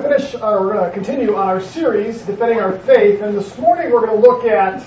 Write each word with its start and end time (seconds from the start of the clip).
finish, 0.00 0.34
we're 0.34 0.72
going 0.72 0.84
to 0.84 0.90
continue 0.92 1.36
on 1.36 1.46
our 1.46 1.60
series, 1.60 2.22
Defending 2.22 2.58
Our 2.58 2.78
Faith, 2.78 3.20
and 3.20 3.36
this 3.36 3.58
morning 3.58 3.90
we're 3.92 4.06
going 4.06 4.20
to 4.20 4.28
look 4.28 4.44
at 4.44 4.82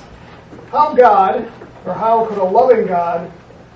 how 0.72 0.96
God, 0.96 1.52
or 1.86 1.94
how 1.94 2.26
could 2.26 2.40
a 2.40 2.44
loving 2.44 2.88
God, 2.88 3.32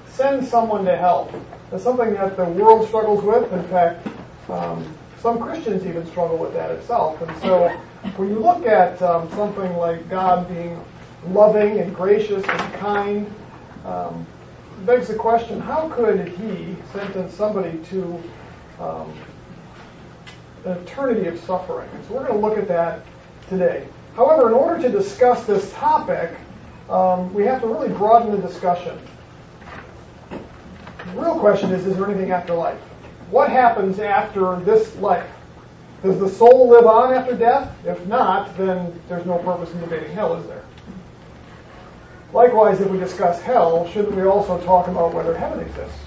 send 0.08 0.44
someone 0.44 0.84
to 0.86 0.96
hell. 0.96 1.32
That's 1.70 1.84
something 1.84 2.14
that 2.16 2.38
the 2.38 2.46
world 2.46 2.88
struggles 2.88 3.24
with. 3.24 3.52
In 3.54 3.64
fact, 3.66 4.08
um, 4.50 4.98
some 5.20 5.40
Christians 5.40 5.86
even 5.86 6.08
struggle 6.08 6.38
with 6.38 6.54
that 6.54 6.72
itself. 6.72 7.22
And 7.22 7.38
so 7.42 7.70
when 8.16 8.30
you 8.30 8.40
look 8.40 8.66
at 8.66 9.00
um, 9.04 9.30
something 9.32 9.76
like 9.78 10.10
God 10.10 10.48
being 10.48 10.84
loving 11.28 11.80
and 11.80 11.94
gracious 11.94 12.44
and 12.46 12.74
kind, 12.76 13.32
um, 13.86 14.26
begs 14.86 15.08
the 15.08 15.16
question, 15.16 15.60
how 15.60 15.90
could 15.90 16.28
he 16.30 16.76
sentence 16.94 17.34
somebody 17.36 17.78
to 17.90 18.24
um, 18.80 19.14
an 20.68 20.78
eternity 20.78 21.28
of 21.28 21.40
suffering? 21.40 21.90
And 21.94 22.06
so 22.06 22.14
we're 22.14 22.28
going 22.28 22.40
to 22.40 22.48
look 22.48 22.58
at 22.58 22.68
that 22.68 23.02
today. 23.50 23.88
However, 24.16 24.48
in 24.48 24.54
order 24.54 24.82
to 24.82 24.90
discuss 24.90 25.46
this 25.46 25.72
topic, 25.74 26.32
um, 26.90 27.34
we 27.34 27.44
have 27.46 27.62
to 27.62 27.68
really 27.68 27.90
broaden 27.90 28.32
the 28.32 28.46
discussion. 28.46 28.98
The 30.30 31.22
real 31.22 31.40
question 31.40 31.72
is, 31.72 31.86
is 31.86 31.96
there 31.96 32.10
anything 32.10 32.32
after 32.32 32.54
life? 32.54 32.80
What 33.30 33.50
happens 33.50 34.00
after 34.00 34.60
this 34.62 34.96
life? 34.98 35.30
Does 36.04 36.20
the 36.20 36.30
soul 36.30 36.70
live 36.70 36.86
on 36.86 37.14
after 37.14 37.36
death? 37.36 37.74
If 37.86 38.06
not, 38.08 38.56
then 38.58 39.00
there's 39.10 39.26
no 39.26 39.38
purpose 39.40 39.72
in 39.74 39.80
debating 39.82 40.12
hell, 40.14 40.36
is 40.36 40.48
there? 40.48 40.64
Likewise, 42.34 42.82
if 42.82 42.90
we 42.90 43.00
discuss 43.00 43.42
hell, 43.42 43.88
shouldn't 43.90 44.16
we 44.16 44.24
also 44.24 44.60
talk 44.64 44.88
about 44.88 45.14
whether 45.14 45.36
heaven 45.36 45.60
exists? 45.60 46.07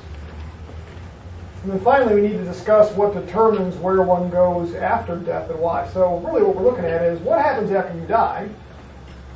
And 1.62 1.72
then 1.72 1.80
finally, 1.80 2.14
we 2.14 2.22
need 2.22 2.38
to 2.38 2.44
discuss 2.44 2.90
what 2.92 3.12
determines 3.12 3.76
where 3.76 4.00
one 4.02 4.30
goes 4.30 4.74
after 4.74 5.16
death 5.16 5.50
and 5.50 5.60
why. 5.60 5.86
So 5.88 6.18
really 6.18 6.42
what 6.42 6.56
we're 6.56 6.62
looking 6.62 6.86
at 6.86 7.02
is 7.02 7.20
what 7.20 7.40
happens 7.40 7.70
after 7.70 7.98
you 7.98 8.06
die, 8.06 8.48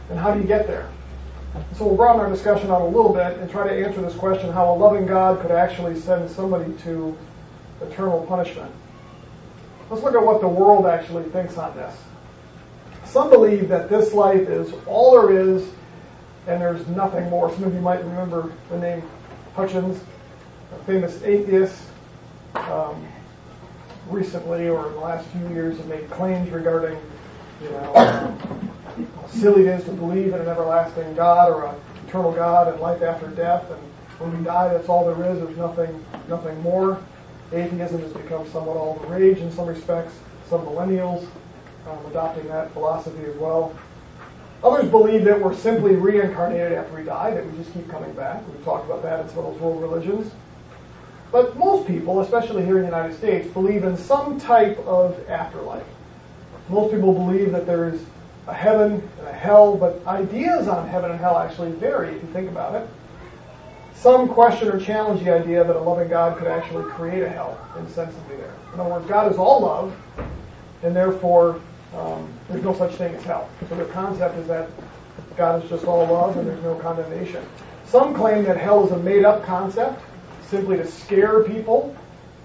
and 0.08 0.18
how 0.18 0.32
do 0.32 0.40
you 0.40 0.46
get 0.46 0.66
there? 0.66 0.88
So 1.76 1.86
we'll 1.86 1.96
broaden 1.96 2.20
our 2.20 2.30
discussion 2.30 2.70
out 2.70 2.80
a 2.80 2.86
little 2.86 3.12
bit 3.12 3.38
and 3.38 3.50
try 3.50 3.68
to 3.68 3.86
answer 3.86 4.00
this 4.00 4.14
question, 4.14 4.50
how 4.52 4.72
a 4.72 4.76
loving 4.76 5.06
God 5.06 5.40
could 5.40 5.50
actually 5.50 6.00
send 6.00 6.30
somebody 6.30 6.72
to 6.84 7.16
eternal 7.82 8.24
punishment. 8.26 8.72
Let's 9.90 10.02
look 10.02 10.14
at 10.14 10.24
what 10.24 10.40
the 10.40 10.48
world 10.48 10.86
actually 10.86 11.24
thinks 11.24 11.58
on 11.58 11.76
this. 11.76 11.94
Some 13.04 13.30
believe 13.30 13.68
that 13.68 13.88
this 13.88 14.12
life 14.12 14.48
is 14.48 14.72
all 14.86 15.12
there 15.12 15.38
is 15.38 15.68
and 16.46 16.60
there's 16.60 16.86
nothing 16.88 17.28
more. 17.30 17.52
Some 17.52 17.64
of 17.64 17.74
you 17.74 17.80
might 17.80 18.02
remember 18.02 18.52
the 18.70 18.78
name 18.78 19.02
Hitchens, 19.54 20.00
a 20.74 20.84
famous 20.84 21.22
atheist. 21.22 21.80
Um, 22.54 23.06
recently, 24.08 24.68
or 24.68 24.88
in 24.88 24.92
the 24.94 25.00
last 25.00 25.26
few 25.28 25.48
years, 25.48 25.76
have 25.78 25.86
made 25.86 26.08
claims 26.10 26.50
regarding, 26.50 26.98
you 27.62 27.70
know, 27.70 27.92
how 27.94 29.26
silly 29.28 29.62
it 29.62 29.68
is 29.68 29.84
to 29.84 29.92
believe 29.92 30.34
in 30.34 30.40
an 30.40 30.48
everlasting 30.48 31.14
God 31.14 31.50
or 31.50 31.66
an 31.66 31.74
eternal 32.06 32.32
God 32.32 32.68
and 32.68 32.80
life 32.80 33.02
after 33.02 33.28
death. 33.28 33.70
And 33.70 33.80
when 34.18 34.38
we 34.38 34.44
die, 34.44 34.68
that's 34.68 34.88
all 34.88 35.04
there 35.04 35.32
is. 35.32 35.40
There's 35.40 35.56
nothing, 35.56 36.04
nothing 36.28 36.60
more. 36.62 37.02
Atheism 37.52 38.00
has 38.00 38.12
become 38.12 38.48
somewhat 38.50 38.76
all 38.76 38.94
the 38.94 39.06
rage 39.06 39.38
in 39.38 39.50
some 39.50 39.66
respects. 39.66 40.14
Some 40.48 40.62
millennials 40.62 41.26
um, 41.88 41.98
adopting 42.06 42.46
that 42.48 42.72
philosophy 42.72 43.24
as 43.24 43.36
well. 43.36 43.76
Others 44.62 44.90
believe 44.90 45.24
that 45.24 45.40
we're 45.40 45.54
simply 45.54 45.94
reincarnated 45.94 46.72
after 46.72 46.96
we 46.96 47.04
die, 47.04 47.32
that 47.32 47.44
we 47.44 47.58
just 47.58 47.72
keep 47.74 47.88
coming 47.90 48.12
back. 48.12 48.46
We've 48.48 48.64
talked 48.64 48.86
about 48.86 49.02
that 49.02 49.20
in 49.20 49.28
some 49.28 49.38
of 49.40 49.52
those 49.52 49.60
world 49.60 49.82
religions. 49.82 50.32
But 51.34 51.58
most 51.58 51.88
people, 51.88 52.20
especially 52.20 52.64
here 52.64 52.76
in 52.76 52.82
the 52.82 52.88
United 52.88 53.16
States, 53.16 53.48
believe 53.48 53.82
in 53.82 53.96
some 53.96 54.38
type 54.38 54.78
of 54.86 55.18
afterlife. 55.28 55.82
Most 56.68 56.92
people 56.94 57.12
believe 57.12 57.50
that 57.50 57.66
there 57.66 57.88
is 57.88 58.00
a 58.46 58.54
heaven 58.54 59.02
and 59.18 59.26
a 59.26 59.32
hell, 59.32 59.76
but 59.76 60.06
ideas 60.06 60.68
on 60.68 60.86
heaven 60.86 61.10
and 61.10 61.18
hell 61.18 61.36
actually 61.36 61.72
vary 61.72 62.14
if 62.14 62.22
you 62.22 62.28
think 62.28 62.48
about 62.48 62.76
it. 62.76 62.88
Some 63.96 64.28
question 64.28 64.68
or 64.68 64.78
challenge 64.78 65.24
the 65.24 65.34
idea 65.34 65.64
that 65.64 65.74
a 65.74 65.80
loving 65.80 66.08
God 66.08 66.38
could 66.38 66.46
actually 66.46 66.84
create 66.92 67.24
a 67.24 67.28
hell 67.28 67.58
and 67.74 67.84
insensibly 67.84 68.36
there. 68.36 68.54
In 68.72 68.78
other 68.78 68.90
words, 68.90 69.08
God 69.08 69.32
is 69.32 69.36
all 69.36 69.62
love, 69.62 69.92
and 70.84 70.94
therefore 70.94 71.60
um, 71.96 72.32
there's 72.48 72.62
no 72.62 72.74
such 72.74 72.92
thing 72.92 73.12
as 73.12 73.24
hell. 73.24 73.50
So 73.68 73.74
the 73.74 73.86
concept 73.86 74.38
is 74.38 74.46
that 74.46 74.70
God 75.36 75.64
is 75.64 75.68
just 75.68 75.84
all 75.84 76.06
love 76.06 76.36
and 76.36 76.46
there's 76.46 76.62
no 76.62 76.76
condemnation. 76.76 77.44
Some 77.86 78.14
claim 78.14 78.44
that 78.44 78.56
hell 78.56 78.86
is 78.86 78.92
a 78.92 78.98
made-up 78.98 79.44
concept, 79.44 80.00
simply 80.48 80.76
to 80.76 80.86
scare 80.86 81.42
people 81.42 81.96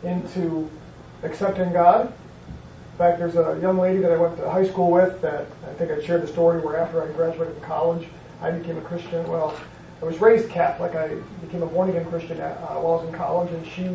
into 0.03 0.69
accepting 1.23 1.71
God. 1.73 2.07
In 2.07 2.97
fact, 2.97 3.19
there's 3.19 3.35
a 3.35 3.59
young 3.61 3.77
lady 3.77 3.99
that 3.99 4.11
I 4.11 4.17
went 4.17 4.37
to 4.37 4.49
high 4.49 4.67
school 4.67 4.91
with 4.91 5.21
that 5.21 5.47
I 5.67 5.73
think 5.73 5.91
I 5.91 6.01
shared 6.03 6.23
the 6.23 6.27
story 6.27 6.59
where 6.61 6.77
after 6.77 7.01
I 7.01 7.07
graduated 7.13 7.55
from 7.55 7.63
college, 7.63 8.07
I 8.41 8.51
became 8.51 8.77
a 8.77 8.81
Christian. 8.81 9.27
Well, 9.27 9.57
I 10.01 10.05
was 10.05 10.19
raised 10.19 10.49
Catholic. 10.49 10.95
I 10.95 11.15
became 11.41 11.63
a 11.63 11.67
born-again 11.67 12.05
Christian 12.05 12.39
uh, 12.39 12.55
while 12.55 12.77
I 12.77 12.81
was 12.81 13.07
in 13.07 13.13
college, 13.13 13.51
and 13.51 13.65
she, 13.67 13.85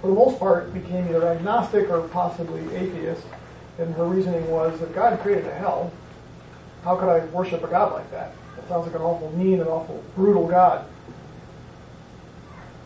for 0.00 0.08
the 0.08 0.14
most 0.14 0.38
part, 0.38 0.72
became 0.72 1.08
either 1.08 1.26
agnostic 1.28 1.90
or 1.90 2.02
possibly 2.08 2.62
atheist 2.74 3.24
and 3.80 3.94
her 3.94 4.04
reasoning 4.04 4.48
was 4.50 4.80
if 4.82 4.94
God 4.94 5.18
created 5.20 5.46
a 5.46 5.54
hell, 5.54 5.90
how 6.84 6.96
could 6.96 7.08
I 7.08 7.24
worship 7.26 7.64
a 7.64 7.66
God 7.66 7.92
like 7.92 8.10
that? 8.10 8.34
That 8.56 8.68
sounds 8.68 8.86
like 8.86 8.94
an 8.94 9.02
awful 9.02 9.30
mean 9.32 9.60
and 9.60 9.68
awful 9.68 10.04
brutal 10.14 10.46
God. 10.46 10.86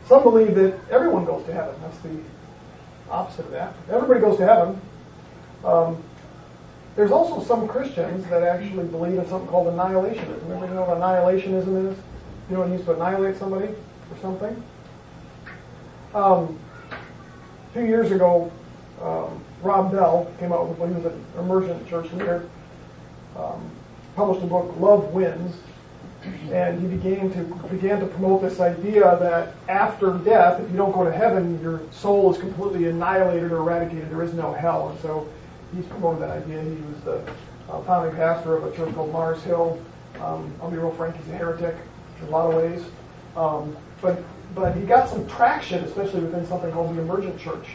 Some 0.06 0.22
believe 0.22 0.54
that 0.54 0.78
everyone 0.90 1.24
goes 1.24 1.44
to 1.46 1.52
heaven. 1.52 1.74
That's 1.80 1.98
the 1.98 2.18
opposite 3.10 3.46
of 3.46 3.52
that. 3.52 3.74
Everybody 3.90 4.20
goes 4.20 4.36
to 4.38 4.46
heaven. 4.46 4.80
Um, 5.64 6.02
there's 6.96 7.10
also 7.10 7.42
some 7.42 7.66
Christians 7.66 8.26
that 8.28 8.42
actually 8.42 8.86
believe 8.86 9.18
in 9.18 9.28
something 9.28 9.48
called 9.48 9.66
annihilationism. 9.68 10.44
Everybody 10.44 10.74
know 10.74 10.84
what 10.84 10.98
annihilationism 10.98 11.92
is? 11.92 11.98
You 12.50 12.56
know 12.56 12.62
it 12.62 12.68
means 12.68 12.84
to 12.84 12.92
annihilate 12.94 13.36
somebody 13.38 13.68
or 13.68 14.18
something? 14.20 14.62
Um, 16.14 16.58
a 16.90 17.72
few 17.72 17.84
years 17.84 18.12
ago, 18.12 18.52
um, 19.02 19.42
Rob 19.62 19.90
Bell 19.90 20.30
came 20.38 20.52
out 20.52 20.68
with, 20.68 20.78
when 20.78 20.90
he 20.90 21.00
was 21.00 21.06
an 21.06 21.24
emergent 21.38 21.88
church 21.88 22.12
leader, 22.12 22.48
um, 23.36 23.68
published 24.14 24.44
a 24.44 24.46
book, 24.46 24.78
Love 24.78 25.12
Wins, 25.12 25.56
and 26.50 26.80
he 26.80 26.86
began 26.86 27.30
to 27.32 27.44
began 27.68 28.00
to 28.00 28.06
promote 28.06 28.42
this 28.42 28.60
idea 28.60 29.16
that 29.20 29.54
after 29.68 30.12
death, 30.18 30.60
if 30.60 30.70
you 30.70 30.76
don't 30.76 30.92
go 30.92 31.04
to 31.04 31.12
heaven, 31.12 31.60
your 31.62 31.80
soul 31.90 32.32
is 32.32 32.40
completely 32.40 32.88
annihilated 32.88 33.52
or 33.52 33.58
eradicated. 33.58 34.10
There 34.10 34.22
is 34.22 34.32
no 34.34 34.52
hell, 34.52 34.90
and 34.90 35.00
so 35.00 35.28
he's 35.74 35.84
promoted 35.86 36.22
that 36.22 36.30
idea. 36.30 36.62
He 36.62 36.80
was 36.82 37.00
the 37.04 37.32
uh, 37.70 37.82
founding 37.82 38.14
pastor 38.16 38.56
of 38.56 38.64
a 38.64 38.76
church 38.76 38.94
called 38.94 39.12
Mars 39.12 39.42
Hill. 39.42 39.80
Um, 40.20 40.52
I'll 40.62 40.70
be 40.70 40.76
real 40.76 40.92
frank, 40.92 41.16
he's 41.16 41.28
a 41.28 41.36
heretic 41.36 41.76
in 42.20 42.28
a 42.28 42.30
lot 42.30 42.48
of 42.48 42.54
ways, 42.54 42.84
um, 43.36 43.76
but 44.00 44.22
but 44.54 44.76
he 44.76 44.82
got 44.82 45.08
some 45.08 45.26
traction, 45.26 45.82
especially 45.84 46.20
within 46.20 46.46
something 46.46 46.70
called 46.70 46.96
the 46.96 47.00
emergent 47.00 47.38
church 47.40 47.66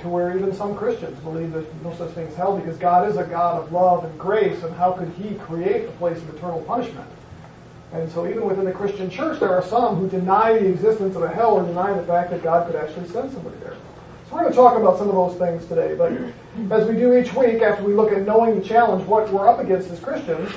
to 0.00 0.08
where 0.08 0.36
even 0.36 0.52
some 0.54 0.74
Christians 0.74 1.18
believe 1.20 1.52
there's 1.52 1.66
no 1.82 1.94
such 1.94 2.10
thing 2.12 2.26
as 2.26 2.34
hell 2.34 2.56
because 2.56 2.78
God 2.78 3.08
is 3.08 3.16
a 3.16 3.24
God 3.24 3.62
of 3.62 3.72
love 3.72 4.04
and 4.04 4.18
grace, 4.18 4.62
and 4.62 4.74
how 4.74 4.92
could 4.92 5.10
He 5.10 5.34
create 5.34 5.84
a 5.86 5.92
place 5.92 6.16
of 6.18 6.34
eternal 6.34 6.62
punishment? 6.62 7.06
And 7.94 8.10
so 8.10 8.28
even 8.28 8.46
within 8.46 8.64
the 8.64 8.72
Christian 8.72 9.08
church, 9.08 9.40
there 9.40 9.50
are 9.50 9.62
some 9.62 9.96
who 9.96 10.08
deny 10.08 10.52
the 10.54 10.66
existence 10.66 11.16
of 11.16 11.22
a 11.22 11.28
hell 11.28 11.54
or 11.54 11.64
deny 11.64 11.92
the 11.92 12.02
fact 12.04 12.30
that 12.30 12.42
God 12.42 12.66
could 12.66 12.76
actually 12.76 13.08
send 13.08 13.32
somebody 13.32 13.56
there. 13.58 13.76
So 14.28 14.34
we're 14.34 14.40
going 14.40 14.52
to 14.52 14.56
talk 14.56 14.76
about 14.76 14.98
some 14.98 15.08
of 15.08 15.14
those 15.14 15.38
things 15.38 15.64
today. 15.66 15.94
But 15.94 16.12
as 16.76 16.88
we 16.88 16.94
do 16.94 17.16
each 17.16 17.32
week, 17.34 17.62
after 17.62 17.84
we 17.84 17.94
look 17.94 18.12
at 18.12 18.22
knowing 18.22 18.60
the 18.60 18.66
challenge, 18.66 19.06
what 19.06 19.32
we're 19.32 19.48
up 19.48 19.60
against 19.60 19.90
as 19.90 20.00
Christians, 20.00 20.52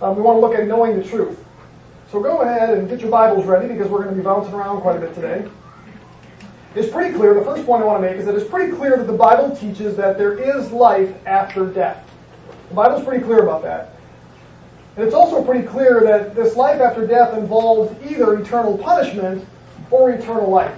um, 0.00 0.16
we 0.16 0.22
want 0.22 0.36
to 0.36 0.40
look 0.40 0.54
at 0.54 0.66
knowing 0.66 0.96
the 0.96 1.04
truth. 1.04 1.44
So 2.10 2.20
go 2.22 2.38
ahead 2.42 2.70
and 2.70 2.88
get 2.88 3.00
your 3.00 3.10
Bibles 3.10 3.44
ready 3.44 3.68
because 3.68 3.88
we're 3.88 4.04
going 4.04 4.14
to 4.14 4.16
be 4.16 4.22
bouncing 4.24 4.54
around 4.54 4.80
quite 4.80 4.96
a 4.96 5.00
bit 5.00 5.14
today 5.14 5.46
it's 6.78 6.92
pretty 6.92 7.14
clear, 7.14 7.34
the 7.34 7.44
first 7.44 7.64
point 7.66 7.82
I 7.82 7.86
want 7.86 8.02
to 8.02 8.08
make 8.08 8.18
is 8.18 8.26
that 8.26 8.34
it's 8.34 8.48
pretty 8.48 8.74
clear 8.74 8.96
that 8.96 9.06
the 9.06 9.12
Bible 9.12 9.54
teaches 9.56 9.96
that 9.96 10.18
there 10.18 10.38
is 10.38 10.70
life 10.70 11.14
after 11.26 11.66
death. 11.66 12.08
The 12.68 12.74
Bible's 12.74 13.04
pretty 13.04 13.24
clear 13.24 13.40
about 13.40 13.62
that. 13.62 13.97
And 14.98 15.06
it's 15.06 15.14
also 15.14 15.44
pretty 15.44 15.64
clear 15.64 16.00
that 16.00 16.34
this 16.34 16.56
life 16.56 16.80
after 16.80 17.06
death 17.06 17.38
involves 17.38 17.94
either 18.10 18.36
eternal 18.36 18.76
punishment 18.76 19.46
or 19.92 20.10
eternal 20.10 20.50
life. 20.50 20.76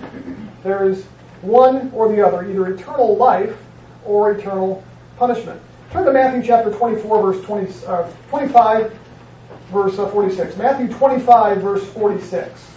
There 0.62 0.86
is 0.86 1.04
one 1.40 1.90
or 1.94 2.12
the 2.14 2.20
other, 2.20 2.46
either 2.46 2.66
eternal 2.66 3.16
life 3.16 3.56
or 4.04 4.32
eternal 4.32 4.84
punishment. 5.16 5.58
Turn 5.90 6.04
to 6.04 6.12
Matthew 6.12 6.42
chapter 6.42 6.70
24, 6.70 7.32
verse 7.32 7.42
20, 7.46 7.86
uh, 7.86 8.10
25, 8.28 8.92
verse 9.72 9.98
uh, 9.98 10.06
46. 10.10 10.54
Matthew 10.58 10.88
25, 10.88 11.62
verse 11.62 11.88
46. 11.88 12.70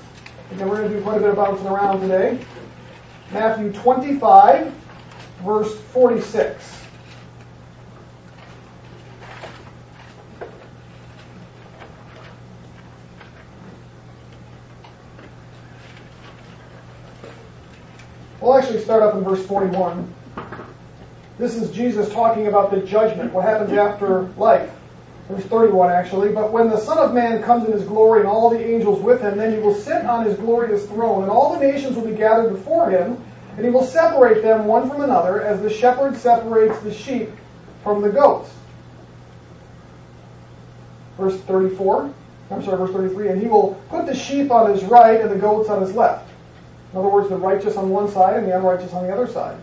Again, 0.51 0.69
we're 0.69 0.77
going 0.77 0.91
to 0.91 0.95
do 0.95 1.03
quite 1.03 1.17
a 1.17 1.19
bit 1.19 1.31
of 1.31 1.35
bouncing 1.35 1.67
around 1.67 1.99
today. 1.99 2.39
Matthew 3.33 3.73
25, 3.73 4.73
verse 5.43 5.77
46. 5.91 6.82
We'll 18.43 18.57
actually 18.57 18.81
start 18.81 19.01
up 19.01 19.15
in 19.15 19.23
verse 19.23 19.45
41. 19.45 20.13
This 21.39 21.55
is 21.55 21.71
Jesus 21.71 22.11
talking 22.11 22.47
about 22.47 22.71
the 22.71 22.81
judgment, 22.81 23.31
what 23.31 23.45
happens 23.45 23.71
after 23.71 24.23
life. 24.35 24.69
Verse 25.29 25.45
31 25.45 25.91
actually. 25.91 26.33
But 26.33 26.51
when 26.51 26.69
the 26.69 26.77
Son 26.77 26.97
of 26.97 27.13
Man 27.13 27.41
comes 27.41 27.65
in 27.65 27.71
his 27.71 27.85
glory 27.85 28.19
and 28.19 28.27
all 28.27 28.49
the 28.49 28.59
angels 28.59 29.01
with 29.01 29.21
him, 29.21 29.37
then 29.37 29.53
he 29.53 29.59
will 29.59 29.73
sit 29.73 30.05
on 30.05 30.25
his 30.25 30.35
glorious 30.35 30.85
throne, 30.87 31.21
and 31.21 31.31
all 31.31 31.57
the 31.57 31.65
nations 31.65 31.95
will 31.95 32.05
be 32.05 32.15
gathered 32.15 32.49
before 32.49 32.89
him, 32.89 33.15
and 33.55 33.63
he 33.63 33.71
will 33.71 33.85
separate 33.85 34.43
them 34.43 34.65
one 34.65 34.89
from 34.89 35.03
another, 35.03 35.41
as 35.41 35.61
the 35.61 35.69
shepherd 35.69 36.17
separates 36.17 36.77
the 36.79 36.93
sheep 36.93 37.29
from 37.81 38.01
the 38.01 38.09
goats. 38.09 38.51
Verse 41.17 41.39
34. 41.43 42.13
I'm 42.51 42.61
sorry, 42.61 42.77
verse 42.77 42.91
33. 42.91 43.29
And 43.29 43.41
he 43.41 43.47
will 43.47 43.81
put 43.87 44.05
the 44.05 44.13
sheep 44.13 44.51
on 44.51 44.69
his 44.69 44.83
right 44.83 45.21
and 45.21 45.31
the 45.31 45.37
goats 45.37 45.69
on 45.69 45.81
his 45.81 45.95
left. 45.95 46.22
In 46.93 46.99
other 46.99 47.09
words, 47.09 47.27
the 47.27 47.35
righteous 47.35 47.75
on 47.75 47.89
one 47.89 48.09
side 48.09 48.37
and 48.37 48.47
the 48.47 48.55
unrighteous 48.55 48.93
on 48.93 49.07
the 49.07 49.11
other 49.11 49.27
side. 49.27 49.57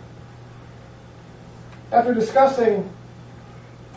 After 1.93 2.13
discussing 2.13 2.91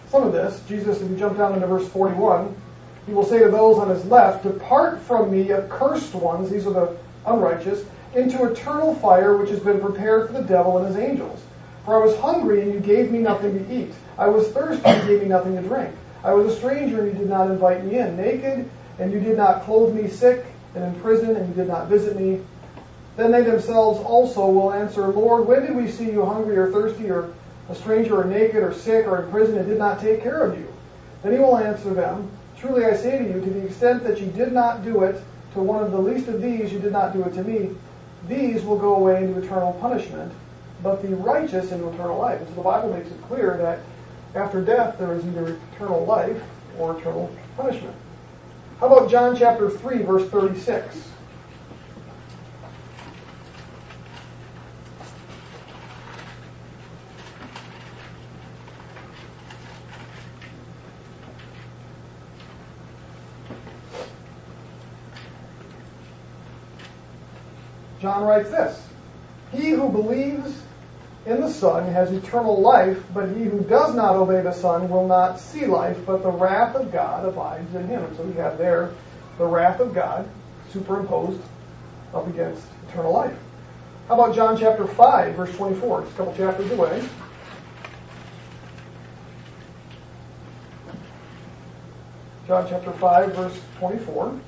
some 0.10 0.24
of 0.24 0.34
this, 0.34 0.62
Jesus, 0.68 1.02
if 1.02 1.10
you 1.10 1.18
jump 1.18 1.38
down 1.38 1.56
into 1.56 1.66
verse 1.66 1.88
41, 1.88 2.56
he 3.08 3.14
will 3.14 3.26
say 3.26 3.40
to 3.40 3.50
those 3.50 3.80
on 3.80 3.90
his 3.90 4.06
left, 4.06 4.44
Depart 4.44 5.02
from 5.02 5.32
me, 5.32 5.52
accursed 5.52 6.14
ones, 6.14 6.52
these 6.52 6.68
are 6.68 6.74
the 6.74 6.98
unrighteous, 7.26 7.84
into 8.16 8.46
eternal 8.46 8.94
fire 8.96 9.36
which 9.36 9.50
has 9.50 9.60
been 9.60 9.82
prepared 9.82 10.28
for 10.28 10.34
the 10.34 10.48
devil 10.48 10.78
and 10.78 10.88
his 10.88 10.98
angels. 10.98 11.42
For 11.86 11.96
I 11.96 12.06
was 12.06 12.16
hungry, 12.20 12.62
and 12.62 12.74
you 12.74 12.80
gave 12.80 13.12
me 13.12 13.20
nothing 13.20 13.58
to 13.58 13.74
eat. 13.74 13.94
I 14.18 14.28
was 14.28 14.48
thirsty, 14.50 14.86
and 14.86 15.02
you 15.02 15.08
gave 15.08 15.24
me 15.24 15.30
nothing 15.30 15.56
to 15.56 15.62
drink. 15.68 15.94
I 16.24 16.34
was 16.34 16.54
a 16.54 16.56
stranger, 16.56 17.02
and 17.02 17.12
you 17.12 17.18
did 17.18 17.30
not 17.30 17.50
invite 17.50 17.84
me 17.84 17.98
in. 17.98 18.16
Naked, 18.16 18.70
and 19.00 19.12
you 19.12 19.20
did 19.20 19.36
not 19.36 19.64
clothe 19.64 19.94
me. 19.94 20.08
Sick, 20.08 20.46
and 20.76 20.84
in 20.84 21.02
prison, 21.02 21.36
and 21.36 21.50
you 21.50 21.56
did 21.56 21.68
not 21.68 21.88
visit 21.88 22.18
me. 22.18 22.42
Then 23.16 23.32
they 23.32 23.44
themselves 23.44 24.00
also 24.00 24.48
will 24.50 24.74
answer, 24.74 25.08
Lord, 25.08 25.48
when 25.48 25.62
did 25.62 25.76
we 25.76 25.88
see 25.88 26.12
you 26.12 26.26
hungry 26.26 26.58
or 26.58 26.72
thirsty 26.72 27.10
or 27.12 27.32
a 27.70 27.76
stranger 27.76 28.20
or 28.20 28.26
naked 28.26 28.64
or 28.64 28.74
sick 28.74 29.08
or 29.08 29.24
in 29.24 29.32
prison 29.32 29.58
and 29.58 29.68
did 29.68 29.78
not 29.78 30.00
take 30.00 30.24
care 30.24 30.44
of 30.44 30.58
you? 30.58 30.68
Then 31.22 31.34
he 31.34 31.40
will 31.40 31.58
answer 31.58 31.94
them, 31.94 32.30
Truly 32.58 32.86
I 32.86 32.96
say 32.96 33.20
to 33.20 33.26
you, 33.26 33.42
to 33.42 33.50
the 33.50 33.66
extent 33.66 34.04
that 34.04 34.20
you 34.20 34.28
did 34.28 34.54
not 34.54 34.84
do 34.84 35.04
it 35.04 35.22
to 35.54 35.60
one 35.60 35.84
of 35.84 35.92
the 35.92 36.00
least 36.00 36.28
of 36.28 36.42
these, 36.42 36.72
you 36.72 36.80
did 36.80 36.92
not 36.92 37.14
do 37.14 37.24
it 37.24 37.34
to 37.34 37.44
me. 37.44 37.76
These 38.28 38.64
will 38.64 38.78
go 38.78 38.96
away 38.96 39.24
into 39.24 39.40
eternal 39.40 39.74
punishment, 39.74 40.32
but 40.82 41.02
the 41.02 41.16
righteous 41.16 41.72
into 41.72 41.90
eternal 41.90 42.18
life. 42.18 42.40
And 42.40 42.50
so 42.50 42.56
the 42.56 42.62
Bible 42.62 42.94
makes 42.94 43.10
it 43.10 43.22
clear 43.24 43.58
that 43.58 43.80
after 44.40 44.62
death 44.62 44.98
there 44.98 45.14
is 45.14 45.26
either 45.26 45.60
eternal 45.74 46.06
life 46.06 46.42
or 46.80 46.98
eternal 46.98 47.30
punishment. 47.58 47.96
How 48.80 48.88
about 48.88 49.12
John 49.12 49.36
chapter 49.36 49.70
3, 49.70 50.00
verse 50.00 50.28
36? 50.30 51.13
John 68.04 68.26
writes 68.26 68.52
this 68.52 68.86
He 69.54 69.70
who 69.70 69.88
believes 69.88 70.62
in 71.26 71.40
the 71.40 71.50
Son 71.50 71.86
has 71.94 72.12
eternal 72.12 72.60
life, 72.60 73.02
but 73.14 73.30
he 73.30 73.46
who 73.46 73.62
does 73.62 73.96
not 73.96 74.18
obey 74.18 74.42
the 74.42 74.52
Son 74.52 74.90
will 74.90 75.08
not 75.08 75.40
see 75.40 75.66
life, 75.66 75.98
but 76.06 76.22
the 76.22 76.30
wrath 76.30 76.76
of 76.76 76.92
God 76.92 77.26
abides 77.26 77.74
in 77.74 77.88
him. 77.88 78.14
So 78.18 78.24
we 78.24 78.34
have 78.34 78.58
there 78.58 78.92
the 79.38 79.46
wrath 79.46 79.80
of 79.80 79.96
God 79.96 80.30
superimposed 80.74 81.40
up 82.14 82.28
against 82.28 82.62
eternal 82.90 83.14
life. 83.14 83.38
How 84.10 84.16
about 84.16 84.36
John 84.36 84.60
chapter 84.60 84.86
5, 84.86 85.36
verse 85.36 85.56
24? 85.56 86.02
It's 86.02 86.12
a 86.12 86.16
couple 86.16 86.36
chapters 86.36 86.72
away. 86.72 87.08
John 92.48 92.68
chapter 92.68 92.92
5, 92.92 93.34
verse 93.34 93.62
24 93.80 94.42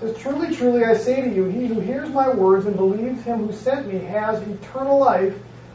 says, 0.00 0.16
Truly, 0.18 0.54
truly, 0.54 0.84
I 0.84 0.94
say 0.96 1.22
to 1.22 1.34
you, 1.34 1.44
he 1.44 1.66
who 1.66 1.80
hears 1.80 2.08
my 2.10 2.28
words 2.28 2.66
and 2.66 2.76
believes 2.76 3.22
him 3.22 3.46
who 3.46 3.52
sent 3.52 3.92
me 3.92 3.98
has 4.00 4.42
eternal 4.48 4.98
life 4.98 5.34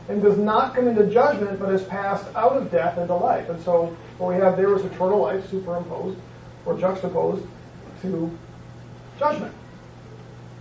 and 0.10 0.22
does 0.22 0.38
not 0.38 0.76
come 0.76 0.88
into 0.88 1.06
judgment, 1.08 1.60
but 1.60 1.70
has 1.70 1.84
passed 1.84 2.26
out 2.36 2.58
of 2.58 2.72
death 2.72 2.98
into 2.98 3.16
life. 3.16 3.48
And 3.50 3.64
so 3.64 3.96
what 4.18 4.34
we 4.34 4.42
have 4.42 4.58
there 4.58 4.76
is 4.76 4.84
eternal 4.84 5.20
life 5.20 5.50
superimposed 5.50 6.18
or 6.66 6.78
juxtaposed 6.78 7.46
to 8.02 8.38
judgment. 9.20 9.54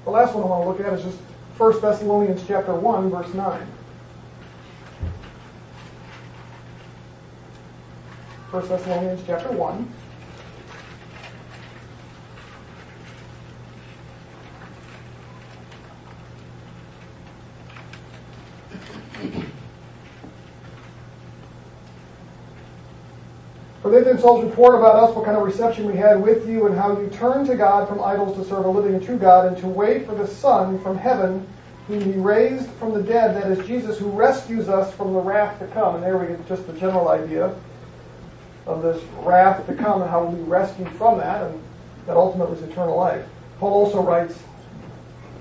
The 0.04 0.10
last 0.10 0.34
one 0.34 0.44
I 0.44 0.46
want 0.46 0.64
to 0.64 0.68
look 0.68 0.92
at 0.92 0.98
is 0.98 1.04
just 1.04 1.18
1 1.56 1.80
Thessalonians 1.80 2.44
chapter 2.46 2.74
1, 2.74 3.10
verse 3.10 3.34
9. 3.34 3.66
1 8.50 8.68
Thessalonians 8.68 9.22
chapter 9.26 9.50
1. 9.50 9.92
They 23.88 24.02
themselves 24.02 24.44
report 24.44 24.74
about 24.74 24.96
us 24.96 25.14
what 25.14 25.24
kind 25.24 25.36
of 25.36 25.42
reception 25.42 25.86
we 25.86 25.96
had 25.96 26.20
with 26.20 26.48
you 26.48 26.66
and 26.66 26.76
how 26.76 26.98
you 26.98 27.08
turned 27.08 27.46
to 27.46 27.56
God 27.56 27.88
from 27.88 28.02
idols 28.02 28.36
to 28.36 28.44
serve 28.44 28.64
a 28.64 28.68
living 28.68 28.94
and 28.94 29.04
true 29.04 29.18
God 29.18 29.46
and 29.46 29.56
to 29.58 29.68
wait 29.68 30.06
for 30.06 30.14
the 30.14 30.26
Son 30.26 30.80
from 30.82 30.96
heaven 30.96 31.46
whom 31.88 32.00
he 32.02 32.18
raised 32.20 32.70
from 32.72 32.92
the 32.92 33.02
dead, 33.02 33.34
that 33.34 33.50
is 33.50 33.66
Jesus, 33.66 33.98
who 33.98 34.10
rescues 34.10 34.68
us 34.68 34.92
from 34.94 35.14
the 35.14 35.18
wrath 35.18 35.58
to 35.58 35.66
come. 35.68 35.94
And 35.94 36.04
there 36.04 36.18
we 36.18 36.26
get 36.26 36.46
just 36.46 36.66
the 36.66 36.74
general 36.74 37.08
idea 37.08 37.54
of 38.66 38.82
this 38.82 39.02
wrath 39.20 39.66
to 39.66 39.74
come 39.74 40.02
and 40.02 40.10
how 40.10 40.24
we'll 40.24 40.36
be 40.36 40.42
rescued 40.42 40.90
from 40.90 41.16
that, 41.18 41.42
and 41.42 41.62
that 42.06 42.16
ultimately 42.16 42.58
is 42.58 42.62
eternal 42.62 42.96
life. 42.96 43.26
Paul 43.58 43.72
also 43.72 44.02
writes 44.02 44.38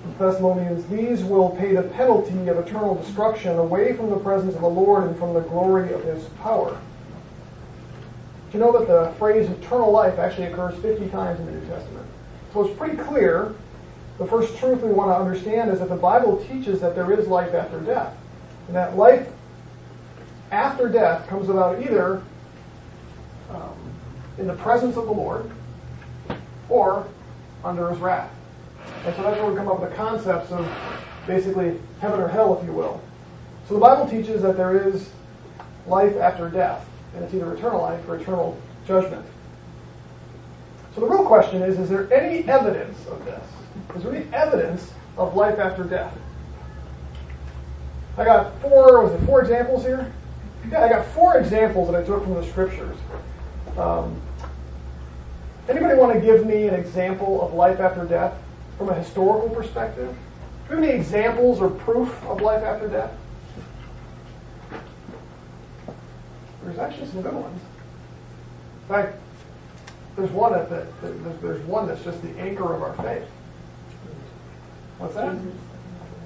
in 0.05 0.17
Thessalonians, 0.17 0.85
These 0.87 1.25
will 1.25 1.49
pay 1.49 1.75
the 1.75 1.83
penalty 1.83 2.47
of 2.47 2.57
eternal 2.57 2.95
destruction 2.95 3.57
away 3.57 3.97
from 3.97 4.09
the 4.09 4.17
presence 4.17 4.55
of 4.55 4.61
the 4.61 4.69
Lord 4.69 5.03
and 5.03 5.17
from 5.17 5.33
the 5.33 5.41
glory 5.41 5.91
of 5.91 6.01
his 6.05 6.23
power. 6.41 6.79
You 8.53 8.59
know 8.59 8.71
that 8.77 8.87
the 8.87 9.13
phrase 9.17 9.49
eternal 9.49 9.91
life 9.91 10.17
actually 10.19 10.45
occurs 10.45 10.75
50 10.81 11.09
times 11.09 11.39
in 11.39 11.45
the 11.47 11.51
New 11.51 11.67
Testament? 11.67 12.07
So 12.53 12.65
it's 12.65 12.77
pretty 12.77 12.97
clear. 12.97 13.53
The 14.19 14.25
first 14.25 14.57
truth 14.57 14.81
we 14.81 14.91
want 14.91 15.11
to 15.11 15.15
understand 15.15 15.69
is 15.69 15.79
that 15.79 15.89
the 15.89 15.95
Bible 15.95 16.43
teaches 16.45 16.79
that 16.79 16.95
there 16.95 17.11
is 17.11 17.27
life 17.27 17.53
after 17.53 17.79
death. 17.81 18.15
And 18.67 18.75
that 18.75 18.95
life 18.95 19.27
after 20.51 20.87
death 20.87 21.27
comes 21.27 21.49
about 21.49 21.81
either 21.81 22.23
um, 23.51 23.75
in 24.37 24.47
the 24.47 24.55
presence 24.55 24.95
of 24.95 25.05
the 25.05 25.11
Lord 25.11 25.51
or 26.69 27.05
under 27.63 27.89
his 27.89 27.99
wrath. 27.99 28.31
And 29.05 29.15
so 29.15 29.23
that's 29.23 29.37
where 29.37 29.51
we 29.51 29.57
come 29.57 29.67
up 29.67 29.81
with 29.81 29.89
the 29.89 29.95
concepts 29.95 30.51
of 30.51 30.67
basically 31.27 31.79
heaven 31.99 32.19
or 32.19 32.27
hell, 32.27 32.57
if 32.57 32.65
you 32.65 32.71
will. 32.71 33.01
So 33.67 33.73
the 33.73 33.79
Bible 33.79 34.07
teaches 34.07 34.41
that 34.41 34.55
there 34.55 34.87
is 34.87 35.09
life 35.85 36.15
after 36.15 36.49
death 36.49 36.87
and 37.15 37.23
it's 37.23 37.33
either 37.33 37.53
eternal 37.53 37.81
life 37.81 38.07
or 38.07 38.17
eternal 38.17 38.57
judgment. 38.85 39.25
So 40.95 41.01
the 41.01 41.07
real 41.07 41.25
question 41.25 41.61
is, 41.61 41.77
is 41.77 41.89
there 41.89 42.11
any 42.11 42.47
evidence 42.47 43.05
of 43.07 43.23
this? 43.25 43.43
Is 43.95 44.03
there 44.03 44.15
any 44.15 44.33
evidence 44.33 44.91
of 45.17 45.35
life 45.35 45.59
after 45.59 45.83
death? 45.83 46.13
I 48.17 48.25
got 48.25 48.59
four, 48.61 49.03
was 49.03 49.13
it 49.13 49.25
four 49.25 49.41
examples 49.41 49.83
here? 49.83 50.11
Yeah, 50.71 50.83
I 50.83 50.89
got 50.89 51.05
four 51.07 51.37
examples 51.37 51.91
that 51.91 52.01
I 52.01 52.03
took 52.03 52.23
from 52.23 52.33
the 52.33 52.45
scriptures. 52.47 52.97
Um, 53.77 54.19
anybody 55.69 55.95
want 55.99 56.13
to 56.13 56.19
give 56.19 56.45
me 56.45 56.67
an 56.67 56.73
example 56.73 57.41
of 57.41 57.53
life 57.53 57.79
after 57.79 58.03
death 58.05 58.33
from 58.77 58.89
a 58.89 58.95
historical 58.95 59.49
perspective? 59.49 60.15
Do 60.67 60.75
you 60.75 60.81
have 60.81 60.89
any 60.89 60.99
examples 60.99 61.61
or 61.61 61.69
proof 61.69 62.11
of 62.25 62.41
life 62.41 62.63
after 62.63 62.87
death? 62.87 63.13
There's 66.67 66.79
actually 66.79 67.07
some 67.07 67.21
good 67.21 67.33
ones. 67.33 67.61
In 68.81 68.87
fact, 68.89 69.17
there's 70.17 70.31
one 70.31 70.51
that, 70.51 70.69
that, 70.69 71.01
that 71.01 71.41
there's 71.41 71.61
one 71.61 71.87
that's 71.87 72.03
just 72.03 72.21
the 72.21 72.37
anchor 72.37 72.75
of 72.75 72.83
our 72.83 72.93
faith. 73.05 73.23
What's 74.97 75.15
that? 75.15 75.37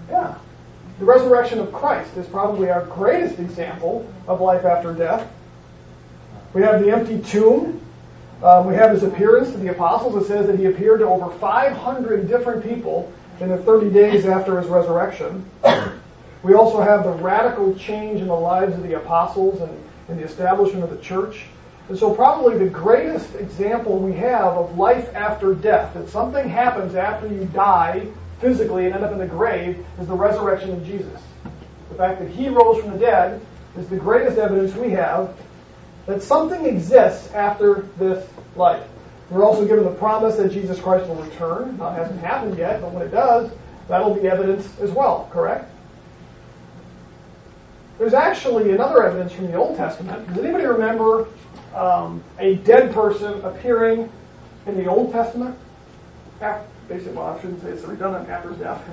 Yeah. 0.10 0.36
The 0.98 1.05
resurrection 1.05 1.60
of 1.60 1.71
Christ 1.71 2.17
is 2.17 2.25
probably 2.25 2.71
our 2.71 2.86
greatest 2.88 3.38
example 3.38 4.12
of 4.27 4.41
life 4.41 4.65
after 4.65 4.95
death. 4.95 5.31
We 6.55 6.63
have 6.63 6.83
the 6.83 6.91
empty 6.91 7.21
tomb. 7.21 7.79
Um, 8.41 8.65
we 8.65 8.74
have 8.74 8.89
his 8.89 9.03
appearance 9.03 9.51
to 9.51 9.57
the 9.57 9.67
apostles. 9.67 10.24
It 10.24 10.27
says 10.27 10.48
that 10.48 10.57
he 10.57 10.65
appeared 10.65 11.01
to 11.01 11.05
over 11.05 11.29
500 11.38 12.27
different 12.27 12.63
people 12.63 13.13
in 13.39 13.50
the 13.50 13.57
30 13.57 13.91
days 13.91 14.25
after 14.25 14.60
his 14.60 14.67
resurrection. 14.69 15.48
We 16.43 16.55
also 16.55 16.81
have 16.81 17.03
the 17.03 17.12
radical 17.12 17.75
change 17.75 18.19
in 18.19 18.25
the 18.25 18.33
lives 18.33 18.74
of 18.74 18.81
the 18.81 18.95
apostles 18.95 19.62
and 19.62 19.77
in 20.08 20.17
the 20.17 20.24
establishment 20.24 20.84
of 20.84 20.89
the 20.89 20.98
church. 20.98 21.46
And 21.89 21.98
so, 21.98 22.13
probably 22.13 22.58
the 22.58 22.70
greatest 22.70 23.36
example 23.36 23.98
we 23.98 24.13
have 24.13 24.53
of 24.53 24.77
life 24.77 25.13
after 25.15 25.53
death, 25.53 25.93
that 25.93 26.10
something 26.10 26.48
happens 26.48 26.96
after 26.96 27.27
you 27.27 27.46
die 27.46 28.08
physically 28.39 28.86
and 28.86 28.96
end 28.96 29.03
up 29.03 29.12
in 29.12 29.17
the 29.17 29.27
grave, 29.27 29.86
is 30.00 30.08
the 30.08 30.15
resurrection 30.15 30.72
of 30.72 30.86
Jesus. 30.86 31.22
The 31.89 31.96
fact 31.96 32.20
that 32.20 32.29
he 32.29 32.50
rose 32.50 32.81
from 32.81 32.91
the 32.91 33.00
dead 33.00 33.41
is 33.77 33.88
the 33.88 33.98
greatest 33.98 34.38
evidence 34.38 34.75
we 34.75 34.91
have 34.91 35.36
that 36.05 36.22
something 36.22 36.65
exists 36.65 37.31
after 37.34 37.88
this 37.98 38.27
life. 38.55 38.88
We're 39.29 39.46
also 39.46 39.65
given 39.65 39.86
the 39.86 39.91
promise 39.91 40.36
that 40.36 40.51
Jesus 40.51 40.79
Christ 40.79 41.08
will 41.08 41.15
return. 41.15 41.75
It 41.75 41.79
hasn't 41.79 42.20
happened 42.20 42.58
yet, 42.58 42.81
but 42.81 42.91
when 42.91 43.05
it 43.05 43.12
does, 43.12 43.50
that'll 43.88 44.13
be 44.13 44.27
evidence 44.27 44.67
as 44.79 44.91
well, 44.91 45.29
correct? 45.31 45.70
There's 48.01 48.15
actually 48.15 48.72
another 48.72 49.03
evidence 49.03 49.31
from 49.31 49.46
the 49.46 49.53
Old 49.53 49.77
Testament. 49.77 50.27
Does 50.29 50.43
anybody 50.43 50.65
remember 50.65 51.27
um, 51.75 52.24
a 52.39 52.55
dead 52.55 52.91
person 52.91 53.39
appearing 53.46 54.12
in 54.65 54.75
the 54.75 54.88
Old 54.88 55.12
Testament? 55.12 55.55
After, 56.41 56.67
basically, 56.88 57.13
well, 57.13 57.27
I 57.27 57.39
shouldn't 57.39 57.62
say 57.62 57.70
it's 57.70 57.84
redundant 57.84 58.27
after 58.27 58.50
his 58.50 58.58
death. 58.58 58.84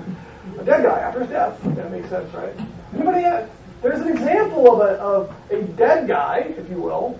a 0.59 0.63
dead 0.63 0.83
guy 0.83 0.99
after 0.99 1.21
his 1.21 1.29
death. 1.29 1.59
That 1.63 1.91
makes 1.91 2.07
sense, 2.07 2.31
right? 2.35 2.53
Anybody 2.93 3.21
yet? 3.21 3.49
There's 3.81 3.99
an 3.99 4.09
example 4.09 4.79
of 4.79 4.87
a, 4.87 4.93
of 5.01 5.35
a 5.49 5.63
dead 5.75 6.07
guy, 6.07 6.53
if 6.55 6.69
you 6.69 6.79
will, 6.79 7.19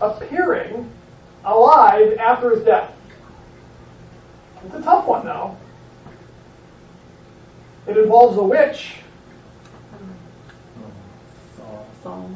appearing 0.00 0.90
alive 1.44 2.16
after 2.16 2.56
his 2.56 2.64
death. 2.64 2.90
It's 4.64 4.76
a 4.76 4.80
tough 4.80 5.06
one, 5.06 5.26
though. 5.26 5.58
It 7.86 7.98
involves 7.98 8.38
a 8.38 8.42
witch. 8.42 9.00
Saul. 12.02 12.30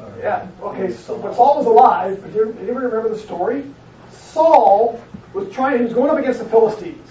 Uh, 0.00 0.10
yeah, 0.18 0.48
okay, 0.60 0.92
so, 0.92 1.18
but 1.18 1.34
Saul 1.34 1.58
was 1.58 1.66
alive. 1.66 2.20
But 2.22 2.34
you, 2.34 2.56
you 2.60 2.72
remember 2.72 3.08
the 3.08 3.18
story? 3.18 3.64
Saul 4.10 5.02
was 5.34 5.52
trying, 5.52 5.78
he 5.78 5.84
was 5.84 5.92
going 5.92 6.10
up 6.10 6.18
against 6.18 6.40
the 6.40 6.46
Philistines. 6.46 7.08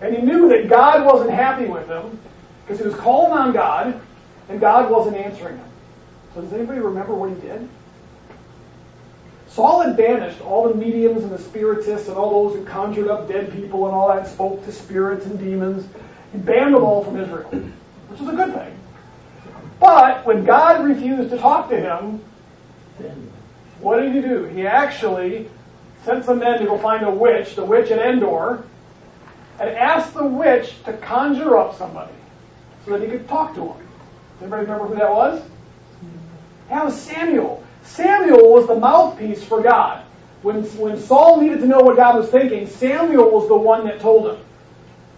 And 0.00 0.16
he 0.16 0.22
knew 0.22 0.48
that 0.48 0.68
God 0.68 1.04
wasn't 1.04 1.30
happy 1.30 1.66
with 1.66 1.86
him 1.88 2.18
because 2.64 2.78
he 2.78 2.86
was 2.86 2.94
calling 2.94 3.32
on 3.32 3.52
God 3.52 4.00
and 4.48 4.60
God 4.60 4.90
wasn't 4.90 5.16
answering 5.16 5.56
him. 5.56 5.66
So 6.34 6.40
does 6.40 6.52
anybody 6.52 6.80
remember 6.80 7.14
what 7.14 7.30
he 7.30 7.36
did? 7.36 7.68
Saul 9.48 9.80
had 9.80 9.96
banished 9.96 10.40
all 10.42 10.68
the 10.68 10.74
mediums 10.74 11.24
and 11.24 11.32
the 11.32 11.38
spiritists 11.38 12.08
and 12.08 12.16
all 12.16 12.48
those 12.48 12.58
who 12.58 12.64
conjured 12.64 13.08
up 13.08 13.28
dead 13.28 13.52
people 13.52 13.86
and 13.86 13.94
all 13.94 14.08
that, 14.08 14.28
spoke 14.28 14.64
to 14.64 14.72
spirits 14.72 15.26
and 15.26 15.38
demons. 15.38 15.86
He 16.32 16.38
banned 16.38 16.74
them 16.74 16.84
all 16.84 17.04
from 17.04 17.20
Israel, 17.20 17.50
which 17.50 18.20
is 18.20 18.28
a 18.28 18.32
good 18.32 18.54
thing. 18.54 18.79
But 19.80 20.26
when 20.26 20.44
God 20.44 20.84
refused 20.84 21.30
to 21.30 21.38
talk 21.38 21.70
to 21.70 21.80
him, 21.80 22.22
what 23.80 24.00
did 24.00 24.14
he 24.14 24.20
do? 24.20 24.44
He 24.44 24.66
actually 24.66 25.48
sent 26.04 26.26
some 26.26 26.38
men 26.38 26.60
to 26.60 26.66
go 26.66 26.78
find 26.78 27.04
a 27.04 27.10
witch, 27.10 27.56
the 27.56 27.64
witch 27.64 27.90
at 27.90 27.98
Endor, 27.98 28.62
and 29.58 29.70
asked 29.70 30.12
the 30.12 30.24
witch 30.24 30.74
to 30.84 30.92
conjure 30.92 31.56
up 31.56 31.76
somebody 31.76 32.12
so 32.84 32.92
that 32.92 33.02
he 33.02 33.08
could 33.08 33.26
talk 33.26 33.54
to 33.54 33.60
him. 33.62 33.86
Does 34.38 34.42
anybody 34.42 34.62
remember 34.62 34.86
who 34.86 34.94
that 34.96 35.10
was? 35.10 35.42
That 36.68 36.84
was 36.84 37.00
Samuel. 37.00 37.64
Samuel 37.82 38.52
was 38.52 38.66
the 38.66 38.76
mouthpiece 38.76 39.42
for 39.42 39.62
God. 39.62 40.04
When, 40.42 40.62
when 40.78 40.98
Saul 40.98 41.40
needed 41.40 41.60
to 41.60 41.66
know 41.66 41.80
what 41.80 41.96
God 41.96 42.16
was 42.16 42.30
thinking, 42.30 42.66
Samuel 42.66 43.30
was 43.30 43.48
the 43.48 43.56
one 43.56 43.86
that 43.86 44.00
told 44.00 44.30
him. 44.30 44.44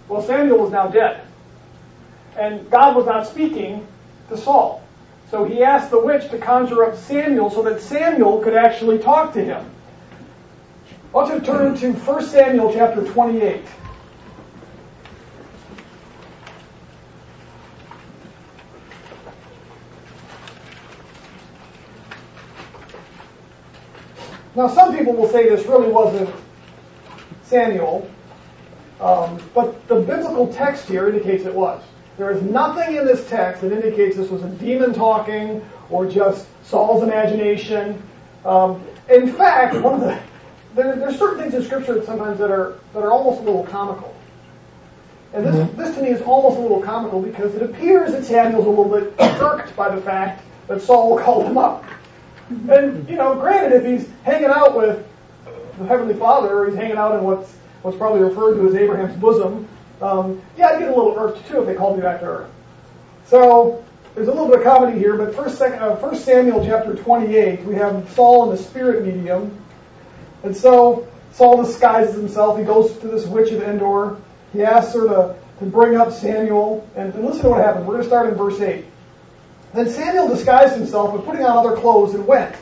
Well, 0.09 0.23
Samuel 0.23 0.59
was 0.59 0.73
now 0.73 0.89
dead. 0.89 1.21
And 2.37 2.69
God 2.71 2.97
was 2.97 3.07
not 3.07 3.27
speaking 3.27 3.87
to 4.29 4.37
Saul. 4.37 4.83
So 5.31 5.45
he 5.45 5.63
asked 5.63 5.91
the 5.91 5.99
witch 5.99 6.31
to 6.31 6.39
conjure 6.39 6.85
up 6.85 6.97
Samuel 6.97 7.51
so 7.51 7.63
that 7.63 7.81
Samuel 7.81 8.41
could 8.41 8.55
actually 8.55 8.99
talk 8.99 9.33
to 9.35 9.43
him. 9.43 9.65
To 11.15 11.41
turn 11.41 11.75
to 11.77 11.93
1 11.93 12.25
Samuel 12.27 12.73
chapter 12.73 13.05
28. 13.05 13.65
Now, 24.55 24.69
some 24.69 24.97
people 24.97 25.15
will 25.15 25.29
say 25.29 25.49
this 25.49 25.67
really 25.67 25.91
wasn't 25.91 26.29
Samuel, 27.45 28.11
um, 29.01 29.41
but 29.55 29.89
the 29.89 29.97
biblical 29.97 30.53
text 30.53 30.89
here 30.89 31.09
indicates 31.09 31.45
it 31.45 31.55
was. 31.55 31.83
There 32.23 32.31
is 32.31 32.43
nothing 32.43 32.95
in 32.95 33.05
this 33.05 33.29
text 33.29 33.63
that 33.63 33.73
indicates 33.73 34.17
this 34.17 34.31
was 34.31 34.45
a 34.45 34.49
demon 34.49 34.95
talking 34.95 35.61
or 35.91 36.07
just 36.07 36.47
Saul's 36.63 37.03
imagination. 37.03 38.01
Um, 38.45 38.81
in 39.11 39.33
fact, 39.33 39.75
one 39.83 39.95
of 39.95 40.01
the 40.03 40.21
there, 40.77 40.95
there's 40.95 41.19
certain 41.19 41.41
things 41.41 41.53
in 41.55 41.65
Scripture 41.65 42.01
sometimes 42.05 42.39
that 42.39 42.49
are 42.49 42.79
that 42.93 43.01
are 43.01 43.11
almost 43.11 43.41
a 43.41 43.43
little 43.43 43.65
comical. 43.65 44.15
And 45.33 45.45
this, 45.45 45.57
mm-hmm. 45.57 45.77
this 45.77 45.97
to 45.97 46.03
me 46.03 46.11
is 46.11 46.23
almost 46.23 46.59
a 46.59 46.61
little 46.61 46.81
comical 46.81 47.21
because 47.21 47.57
it 47.57 47.63
appears 47.63 48.13
that 48.13 48.25
Samuel's 48.25 48.67
a 48.67 48.71
little 48.71 48.89
bit 48.89 49.13
irked 49.19 49.75
by 49.75 49.93
the 49.93 50.01
fact 50.01 50.45
that 50.69 50.81
Saul 50.81 51.19
called 51.19 51.47
him 51.47 51.59
up. 51.59 51.85
And, 52.71 53.09
you 53.09 53.17
know, 53.17 53.35
granted, 53.35 53.73
if 53.73 53.85
he's 53.85 54.09
hanging 54.23 54.49
out 54.49 54.77
with 54.77 55.05
the 55.77 55.87
Heavenly 55.87 56.15
Father, 56.15 56.57
or 56.57 56.67
he's 56.69 56.77
hanging 56.77 56.99
out 56.99 57.19
in 57.19 57.25
what's, 57.25 57.53
what's 57.81 57.97
probably 57.97 58.21
referred 58.21 58.59
to 58.59 58.69
as 58.69 58.77
Abraham's 58.77 59.17
bosom, 59.17 59.67
um, 60.03 60.43
yeah, 60.57 60.69
I'd 60.69 60.79
get 60.79 60.89
a 60.89 60.95
little 60.95 61.17
irked 61.19 61.47
too 61.49 61.61
if 61.61 61.67
they 61.67 61.75
called 61.75 61.97
me 61.97 62.03
back 62.03 62.21
to 62.21 62.27
earth. 62.27 62.51
So, 63.27 63.85
there's 64.15 64.29
a 64.29 64.33
little 64.33 64.49
bit 64.49 64.59
of 64.59 64.65
comedy 64.65 64.99
here, 64.99 65.17
but 65.17 65.35
first, 65.35 65.57
second, 65.57 65.79
uh, 65.79 65.97
first 65.97 66.25
Samuel 66.25 66.65
chapter 66.65 66.95
28, 66.95 67.65
we 67.65 67.75
have 67.77 68.11
Saul 68.11 68.51
in 68.51 68.57
the 68.57 68.63
spirit 68.63 69.07
medium. 69.07 69.59
And 70.43 70.55
so, 70.55 71.09
Saul 71.33 71.63
disguises 71.65 72.15
himself. 72.15 72.59
He 72.59 72.65
goes 72.65 72.97
to 72.99 73.09
this 73.09 73.27
witch 73.27 73.53
of 73.53 73.63
Endor. 73.63 74.19
He 74.53 74.63
asks 74.63 74.95
her 74.95 75.09
to, 75.09 75.37
to 75.61 75.65
bring 75.65 75.97
up 75.97 76.13
Samuel. 76.13 76.87
And, 76.95 77.15
and 77.15 77.25
listen 77.25 77.43
to 77.45 77.49
what 77.51 77.65
happens. 77.65 77.87
We're 77.87 77.95
going 77.95 78.03
to 78.03 78.09
start 78.09 78.29
in 78.29 78.35
verse 78.35 78.61
8. 78.61 78.85
Then 79.73 79.89
Samuel 79.89 80.29
disguised 80.29 80.77
himself 80.77 81.15
and 81.15 81.25
putting 81.25 81.45
on 81.45 81.57
other 81.57 81.77
clothes 81.77 82.15
and 82.15 82.27
went. 82.27 82.55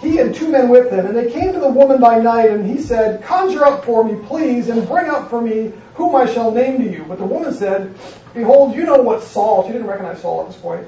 He 0.00 0.18
and 0.18 0.34
two 0.34 0.48
men 0.48 0.70
with 0.70 0.90
him, 0.90 1.06
and 1.06 1.14
they 1.14 1.30
came 1.30 1.52
to 1.52 1.60
the 1.60 1.68
woman 1.68 2.00
by 2.00 2.18
night, 2.18 2.50
and 2.50 2.66
he 2.66 2.80
said, 2.80 3.22
Conjure 3.22 3.64
up 3.64 3.84
for 3.84 4.02
me, 4.02 4.18
please, 4.26 4.68
and 4.68 4.88
bring 4.88 5.10
up 5.10 5.28
for 5.28 5.42
me 5.42 5.72
whom 5.94 6.16
I 6.16 6.24
shall 6.24 6.50
name 6.50 6.78
to 6.78 6.90
you. 6.90 7.04
But 7.06 7.18
the 7.18 7.26
woman 7.26 7.52
said, 7.52 7.94
Behold, 8.32 8.74
you 8.74 8.84
know 8.84 9.02
what 9.02 9.22
Saul, 9.22 9.66
she 9.66 9.72
didn't 9.72 9.86
recognize 9.86 10.22
Saul 10.22 10.42
at 10.42 10.48
this 10.48 10.56
point, 10.56 10.86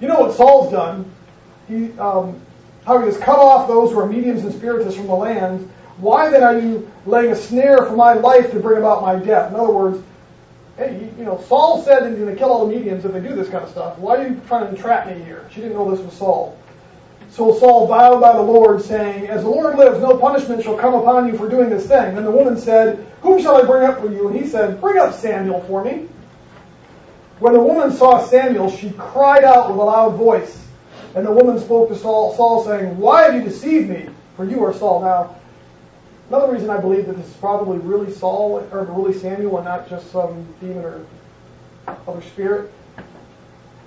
you 0.00 0.08
know 0.08 0.18
what 0.18 0.34
Saul's 0.34 0.72
done. 0.72 1.10
He, 1.68 1.92
um, 1.98 2.40
how 2.84 2.98
he 2.98 3.06
has 3.06 3.16
cut 3.16 3.38
off 3.38 3.68
those 3.68 3.92
who 3.92 4.00
are 4.00 4.06
mediums 4.06 4.42
and 4.42 4.52
spiritists 4.52 4.96
from 4.96 5.06
the 5.06 5.14
land. 5.14 5.70
Why 5.98 6.28
then 6.28 6.42
are 6.42 6.58
you 6.58 6.90
laying 7.06 7.30
a 7.30 7.36
snare 7.36 7.78
for 7.78 7.94
my 7.94 8.14
life 8.14 8.50
to 8.50 8.58
bring 8.58 8.78
about 8.78 9.02
my 9.02 9.16
death? 9.16 9.50
In 9.50 9.60
other 9.60 9.72
words, 9.72 10.02
hey, 10.76 11.08
you 11.16 11.24
know, 11.24 11.40
Saul 11.42 11.82
said 11.82 12.08
he's 12.08 12.18
going 12.18 12.30
to 12.30 12.36
kill 12.36 12.50
all 12.50 12.66
the 12.66 12.74
mediums 12.74 13.04
if 13.04 13.12
they 13.12 13.20
do 13.20 13.36
this 13.36 13.48
kind 13.48 13.62
of 13.62 13.70
stuff. 13.70 13.98
Why 13.98 14.16
are 14.16 14.28
you 14.28 14.40
trying 14.48 14.64
to 14.64 14.70
entrap 14.70 15.06
me 15.06 15.22
here? 15.22 15.48
She 15.52 15.60
didn't 15.60 15.74
know 15.74 15.88
this 15.88 16.00
was 16.00 16.14
Saul. 16.14 16.58
So 17.32 17.58
Saul 17.58 17.86
vowed 17.86 18.20
by 18.20 18.34
the 18.34 18.42
Lord, 18.42 18.82
saying, 18.82 19.26
As 19.26 19.42
the 19.42 19.48
Lord 19.48 19.76
lives, 19.76 20.00
no 20.00 20.16
punishment 20.18 20.62
shall 20.62 20.76
come 20.76 20.94
upon 20.94 21.26
you 21.26 21.36
for 21.36 21.48
doing 21.48 21.70
this 21.70 21.86
thing. 21.86 22.14
Then 22.14 22.24
the 22.24 22.30
woman 22.30 22.58
said, 22.58 23.06
Whom 23.22 23.40
shall 23.40 23.56
I 23.56 23.66
bring 23.66 23.84
up 23.84 24.00
for 24.00 24.12
you? 24.12 24.28
And 24.28 24.38
he 24.38 24.46
said, 24.46 24.80
Bring 24.80 24.98
up 24.98 25.14
Samuel 25.14 25.62
for 25.62 25.82
me. 25.82 26.08
When 27.38 27.54
the 27.54 27.60
woman 27.60 27.90
saw 27.90 28.24
Samuel, 28.24 28.70
she 28.70 28.90
cried 28.90 29.44
out 29.44 29.70
with 29.70 29.78
a 29.78 29.82
loud 29.82 30.16
voice. 30.16 30.62
And 31.14 31.26
the 31.26 31.32
woman 31.32 31.58
spoke 31.58 31.88
to 31.88 31.96
Saul, 31.96 32.36
Saul 32.36 32.64
saying, 32.64 32.98
Why 32.98 33.22
have 33.22 33.34
you 33.34 33.42
deceived 33.42 33.88
me? 33.88 34.08
For 34.36 34.44
you 34.44 34.62
are 34.62 34.74
Saul. 34.74 35.00
Now, 35.00 35.36
Another 36.32 36.50
reason 36.50 36.70
I 36.70 36.80
believe 36.80 37.06
that 37.08 37.16
this 37.18 37.26
is 37.26 37.36
probably 37.36 37.76
really 37.76 38.10
Saul 38.10 38.66
or 38.72 38.84
really 38.84 39.12
Samuel 39.12 39.58
and 39.58 39.66
not 39.66 39.86
just 39.86 40.10
some 40.10 40.46
demon 40.60 40.82
or 40.82 41.06
other 42.08 42.22
spirit. 42.22 42.72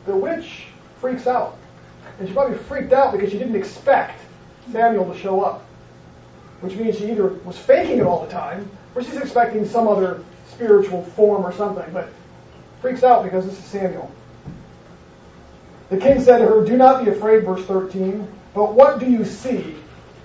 The 0.06 0.16
witch 0.16 0.66
freaks 1.00 1.26
out. 1.26 1.58
And 2.20 2.28
she 2.28 2.34
probably 2.34 2.58
freaked 2.58 2.94
out 2.94 3.12
because 3.12 3.32
she 3.32 3.38
didn't 3.38 3.56
expect 3.56 4.22
Samuel 4.72 5.12
to 5.12 5.20
show 5.20 5.42
up. 5.42 5.66
Which 6.62 6.76
means 6.76 6.98
she 6.98 7.12
either 7.12 7.28
was 7.28 7.58
faking 7.58 8.00
it 8.00 8.04
all 8.04 8.26
the 8.26 8.32
time 8.32 8.70
or 8.96 9.04
she's 9.04 9.18
expecting 9.18 9.66
some 9.66 9.88
other 9.88 10.24
spiritual 10.50 11.04
form 11.04 11.46
or 11.46 11.54
something. 11.54 11.92
But 11.92 12.10
freaks 12.82 13.04
out 13.04 13.24
because 13.24 13.46
this 13.46 13.58
is 13.58 13.66
Samuel. 13.66 14.10
The 15.90 15.98
king 15.98 16.22
said 16.22 16.40
to 16.40 16.48
her, 16.48 16.66
Do 16.66 16.78
not 16.78 17.04
be 17.04 17.12
afraid, 17.12 17.44
verse 17.44 17.64
13, 17.66 18.28
but 18.54 18.74
what 18.74 19.00
do 19.00 19.06
you 19.06 19.26
see? 19.26 19.76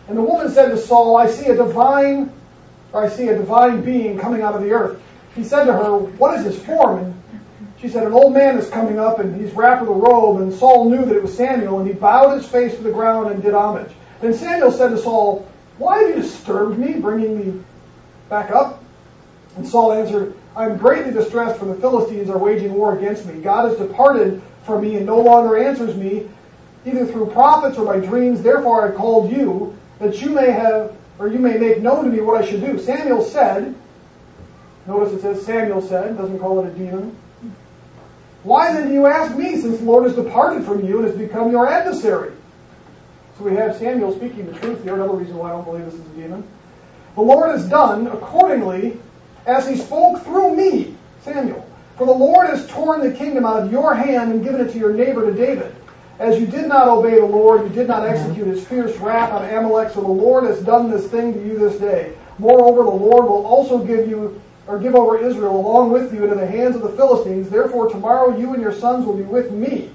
And 0.09 0.17
the 0.17 0.23
woman 0.23 0.51
said 0.51 0.71
to 0.71 0.79
Saul, 0.79 1.17
I 1.17 1.29
see 1.29 1.47
a 1.47 1.57
divine, 1.57 2.33
I 2.95 3.09
see 3.09 3.29
a 3.29 3.37
divine 3.37 3.83
being 3.83 4.19
coming 4.19 4.43
out 4.43 4.55
of 4.55 4.63
the 4.63 4.73
earth. 4.73 5.01
He 5.35 5.45
said 5.45 5.65
to 5.65 5.73
her, 5.73 5.97
What 5.99 6.39
is 6.39 6.45
his 6.45 6.65
form? 6.65 6.99
And 6.99 7.30
she 7.81 7.89
said, 7.89 8.07
An 8.07 8.13
old 8.13 8.35
man 8.35 8.59
is 8.59 8.69
coming 8.69 8.99
up, 8.99 9.19
and 9.19 9.41
he's 9.41 9.53
wrapped 9.53 9.83
with 9.83 9.91
a 9.91 9.95
robe. 9.95 10.41
And 10.43 10.53
Saul 10.53 10.91
knew 10.91 11.05
that 11.05 11.17
it 11.17 11.23
was 11.23 11.35
Samuel, 11.35 11.79
and 11.79 11.89
he 11.89 11.95
bowed 11.95 12.37
his 12.37 12.47
face 12.47 12.75
to 12.77 12.83
the 12.83 12.93
ground 12.93 13.31
and 13.31 13.43
did 13.43 13.55
homage. 13.55 13.91
Then 14.21 14.35
Samuel 14.35 14.71
said 14.71 14.91
to 14.91 14.99
Saul, 14.99 15.49
Why 15.79 16.03
have 16.03 16.09
you 16.09 16.23
disturbed 16.23 16.79
me, 16.79 16.95
bringing 16.95 17.39
me 17.39 17.65
back 18.29 18.51
up? 18.51 18.85
And 19.57 19.67
Saul 19.67 19.93
answered, 19.93 20.35
I 20.55 20.67
am 20.67 20.77
greatly 20.77 21.13
distressed, 21.13 21.59
for 21.59 21.65
the 21.65 21.75
Philistines 21.75 22.29
are 22.29 22.37
waging 22.37 22.75
war 22.75 22.99
against 22.99 23.25
me. 23.25 23.41
God 23.41 23.69
has 23.69 23.79
departed 23.79 24.43
from 24.65 24.83
me 24.83 24.97
and 24.97 25.07
no 25.07 25.21
longer 25.21 25.57
answers 25.57 25.97
me, 25.97 26.29
either 26.85 27.07
through 27.07 27.31
prophets 27.31 27.79
or 27.79 27.87
by 27.87 27.99
dreams. 28.05 28.43
Therefore 28.43 28.87
I 28.87 28.95
called 28.95 29.33
you 29.33 29.77
that 30.01 30.21
you 30.21 30.31
may 30.31 30.51
have, 30.51 30.95
or 31.19 31.29
you 31.29 31.39
may 31.39 31.57
make 31.57 31.81
known 31.81 32.05
to 32.05 32.11
me 32.11 32.21
what 32.21 32.43
I 32.43 32.47
should 32.47 32.61
do. 32.61 32.79
Samuel 32.79 33.23
said, 33.23 33.75
notice 34.87 35.15
it 35.15 35.23
says 35.23 35.45
Samuel 35.45 35.81
said, 35.81 36.17
doesn't 36.19 36.39
call 36.39 36.65
it 36.65 36.69
a 36.69 36.75
demon. 36.75 37.17
Why 38.43 38.73
then 38.73 38.89
do 38.89 38.95
you 38.95 39.07
ask 39.07 39.37
me, 39.37 39.61
since 39.61 39.79
the 39.79 39.85
Lord 39.85 40.05
has 40.05 40.15
departed 40.15 40.65
from 40.65 40.87
you 40.87 40.99
and 40.99 41.07
has 41.07 41.17
become 41.17 41.51
your 41.51 41.69
adversary? 41.69 42.33
So 43.37 43.45
we 43.45 43.55
have 43.57 43.77
Samuel 43.77 44.15
speaking 44.17 44.47
the 44.47 44.59
truth 44.59 44.83
here. 44.83 44.95
Another 44.95 45.15
reason 45.15 45.37
why 45.37 45.49
I 45.49 45.53
don't 45.53 45.65
believe 45.65 45.85
this 45.85 45.95
is 45.95 46.01
a 46.01 46.15
demon. 46.15 46.47
The 47.15 47.23
Lord 47.23 47.51
has 47.51 47.69
done 47.69 48.07
accordingly 48.07 48.99
as 49.47 49.69
he 49.69 49.77
spoke 49.77 50.23
through 50.23 50.57
me, 50.57 50.95
Samuel. 51.23 51.67
For 51.97 52.07
the 52.07 52.13
Lord 52.13 52.49
has 52.49 52.67
torn 52.69 53.01
the 53.01 53.13
kingdom 53.13 53.45
out 53.45 53.63
of 53.63 53.73
your 53.73 53.95
hand 53.95 54.33
and 54.33 54.43
given 54.43 54.61
it 54.61 54.73
to 54.73 54.79
your 54.79 54.93
neighbor 54.93 55.31
to 55.31 55.37
David. 55.37 55.75
As 56.19 56.39
you 56.39 56.47
did 56.47 56.67
not 56.67 56.89
obey 56.89 57.17
the 57.17 57.27
Lord, 57.27 57.63
you 57.63 57.69
did 57.71 57.89
not 57.89 58.07
execute 58.07 58.47
his 58.47 58.67
fierce 58.67 58.97
wrath 58.99 59.33
on 59.33 59.45
Amalek, 59.45 59.93
so 59.93 60.01
the 60.03 60.09
Lord 60.09 60.45
has 60.45 60.61
done 60.61 60.91
this 60.91 61.07
thing 61.07 61.33
to 61.33 61.47
you 61.47 61.59
this 61.59 61.79
day. 61.79 62.15
Moreover, 62.39 62.85
the 62.85 62.91
Lord 62.91 63.25
will 63.25 63.47
also 63.47 63.79
give 63.79 64.09
you 64.09 64.41
or 64.71 64.79
give 64.79 64.95
over 64.95 65.19
Israel 65.19 65.57
along 65.57 65.91
with 65.91 66.15
you 66.15 66.23
into 66.23 66.37
the 66.37 66.47
hands 66.47 66.77
of 66.77 66.83
the 66.83 66.91
Philistines. 66.91 67.51
Therefore, 67.51 67.91
tomorrow 67.91 68.39
you 68.39 68.55
and 68.55 68.63
your 68.63 68.73
sons 68.73 69.05
will 69.05 69.17
be 69.17 69.25
with 69.25 69.51
me. 69.51 69.91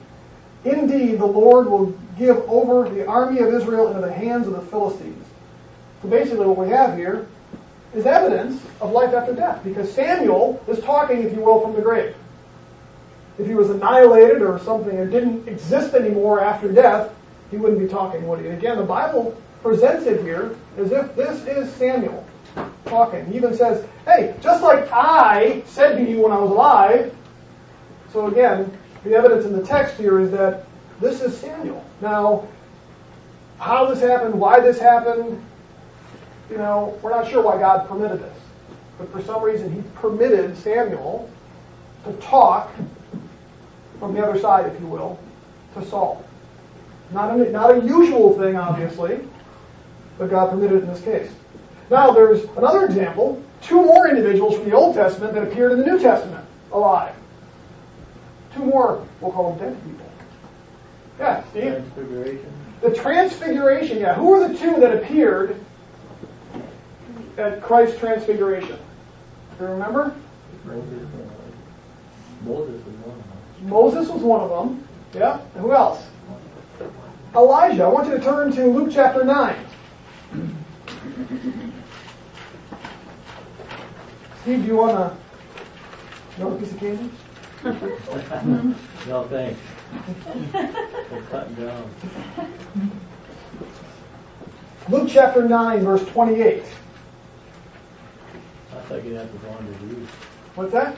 Indeed, 0.66 1.18
the 1.18 1.26
Lord 1.26 1.68
will 1.68 1.98
give 2.18 2.38
over 2.50 2.90
the 2.90 3.08
army 3.08 3.40
of 3.40 3.54
Israel 3.54 3.88
into 3.88 4.02
the 4.02 4.12
hands 4.12 4.48
of 4.48 4.54
the 4.54 4.62
Philistines. 4.62 5.26
So 6.02 6.10
basically, 6.10 6.46
what 6.46 6.58
we 6.58 6.68
have 6.70 6.98
here 6.98 7.26
is 7.94 8.06
evidence 8.06 8.62
of 8.82 8.92
life 8.92 9.14
after 9.14 9.34
death, 9.34 9.64
because 9.64 9.90
Samuel 9.94 10.62
is 10.68 10.84
talking, 10.84 11.24
if 11.24 11.32
you 11.32 11.40
will, 11.40 11.62
from 11.62 11.74
the 11.74 11.82
grave. 11.82 12.14
If 13.40 13.48
he 13.48 13.56
was 13.56 13.70
annihilated 13.70 14.42
or 14.42 14.60
something 14.60 14.98
or 14.98 15.06
didn't 15.06 15.48
exist 15.48 15.94
anymore 15.94 16.42
after 16.42 16.70
death, 16.70 17.14
he 17.50 17.56
wouldn't 17.56 17.80
be 17.80 17.88
talking, 17.88 18.28
would 18.28 18.42
he? 18.42 18.48
And 18.48 18.58
again, 18.58 18.76
the 18.78 18.84
Bible 18.84 19.42
presents 19.62 20.06
it 20.06 20.22
here 20.22 20.54
as 20.78 20.92
if 20.92 21.16
this 21.16 21.46
is 21.46 21.74
Samuel 21.76 22.26
talking. 22.86 23.26
He 23.26 23.36
even 23.36 23.56
says, 23.56 23.86
hey, 24.06 24.36
just 24.42 24.64
like 24.64 24.90
I 24.92 25.64
said 25.66 25.98
to 25.98 26.04
you 26.10 26.22
when 26.22 26.32
I 26.32 26.38
was 26.38 26.52
alive. 26.52 27.16
So 28.12 28.28
again, 28.28 28.76
the 29.04 29.14
evidence 29.14 29.46
in 29.46 29.54
the 29.54 29.64
text 29.66 29.98
here 29.98 30.20
is 30.20 30.32
that 30.32 30.66
this 31.00 31.22
is 31.22 31.38
Samuel. 31.38 31.84
Now, 32.02 32.48
how 33.60 33.86
this 33.86 34.02
happened, 34.02 34.40
why 34.40 34.60
this 34.60 34.80
happened, 34.80 35.44
you 36.50 36.58
know, 36.58 36.98
we're 37.02 37.10
not 37.10 37.30
sure 37.30 37.44
why 37.44 37.58
God 37.58 37.88
permitted 37.88 38.22
this. 38.22 38.38
But 38.98 39.12
for 39.12 39.22
some 39.24 39.44
reason, 39.44 39.72
he 39.72 39.82
permitted 39.96 40.58
Samuel 40.58 41.30
to 42.06 42.14
talk 42.14 42.72
from 44.00 44.14
the 44.14 44.26
other 44.26 44.40
side, 44.40 44.72
if 44.72 44.80
you 44.80 44.88
will, 44.88 45.20
to 45.74 45.86
Saul. 45.86 46.26
Not 47.12 47.38
a, 47.38 47.52
not 47.52 47.76
a 47.76 47.82
usual 47.82 48.38
thing, 48.38 48.56
obviously, 48.56 49.20
but 50.18 50.30
God 50.30 50.50
permitted 50.52 50.78
it 50.78 50.84
in 50.84 50.90
this 50.94 51.02
case. 51.02 51.32
Now, 51.90 52.12
there's 52.12 52.44
another 52.58 52.86
example. 52.86 53.42
Two 53.62 53.84
more 53.84 54.08
individuals 54.08 54.56
from 54.56 54.70
the 54.70 54.76
Old 54.76 54.96
Testament 54.96 55.34
that 55.34 55.44
appeared 55.44 55.74
in 55.74 55.80
the 55.80 55.86
New 55.86 56.00
Testament 56.00 56.46
alive. 56.72 57.16
Two 58.54 58.66
more, 58.66 59.06
we'll 59.22 59.32
call 59.32 59.54
them 59.54 59.74
dead 59.74 59.84
people. 59.84 60.06
Yeah, 61.20 61.44
Steve? 61.50 61.64
Transfiguration. 61.64 62.52
The 62.82 62.94
Transfiguration, 62.94 64.00
yeah. 64.00 64.16
Who 64.16 64.34
are 64.34 64.48
the 64.48 64.58
two 64.58 64.80
that 64.80 64.96
appeared 64.96 65.60
at 67.38 67.62
Christ's 67.62 68.00
Transfiguration? 68.00 68.78
Do 69.58 69.66
you 69.66 69.72
remember? 69.72 70.16
Moses, 72.44 72.86
was 72.86 72.96
one 72.96 73.12
of 73.12 73.60
them. 73.60 73.70
Moses 73.70 74.10
was 74.10 74.22
one 74.22 74.42
of 74.42 74.50
them. 74.50 74.88
Yeah. 75.14 75.40
And 75.54 75.62
who 75.62 75.74
else? 75.74 76.06
Elijah. 77.36 77.84
I 77.84 77.88
want 77.88 78.08
you 78.08 78.18
to 78.18 78.24
turn 78.24 78.52
to 78.54 78.66
Luke 78.66 78.90
chapter 78.92 79.24
9. 79.24 79.56
Steve, 84.42 84.62
do 84.62 84.68
you 84.68 84.76
want 84.76 84.98
to 84.98 85.18
another 86.38 86.58
piece 86.58 86.72
of 86.72 86.80
candy? 86.80 87.10
No, 89.08 89.24
thanks. 89.30 89.60
We're 91.12 91.22
cutting 91.32 91.56
down. 91.56 91.90
Luke 94.90 95.10
chapter 95.10 95.48
9, 95.48 95.80
verse 95.82 96.06
28. 96.08 96.64
I 98.72 98.82
thought 98.82 99.04
you'd 99.04 99.14
me 99.14 99.20
if 99.22 99.46
I 99.46 99.48
wanted 99.50 99.80
to 99.80 99.86
read. 99.86 100.08
What's 100.56 100.72
that? 100.74 100.98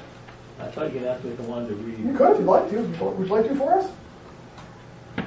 I 0.59 0.67
thought 0.67 0.93
you'd 0.93 1.03
me 1.03 1.31
if 1.31 1.39
I 1.39 1.43
wanted 1.43 1.69
to 1.69 1.75
read. 1.75 1.99
You 1.99 2.13
could 2.17 2.31
if 2.31 2.39
you'd 2.39 2.47
like 2.47 2.69
to. 2.71 2.81
Would 2.81 3.27
you 3.27 3.33
like 3.33 3.47
to 3.47 3.55
for 3.55 3.79
us? 3.79 3.89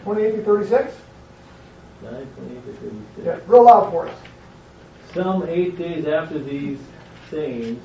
28 0.05 0.31
to 0.33 0.43
36? 0.45 0.95
Nine, 2.03 2.27
twenty-eight 2.35 2.65
to 2.65 2.73
thirty-six. 2.73 3.27
Yeah, 3.27 3.39
real 3.47 3.65
loud 3.65 3.91
for 3.91 4.09
us. 4.09 4.15
Some 5.15 5.49
eight 5.49 5.77
days 5.77 6.07
after 6.07 6.39
these 6.39 6.79
sayings, 7.31 7.83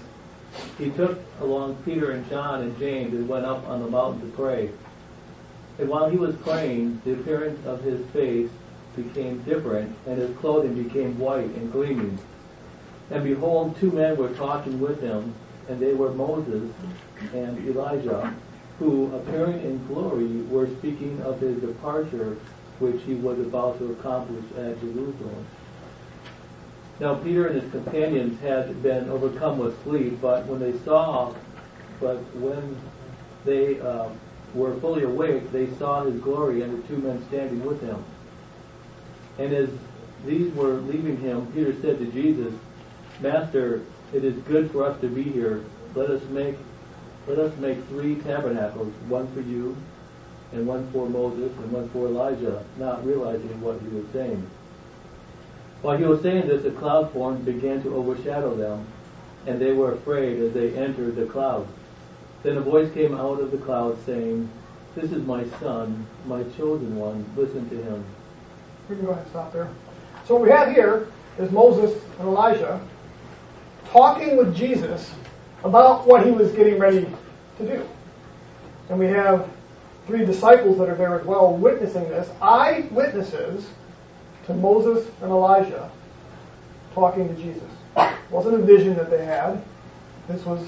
he 0.77 0.91
took 0.91 1.19
along 1.39 1.77
Peter 1.83 2.11
and 2.11 2.29
John 2.29 2.61
and 2.61 2.77
James 2.77 3.13
and 3.13 3.27
went 3.27 3.45
up 3.45 3.67
on 3.67 3.81
the 3.81 3.89
mountain 3.89 4.21
to 4.21 4.37
pray. 4.37 4.69
And 5.79 5.89
while 5.89 6.07
he 6.07 6.17
was 6.17 6.35
praying, 6.35 7.01
the 7.03 7.13
appearance 7.13 7.65
of 7.65 7.81
his 7.81 8.05
face 8.07 8.49
became 8.95 9.41
different, 9.41 9.95
and 10.05 10.19
his 10.19 10.37
clothing 10.37 10.81
became 10.83 11.17
white 11.17 11.49
and 11.49 11.71
gleaming. 11.71 12.19
And 13.09 13.23
behold, 13.23 13.75
two 13.79 13.91
men 13.91 14.17
were 14.17 14.29
talking 14.29 14.79
with 14.79 15.01
him, 15.01 15.33
and 15.67 15.79
they 15.79 15.93
were 15.93 16.13
Moses 16.13 16.71
and 17.33 17.57
Elijah, 17.67 18.33
who, 18.77 19.13
appearing 19.15 19.61
in 19.61 19.85
glory, 19.87 20.41
were 20.43 20.67
speaking 20.77 21.21
of 21.23 21.41
his 21.41 21.59
departure, 21.59 22.37
which 22.77 23.01
he 23.03 23.15
was 23.15 23.39
about 23.39 23.79
to 23.79 23.91
accomplish 23.93 24.45
at 24.57 24.79
Jerusalem. 24.79 25.45
Now 26.99 27.15
Peter 27.15 27.47
and 27.47 27.61
his 27.61 27.71
companions 27.71 28.39
had 28.41 28.81
been 28.81 29.09
overcome 29.09 29.57
with 29.57 29.81
sleep, 29.83 30.21
but 30.21 30.45
when 30.45 30.59
they 30.59 30.77
saw, 30.79 31.33
but 31.99 32.17
when 32.35 32.77
they 33.43 33.79
uh, 33.79 34.09
were 34.53 34.75
fully 34.79 35.03
awake, 35.03 35.51
they 35.51 35.67
saw 35.75 36.03
his 36.05 36.19
glory 36.21 36.61
and 36.61 36.81
the 36.81 36.87
two 36.87 36.97
men 36.97 37.23
standing 37.27 37.65
with 37.65 37.81
him. 37.81 38.03
And 39.37 39.53
as 39.53 39.69
these 40.25 40.53
were 40.53 40.75
leaving 40.75 41.17
him, 41.17 41.51
Peter 41.53 41.73
said 41.81 41.99
to 41.99 42.05
Jesus, 42.05 42.53
Master, 43.19 43.81
it 44.13 44.23
is 44.23 44.35
good 44.43 44.71
for 44.71 44.85
us 44.85 44.99
to 45.01 45.07
be 45.07 45.23
here. 45.23 45.65
Let 45.93 46.09
us 46.09 46.23
make 46.29 46.55
let 47.27 47.39
us 47.39 47.57
make 47.57 47.83
three 47.87 48.15
tabernacles, 48.17 48.93
one 49.07 49.27
for 49.33 49.41
you, 49.41 49.75
and 50.51 50.67
one 50.67 50.89
for 50.91 51.09
Moses, 51.09 51.51
and 51.57 51.71
one 51.71 51.89
for 51.89 52.05
Elijah, 52.05 52.63
not 52.77 53.03
realizing 53.03 53.59
what 53.61 53.81
he 53.81 53.87
was 53.87 54.05
saying. 54.13 54.47
While 55.85 55.97
he 55.97 56.03
was 56.03 56.23
saying 56.23 56.47
this, 56.47 56.65
a 56.65 56.71
cloud 56.71 57.13
formed 57.13 57.45
began 57.45 57.83
to 57.83 57.95
overshadow 57.95 58.55
them, 58.55 58.87
and 59.45 59.61
they 59.61 59.71
were 59.71 59.91
afraid 59.91 60.41
as 60.41 60.51
they 60.51 60.75
entered 60.75 61.15
the 61.15 61.27
cloud. 61.27 61.67
Then 62.41 62.57
a 62.57 62.61
voice 62.61 62.91
came 62.91 63.13
out 63.13 63.39
of 63.39 63.51
the 63.51 63.59
cloud 63.59 64.03
saying, 64.03 64.49
This 64.95 65.11
is 65.11 65.23
my 65.27 65.47
son, 65.59 66.07
my 66.25 66.41
chosen 66.57 66.95
one, 66.95 67.23
listen 67.37 67.69
to 67.69 67.75
him. 67.83 68.03
We 68.89 68.95
can 68.95 69.05
go 69.05 69.11
ahead 69.11 69.25
and 69.25 69.31
stop 69.31 69.53
there. 69.53 69.69
So 70.25 70.33
what 70.33 70.41
we 70.41 70.49
have 70.49 70.73
here 70.73 71.07
is 71.37 71.51
Moses 71.51 72.03
and 72.17 72.29
Elijah 72.29 72.81
talking 73.91 74.37
with 74.37 74.55
Jesus 74.55 75.13
about 75.63 76.07
what 76.07 76.25
he 76.25 76.31
was 76.31 76.51
getting 76.53 76.79
ready 76.79 77.05
to 77.59 77.63
do. 77.63 77.87
And 78.89 78.97
we 78.97 79.05
have 79.05 79.47
three 80.07 80.25
disciples 80.25 80.79
that 80.79 80.89
are 80.89 80.95
there 80.95 81.19
as 81.19 81.27
well 81.27 81.53
witnessing 81.55 82.09
this. 82.09 82.27
Eyewitnesses 82.41 83.67
to 84.45 84.53
Moses 84.53 85.07
and 85.21 85.31
Elijah 85.31 85.89
talking 86.93 87.27
to 87.27 87.41
Jesus. 87.41 87.69
It 87.97 88.31
wasn't 88.31 88.55
a 88.55 88.63
vision 88.63 88.95
that 88.95 89.09
they 89.09 89.25
had. 89.25 89.61
This 90.27 90.43
was 90.45 90.65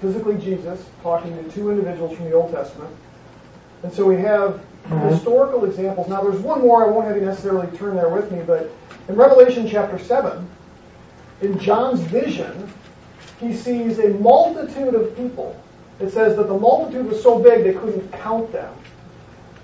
physically 0.00 0.36
Jesus 0.38 0.84
talking 1.02 1.36
to 1.36 1.50
two 1.50 1.70
individuals 1.70 2.16
from 2.16 2.26
the 2.26 2.32
Old 2.32 2.52
Testament. 2.52 2.94
And 3.82 3.92
so 3.92 4.04
we 4.04 4.16
have 4.16 4.60
mm-hmm. 4.84 5.08
historical 5.08 5.64
examples. 5.64 6.08
Now, 6.08 6.22
there's 6.22 6.40
one 6.40 6.60
more. 6.60 6.84
I 6.84 6.90
won't 6.90 7.06
have 7.06 7.16
you 7.16 7.22
necessarily 7.22 7.74
turn 7.76 7.96
there 7.96 8.08
with 8.08 8.30
me, 8.30 8.42
but 8.46 8.70
in 9.08 9.16
Revelation 9.16 9.68
chapter 9.68 9.98
7, 9.98 10.48
in 11.40 11.58
John's 11.58 12.00
vision, 12.00 12.72
he 13.40 13.54
sees 13.54 13.98
a 13.98 14.10
multitude 14.10 14.94
of 14.94 15.16
people. 15.16 15.60
It 16.00 16.10
says 16.10 16.36
that 16.36 16.48
the 16.48 16.56
multitude 16.56 17.06
was 17.06 17.22
so 17.22 17.38
big 17.38 17.64
they 17.64 17.74
couldn't 17.74 18.10
count 18.12 18.52
them. 18.52 18.72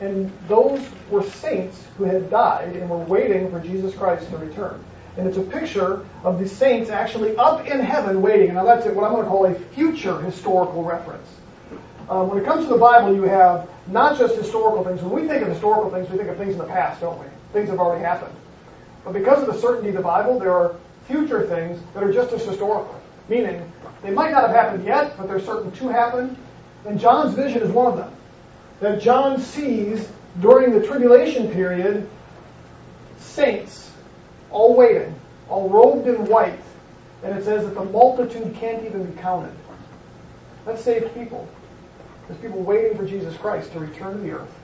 And 0.01 0.33
those 0.47 0.81
were 1.11 1.25
saints 1.25 1.83
who 1.97 2.05
had 2.05 2.31
died 2.31 2.77
and 2.77 2.89
were 2.89 2.99
waiting 2.99 3.51
for 3.51 3.61
Jesus 3.61 3.95
Christ 3.95 4.31
to 4.31 4.37
return. 4.37 4.83
And 5.17 5.27
it's 5.27 5.37
a 5.37 5.43
picture 5.43 6.07
of 6.23 6.39
the 6.39 6.49
saints 6.49 6.91
actually 6.91 7.37
up 7.37 7.67
in 7.67 7.81
heaven 7.81 8.23
waiting. 8.23 8.55
Now, 8.55 8.65
that's 8.65 8.87
what 8.87 9.05
I'm 9.05 9.13
going 9.13 9.25
to 9.25 9.29
call 9.29 9.47
a 9.47 9.55
future 9.55 10.21
historical 10.21 10.85
reference. 10.85 11.29
Um, 12.09 12.29
when 12.29 12.39
it 12.39 12.45
comes 12.45 12.65
to 12.67 12.71
the 12.71 12.79
Bible, 12.79 13.15
you 13.15 13.25
have 13.25 13.69
not 13.89 14.17
just 14.17 14.37
historical 14.37 14.85
things. 14.85 15.03
When 15.03 15.13
we 15.13 15.29
think 15.29 15.43
of 15.43 15.49
historical 15.49 15.91
things, 15.91 16.09
we 16.09 16.17
think 16.17 16.31
of 16.31 16.37
things 16.37 16.53
in 16.53 16.59
the 16.59 16.65
past, 16.65 17.01
don't 17.01 17.19
we? 17.19 17.27
Things 17.53 17.69
have 17.69 17.81
already 17.81 18.05
happened. 18.05 18.35
But 19.05 19.13
because 19.13 19.43
of 19.43 19.53
the 19.53 19.61
certainty 19.61 19.89
of 19.89 19.97
the 19.97 20.03
Bible, 20.03 20.39
there 20.39 20.53
are 20.53 20.77
future 21.07 21.47
things 21.47 21.81
that 21.95 22.03
are 22.03 22.13
just 22.13 22.33
as 22.33 22.45
historical. 22.45 23.01
Meaning, 23.29 23.71
they 24.03 24.11
might 24.11 24.31
not 24.31 24.43
have 24.43 24.55
happened 24.55 24.85
yet, 24.85 25.17
but 25.19 25.27
they're 25.27 25.41
certain 25.41 25.73
to 25.73 25.89
happen. 25.89 26.37
And 26.87 27.01
John's 27.01 27.35
vision 27.35 27.63
is 27.63 27.71
one 27.71 27.87
of 27.87 27.97
them. 27.97 28.13
That 28.81 29.01
John 29.01 29.41
sees 29.41 30.09
during 30.41 30.79
the 30.79 30.87
tribulation 30.87 31.53
period 31.53 32.09
saints 33.19 33.91
all 34.51 34.75
waiting, 34.75 35.15
all 35.49 35.69
robed 35.69 36.07
in 36.07 36.27
white. 36.27 36.61
And 37.23 37.37
it 37.37 37.45
says 37.45 37.65
that 37.65 37.75
the 37.75 37.85
multitude 37.85 38.55
can't 38.55 38.85
even 38.85 39.05
be 39.05 39.21
counted. 39.21 39.53
That's 40.65 40.83
saved 40.83 41.13
people. 41.15 41.49
There's 42.27 42.41
people 42.41 42.61
waiting 42.61 42.97
for 42.97 43.07
Jesus 43.07 43.37
Christ 43.37 43.73
to 43.73 43.81
return 43.81 44.13
to 44.13 44.19
the 44.19 44.33
earth 44.33 44.55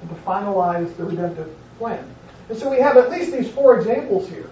and 0.00 0.10
to 0.10 0.16
finalize 0.16 0.94
the 0.96 1.04
redemptive 1.04 1.50
plan. 1.78 2.06
And 2.48 2.58
so 2.58 2.70
we 2.70 2.78
have 2.78 2.96
at 2.96 3.10
least 3.10 3.32
these 3.32 3.50
four 3.50 3.78
examples 3.78 4.28
here 4.28 4.50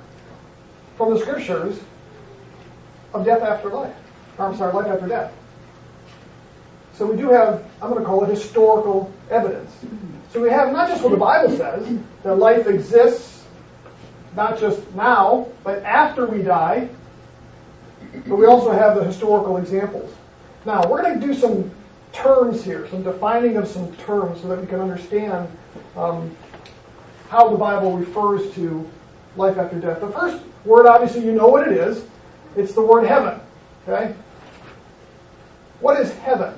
from 0.97 1.15
the 1.15 1.21
scriptures 1.21 1.79
of 3.15 3.25
death 3.25 3.43
after 3.43 3.69
life. 3.69 3.95
Or, 4.39 4.47
I'm 4.47 4.57
sorry, 4.57 4.73
life 4.73 4.87
after 4.87 5.07
death. 5.07 5.33
So 6.97 7.07
we 7.07 7.17
do 7.17 7.29
have, 7.31 7.65
I'm 7.83 7.91
going 7.91 8.03
to 8.03 8.07
call 8.07 8.25
it 8.25 8.31
historical 8.31 9.13
evidence. 9.31 9.71
So 10.33 10.41
we 10.41 10.51
have 10.51 10.73
not 10.73 10.89
just 10.89 11.03
what 11.03 11.11
the 11.11 11.19
Bible 11.19 11.55
says, 11.57 11.99
that 12.23 12.37
life 12.37 12.67
exists 12.67 13.45
not 14.35 14.59
just 14.59 14.95
now, 14.95 15.49
but 15.65 15.83
after 15.83 16.27
we 16.27 16.43
die, 16.43 16.89
but 18.27 18.37
we 18.37 18.47
also 18.47 18.71
have 18.71 18.97
the 18.97 19.05
historical 19.05 19.57
examples. 19.57 20.13
Now, 20.65 20.89
we're 20.89 21.03
going 21.03 21.21
to 21.21 21.27
do 21.27 21.35
some 21.35 21.71
terms 22.13 22.65
here, 22.65 22.89
some 22.89 23.03
defining 23.03 23.57
of 23.57 23.69
some 23.69 23.95
terms 23.97 24.41
so 24.41 24.49
that 24.49 24.61
we 24.61 24.67
can 24.67 24.81
understand 24.81 25.49
um, 25.97 26.35
how 27.29 27.49
the 27.49 27.57
Bible 27.57 27.97
refers 27.97 28.53
to 28.55 28.89
life 29.37 29.59
after 29.59 29.79
death. 29.79 30.01
The 30.01 30.11
first 30.11 30.43
word, 30.65 30.87
obviously, 30.87 31.25
you 31.25 31.33
know 31.33 31.49
what 31.49 31.67
it 31.67 31.77
is. 31.77 32.05
It's 32.57 32.73
the 32.73 32.83
word 32.83 33.07
heaven. 33.07 33.41
Okay? 33.87 34.15
What 35.81 36.01
is 36.01 36.13
heaven? 36.19 36.55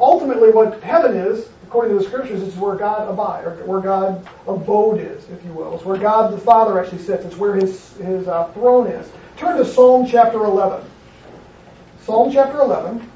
Ultimately, 0.00 0.50
what 0.50 0.82
heaven 0.82 1.14
is, 1.14 1.50
according 1.64 1.96
to 1.96 2.02
the 2.02 2.08
scriptures, 2.08 2.42
is 2.42 2.56
where 2.56 2.74
God 2.74 3.08
abides, 3.08 3.46
or 3.46 3.54
where 3.66 3.80
God 3.80 4.26
abode 4.46 4.98
is, 4.98 5.28
if 5.28 5.44
you 5.44 5.52
will. 5.52 5.74
It's 5.74 5.84
where 5.84 5.98
God 5.98 6.32
the 6.32 6.38
Father 6.38 6.82
actually 6.82 7.02
sits. 7.02 7.24
It's 7.26 7.36
where 7.36 7.54
His 7.54 7.96
His 7.98 8.26
uh, 8.26 8.50
throne 8.52 8.86
is. 8.86 9.10
Turn 9.36 9.58
to 9.58 9.64
Psalm 9.64 10.06
chapter 10.06 10.44
11. 10.44 10.88
Psalm 12.02 12.32
chapter 12.32 12.60
11. 12.60 13.10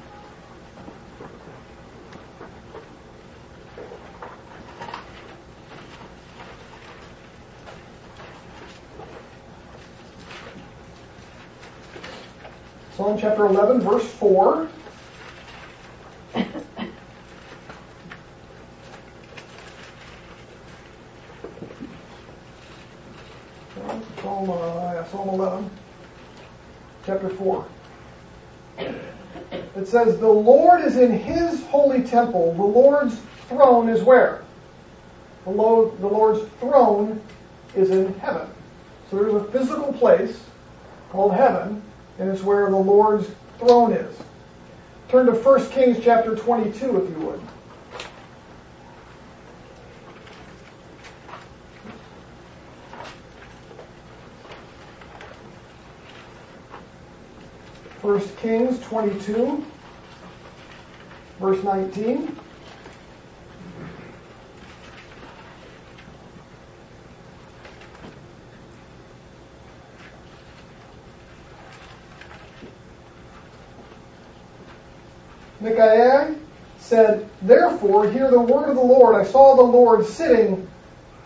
Psalm 12.95 13.17
chapter 13.19 13.45
11, 13.45 13.81
verse 13.81 14.09
4. 14.13 14.69
Psalm, 24.21 24.49
uh, 24.49 24.93
yeah, 24.93 25.05
Psalm 25.11 25.29
11, 25.29 25.69
chapter 27.25 27.37
4. 27.37 27.67
It 29.75 29.87
says, 29.87 30.17
The 30.19 30.27
Lord 30.27 30.81
is 30.81 30.97
in 30.97 31.11
his 31.11 31.63
holy 31.65 32.03
temple. 32.03 32.53
The 32.53 32.63
Lord's 32.63 33.19
throne 33.47 33.89
is 33.89 34.01
where? 34.03 34.43
The, 35.45 35.51
the 35.51 36.07
Lord's 36.07 36.47
throne 36.59 37.21
is 37.75 37.91
in 37.91 38.13
heaven. 38.19 38.47
So 39.09 39.17
there's 39.17 39.33
a 39.33 39.43
physical 39.45 39.93
place 39.93 40.43
called 41.11 41.33
heaven 41.33 41.81
and 42.17 42.29
it's 42.29 42.41
where 42.41 42.69
the 42.69 42.77
Lord's 42.77 43.29
throne 43.59 43.93
is. 43.93 44.17
Turn 45.09 45.27
to 45.27 45.33
1 45.33 45.69
Kings 45.69 46.03
chapter 46.03 46.35
22, 46.35 47.03
if 47.03 47.09
you 47.11 47.25
would. 47.25 47.41
First 58.05 58.37
Kings 58.37 58.79
22, 58.81 59.65
verse 61.39 61.63
19. 61.63 62.37
Micaiah 75.59 76.35
said, 76.77 77.27
Therefore, 77.41 78.11
hear 78.11 78.29
the 78.29 78.39
word 78.39 78.69
of 78.69 78.75
the 78.75 78.81
Lord. 78.83 79.15
I 79.15 79.23
saw 79.23 79.55
the 79.55 79.63
Lord 79.63 80.05
sitting 80.05 80.69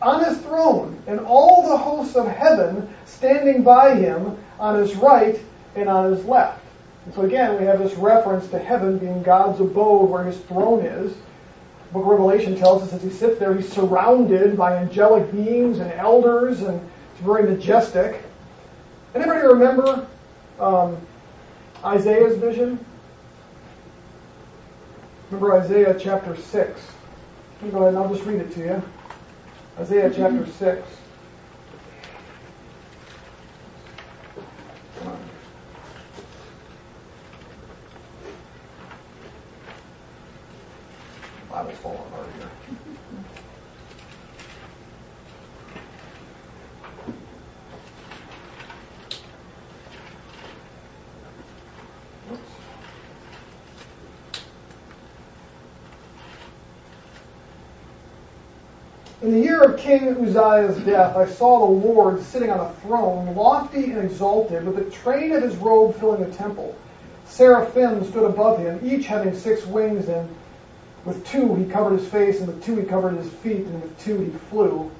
on 0.02 0.24
his 0.24 0.38
throne, 0.38 1.04
and 1.08 1.20
all 1.20 1.68
the 1.68 1.76
hosts 1.76 2.16
of 2.16 2.26
heaven 2.26 2.96
standing 3.04 3.64
by 3.64 3.96
him 3.96 4.38
on 4.58 4.80
his 4.80 4.96
right 4.96 5.38
and 5.76 5.90
on 5.90 6.14
his 6.14 6.24
left. 6.24 6.68
And 7.06 7.14
so 7.14 7.22
again, 7.22 7.60
we 7.60 7.66
have 7.66 7.80
this 7.80 7.94
reference 7.96 8.48
to 8.50 8.60
heaven 8.60 8.98
being 8.98 9.24
God's 9.24 9.60
abode 9.60 10.10
where 10.10 10.24
his 10.24 10.38
throne 10.42 10.86
is. 10.86 11.14
The 11.14 11.94
book 11.94 12.04
of 12.04 12.10
Revelation 12.10 12.56
tells 12.56 12.84
us 12.84 12.94
as 12.94 13.02
he 13.02 13.10
sits 13.10 13.40
there, 13.40 13.54
he's 13.56 13.72
surrounded 13.72 14.56
by 14.56 14.78
angelic 14.78 15.32
beings 15.32 15.80
and 15.80 15.92
elders, 15.94 16.62
and 16.62 16.80
it's 17.14 17.22
very 17.22 17.44
majestic. 17.44 18.22
Anybody 19.16 19.48
remember 19.48 20.08
um, 20.60 20.98
Isaiah's 21.84 22.38
vision? 22.38 22.84
Remember 25.32 25.58
Isaiah 25.58 25.96
chapter 26.00 26.36
6. 26.36 26.82
Go 27.62 27.68
ahead 27.68 27.90
and 27.90 27.98
I'll 27.98 28.14
just 28.14 28.26
read 28.26 28.40
it 28.40 28.52
to 28.54 28.60
you. 28.60 28.84
Isaiah 29.80 30.12
chapter 30.16 30.46
6. 30.46 30.88
Here. 41.68 42.50
In 59.22 59.34
the 59.34 59.40
year 59.42 59.62
of 59.64 59.78
King 59.78 60.16
Uzziah's 60.16 60.78
death, 60.86 61.18
I 61.18 61.26
saw 61.26 61.60
the 61.60 61.66
Lord 61.66 62.22
sitting 62.24 62.50
on 62.50 62.62
a 62.62 62.74
throne, 62.76 63.36
lofty 63.36 63.92
and 63.92 63.98
exalted, 63.98 64.66
with 64.66 64.78
the 64.78 64.90
train 64.90 65.34
of 65.34 65.44
his 65.44 65.58
robe 65.58 66.00
filling 66.00 66.24
the 66.24 66.32
temple. 66.38 66.74
Seraphim 67.26 68.06
stood 68.10 68.24
above 68.24 68.60
him, 68.60 68.80
each 68.82 69.08
having 69.08 69.36
six 69.36 69.66
wings, 69.66 70.08
and 70.08 70.34
with 71.06 71.26
two 71.26 71.56
he 71.56 71.66
covered 71.66 71.98
his 71.98 72.08
face, 72.08 72.40
and 72.40 72.48
with 72.48 72.64
two 72.64 72.76
he 72.76 72.86
covered 72.86 73.16
his 73.16 73.32
feet, 73.32 73.66
and 73.66 73.82
with 73.82 74.00
two 74.00 74.20
he 74.20 74.32
flew. 74.50 74.92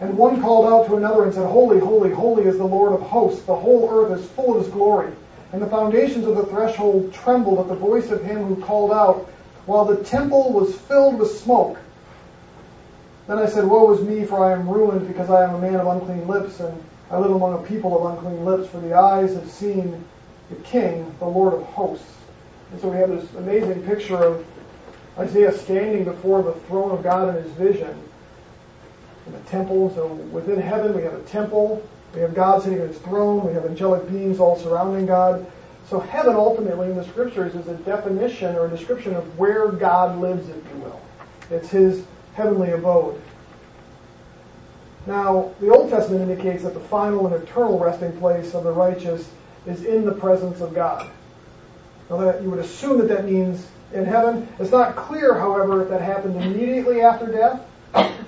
And 0.00 0.18
one 0.18 0.40
called 0.40 0.66
out 0.66 0.88
to 0.88 0.96
another 0.96 1.24
and 1.24 1.32
said, 1.32 1.46
Holy, 1.46 1.78
holy, 1.78 2.10
holy 2.10 2.44
is 2.44 2.58
the 2.58 2.64
Lord 2.64 2.92
of 2.92 3.02
hosts. 3.02 3.44
The 3.44 3.54
whole 3.54 3.88
earth 3.88 4.18
is 4.18 4.28
full 4.30 4.56
of 4.56 4.64
his 4.64 4.72
glory. 4.72 5.12
And 5.52 5.62
the 5.62 5.68
foundations 5.68 6.26
of 6.26 6.36
the 6.36 6.46
threshold 6.46 7.12
trembled 7.12 7.60
at 7.60 7.68
the 7.68 7.74
voice 7.74 8.10
of 8.10 8.24
him 8.24 8.42
who 8.42 8.56
called 8.56 8.90
out, 8.90 9.30
while 9.66 9.84
the 9.84 10.02
temple 10.02 10.52
was 10.52 10.74
filled 10.74 11.18
with 11.18 11.30
smoke. 11.30 11.78
Then 13.28 13.38
I 13.38 13.46
said, 13.46 13.64
Woe 13.64 13.92
is 13.92 14.00
me, 14.00 14.24
for 14.24 14.44
I 14.44 14.52
am 14.52 14.68
ruined, 14.68 15.06
because 15.06 15.30
I 15.30 15.44
am 15.44 15.54
a 15.54 15.60
man 15.60 15.76
of 15.76 15.86
unclean 15.86 16.26
lips, 16.26 16.58
and 16.58 16.82
I 17.10 17.18
live 17.18 17.30
among 17.30 17.54
a 17.54 17.68
people 17.68 17.96
of 17.96 18.12
unclean 18.12 18.44
lips, 18.44 18.68
for 18.68 18.78
the 18.78 18.94
eyes 18.94 19.34
have 19.34 19.48
seen 19.48 20.04
the 20.50 20.56
King, 20.56 21.14
the 21.20 21.26
Lord 21.26 21.54
of 21.54 21.62
hosts. 21.62 22.16
And 22.72 22.80
so 22.80 22.88
we 22.88 22.96
have 22.96 23.10
this 23.10 23.32
amazing 23.34 23.84
picture 23.84 24.16
of 24.16 24.44
Isaiah 25.18 25.52
standing 25.52 26.04
before 26.04 26.42
the 26.42 26.52
throne 26.52 26.90
of 26.90 27.02
God 27.02 27.36
in 27.36 27.42
his 27.42 27.52
vision. 27.52 27.96
In 29.26 29.32
the 29.32 29.40
temple, 29.40 29.94
so 29.94 30.06
within 30.06 30.60
heaven 30.60 30.96
we 30.96 31.02
have 31.02 31.14
a 31.14 31.22
temple, 31.22 31.86
we 32.14 32.20
have 32.20 32.34
God 32.34 32.62
sitting 32.62 32.80
on 32.80 32.88
his 32.88 32.98
throne, 32.98 33.46
we 33.46 33.52
have 33.52 33.64
angelic 33.64 34.08
beings 34.10 34.40
all 34.40 34.58
surrounding 34.58 35.06
God. 35.06 35.46
So 35.88 36.00
heaven 36.00 36.34
ultimately 36.34 36.90
in 36.90 36.96
the 36.96 37.04
scriptures 37.04 37.54
is 37.54 37.68
a 37.68 37.74
definition 37.74 38.54
or 38.56 38.66
a 38.66 38.70
description 38.70 39.14
of 39.14 39.38
where 39.38 39.68
God 39.68 40.18
lives, 40.20 40.48
if 40.48 40.56
you 40.56 40.80
will. 40.80 41.00
It's 41.50 41.70
his 41.70 42.04
heavenly 42.34 42.70
abode. 42.70 43.20
Now, 45.06 45.52
the 45.60 45.70
Old 45.70 45.90
Testament 45.90 46.30
indicates 46.30 46.62
that 46.62 46.74
the 46.74 46.80
final 46.80 47.26
and 47.26 47.42
eternal 47.42 47.78
resting 47.78 48.16
place 48.18 48.54
of 48.54 48.64
the 48.64 48.72
righteous 48.72 49.28
is 49.66 49.84
in 49.84 50.04
the 50.04 50.12
presence 50.12 50.60
of 50.60 50.74
God. 50.74 51.10
Now, 52.08 52.18
that 52.18 52.42
you 52.42 52.50
would 52.50 52.60
assume 52.60 52.98
that 52.98 53.08
that 53.08 53.24
means 53.24 53.66
in 53.94 54.04
heaven. 54.04 54.48
It's 54.58 54.70
not 54.70 54.96
clear, 54.96 55.34
however, 55.34 55.82
if 55.82 55.88
that 55.88 56.00
happened 56.00 56.42
immediately 56.42 57.02
after 57.02 57.26
death 57.26 57.60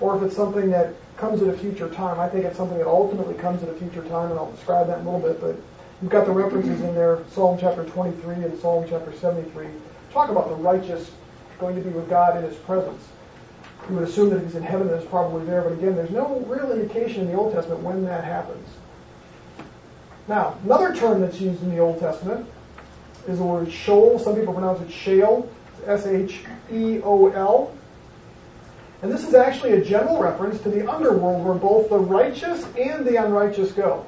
or 0.00 0.16
if 0.16 0.22
it's 0.22 0.36
something 0.36 0.70
that 0.70 0.94
comes 1.16 1.42
at 1.42 1.48
a 1.48 1.56
future 1.56 1.88
time. 1.88 2.20
I 2.20 2.28
think 2.28 2.44
it's 2.44 2.56
something 2.56 2.78
that 2.78 2.86
ultimately 2.86 3.34
comes 3.34 3.62
at 3.62 3.68
a 3.68 3.74
future 3.74 4.02
time, 4.08 4.30
and 4.30 4.38
I'll 4.38 4.50
describe 4.52 4.88
that 4.88 4.98
in 4.98 5.06
a 5.06 5.10
little 5.10 5.26
bit. 5.26 5.40
But 5.40 5.56
you've 6.02 6.10
got 6.10 6.26
the 6.26 6.32
references 6.32 6.80
in 6.80 6.94
there, 6.94 7.20
Psalm 7.30 7.58
chapter 7.58 7.84
23 7.84 8.34
and 8.34 8.60
Psalm 8.60 8.84
chapter 8.88 9.12
73. 9.12 9.68
Talk 10.12 10.30
about 10.30 10.48
the 10.48 10.54
righteous 10.56 11.10
going 11.58 11.76
to 11.76 11.82
be 11.82 11.90
with 11.90 12.08
God 12.08 12.36
in 12.36 12.42
His 12.42 12.56
presence. 12.58 13.08
You 13.88 13.96
would 13.96 14.08
assume 14.08 14.30
that 14.30 14.42
he's 14.42 14.54
in 14.54 14.62
heaven, 14.62 14.88
that 14.88 14.96
it's 14.96 15.06
probably 15.06 15.44
there. 15.44 15.62
But 15.62 15.72
again, 15.74 15.94
there's 15.94 16.10
no 16.10 16.40
real 16.46 16.72
indication 16.72 17.22
in 17.22 17.28
the 17.28 17.34
Old 17.34 17.52
Testament 17.52 17.82
when 17.82 18.04
that 18.06 18.24
happens. 18.24 18.66
Now, 20.26 20.56
another 20.64 20.94
term 20.94 21.20
that's 21.20 21.38
used 21.38 21.62
in 21.62 21.70
the 21.70 21.80
Old 21.80 22.00
Testament 22.00 22.46
is 23.26 23.38
the 23.38 23.44
word 23.44 23.70
shoal. 23.70 24.18
Some 24.18 24.36
people 24.36 24.54
pronounce 24.54 24.80
it 24.80 24.92
Sheol. 24.92 25.48
S 25.86 26.06
H 26.06 26.40
E 26.72 27.00
O 27.02 27.28
L. 27.28 27.74
And 29.02 29.12
this 29.12 29.26
is 29.26 29.34
actually 29.34 29.72
a 29.72 29.84
general 29.84 30.18
reference 30.18 30.60
to 30.62 30.70
the 30.70 30.90
underworld 30.90 31.44
where 31.44 31.54
both 31.54 31.90
the 31.90 31.98
righteous 31.98 32.64
and 32.78 33.06
the 33.06 33.16
unrighteous 33.16 33.72
go. 33.72 34.06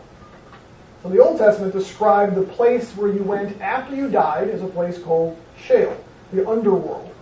So 1.02 1.10
the 1.10 1.22
Old 1.22 1.38
Testament 1.38 1.74
described 1.74 2.34
the 2.34 2.42
place 2.42 2.90
where 2.96 3.12
you 3.12 3.22
went 3.22 3.60
after 3.60 3.94
you 3.94 4.08
died 4.08 4.48
as 4.48 4.62
a 4.62 4.66
place 4.66 4.98
called 4.98 5.36
Sheol, 5.62 5.96
the 6.32 6.48
underworld. 6.48 7.14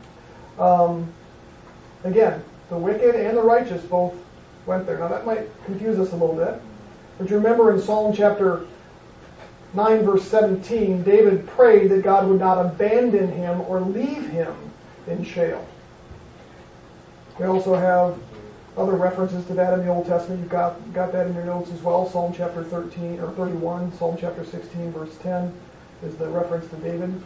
Um, 0.59 1.13
again, 2.05 2.45
the 2.71 2.77
wicked 2.77 3.17
and 3.17 3.37
the 3.37 3.43
righteous 3.43 3.83
both 3.85 4.15
went 4.67 4.87
there. 4.87 4.99
Now 4.99 5.09
that 5.09 5.27
might 5.27 5.49
confuse 5.65 5.99
us 5.99 6.13
a 6.13 6.17
little 6.17 6.37
bit. 6.37 6.61
But 7.19 7.29
you 7.29 7.37
remember 7.37 7.73
in 7.73 7.81
Psalm 7.81 8.15
chapter 8.15 8.67
9 9.75 10.05
verse 10.05 10.25
17, 10.29 11.03
David 11.03 11.47
prayed 11.49 11.91
that 11.91 12.03
God 12.03 12.29
would 12.29 12.39
not 12.39 12.65
abandon 12.65 13.31
him 13.33 13.61
or 13.63 13.81
leave 13.81 14.29
him 14.29 14.55
in 15.07 15.25
Sheol. 15.25 15.67
We 17.39 17.47
also 17.47 17.75
have 17.75 18.17
other 18.77 18.95
references 18.95 19.45
to 19.47 19.55
that 19.55 19.75
in 19.75 19.85
the 19.85 19.93
Old 19.93 20.07
Testament. 20.07 20.41
You've 20.41 20.51
got, 20.51 20.93
got 20.93 21.13
that 21.13 21.27
in 21.27 21.35
your 21.35 21.45
notes 21.45 21.71
as 21.71 21.81
well. 21.83 22.09
Psalm 22.09 22.33
chapter 22.37 22.63
13 22.63 23.19
or 23.21 23.31
31, 23.33 23.93
Psalm 23.97 24.17
chapter 24.21 24.45
16 24.45 24.93
verse 24.93 25.17
10 25.19 25.53
is 26.05 26.17
the 26.17 26.29
reference 26.29 26.69
to 26.71 26.77
David. 26.77 27.21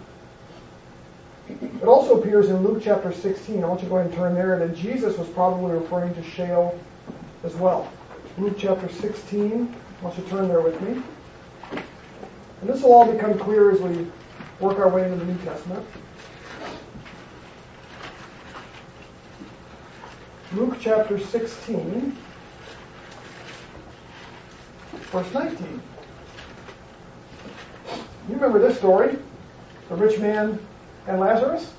It 1.48 1.84
also 1.84 2.20
appears 2.20 2.48
in 2.50 2.62
Luke 2.62 2.82
chapter 2.82 3.12
16. 3.12 3.62
I 3.62 3.66
want 3.66 3.80
you 3.80 3.86
to 3.86 3.90
go 3.90 3.98
ahead 3.98 4.10
and 4.10 4.18
turn 4.18 4.34
there 4.34 4.58
that 4.58 4.74
Jesus 4.74 5.16
was 5.16 5.28
probably 5.28 5.72
referring 5.72 6.14
to 6.14 6.22
Sheol 6.22 6.78
as 7.42 7.54
well. 7.56 7.90
Luke 8.36 8.56
chapter 8.58 8.88
16. 8.88 9.74
I 10.00 10.04
want 10.04 10.16
you 10.16 10.24
to 10.24 10.30
turn 10.30 10.48
there 10.48 10.60
with 10.60 10.80
me. 10.82 11.02
And 12.60 12.70
this 12.70 12.82
will 12.82 12.92
all 12.92 13.10
become 13.10 13.38
clear 13.38 13.70
as 13.70 13.80
we 13.80 14.06
work 14.60 14.78
our 14.78 14.88
way 14.88 15.04
into 15.04 15.24
the 15.24 15.32
New 15.32 15.38
Testament. 15.44 15.86
Luke 20.54 20.76
chapter 20.80 21.18
16, 21.18 22.16
verse 25.12 25.34
19. 25.34 25.82
You 28.28 28.34
remember 28.34 28.58
this 28.58 28.78
story, 28.78 29.18
the 29.88 29.94
rich 29.94 30.18
man 30.18 30.58
and 31.06 31.20
Lazarus? 31.20 31.72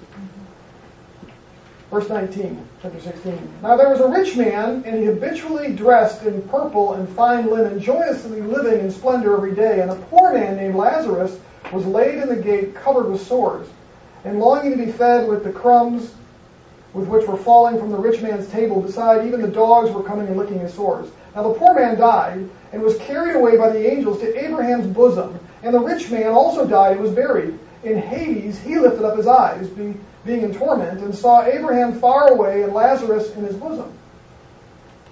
Verse 1.92 2.08
19, 2.08 2.68
chapter 2.84 3.00
16. 3.00 3.50
Now 3.64 3.76
there 3.76 3.90
was 3.90 4.00
a 4.00 4.08
rich 4.08 4.38
man, 4.38 4.84
and 4.86 5.00
he 5.00 5.06
habitually 5.06 5.74
dressed 5.74 6.22
in 6.22 6.42
purple 6.44 6.94
and 6.94 7.10
fine 7.10 7.50
linen, 7.50 7.82
joyously 7.82 8.42
living 8.42 8.80
in 8.80 8.92
splendor 8.92 9.36
every 9.36 9.56
day. 9.56 9.82
And 9.82 9.90
a 9.90 9.96
poor 9.96 10.32
man 10.34 10.56
named 10.56 10.76
Lazarus 10.76 11.40
was 11.74 11.88
laid 11.88 12.20
in 12.20 12.30
the 12.30 12.36
gate, 12.36 12.76
covered 12.76 13.10
with 13.10 13.26
sores, 13.26 13.68
and 14.24 14.40
longing 14.40 14.78
to 14.78 14.86
be 14.86 14.92
fed 14.92 15.28
with 15.28 15.44
the 15.44 15.52
crumbs 15.52 16.14
with 16.94 17.08
which 17.08 17.28
were 17.28 17.38
falling 17.38 17.80
from 17.80 17.92
the 17.92 17.98
rich 17.98 18.22
man's 18.22 18.48
table. 18.50 18.82
Beside, 18.82 19.26
even 19.26 19.42
the 19.42 19.48
dogs 19.48 19.92
were 19.92 20.04
coming 20.04 20.28
and 20.28 20.38
licking 20.38 20.60
his 20.60 20.74
sores. 20.74 21.10
Now 21.36 21.44
the 21.44 21.54
poor 21.54 21.74
man 21.74 21.98
died, 21.98 22.48
and 22.72 22.82
was 22.84 22.98
carried 23.00 23.36
away 23.36 23.58
by 23.58 23.70
the 23.70 23.92
angels 23.92 24.20
to 24.20 24.46
Abraham's 24.46 24.88
bosom. 24.88 25.40
And 25.64 25.74
the 25.74 25.80
rich 25.80 26.12
man 26.12 26.28
also 26.28 26.68
died 26.68 26.94
and 26.94 27.02
was 27.02 27.12
buried. 27.12 27.58
In 27.84 27.98
Hades, 27.98 28.60
he 28.60 28.78
lifted 28.78 29.06
up 29.06 29.18
his 29.18 29.28
eyes, 29.28 29.68
being 29.70 29.98
in 30.26 30.54
torment, 30.54 31.00
and 31.00 31.16
saw 31.16 31.44
Abraham 31.44 32.00
far 32.00 32.32
away 32.32 32.64
and 32.64 32.74
Lazarus 32.74 33.34
in 33.36 33.46
his 33.46 33.56
bosom. 33.56 33.92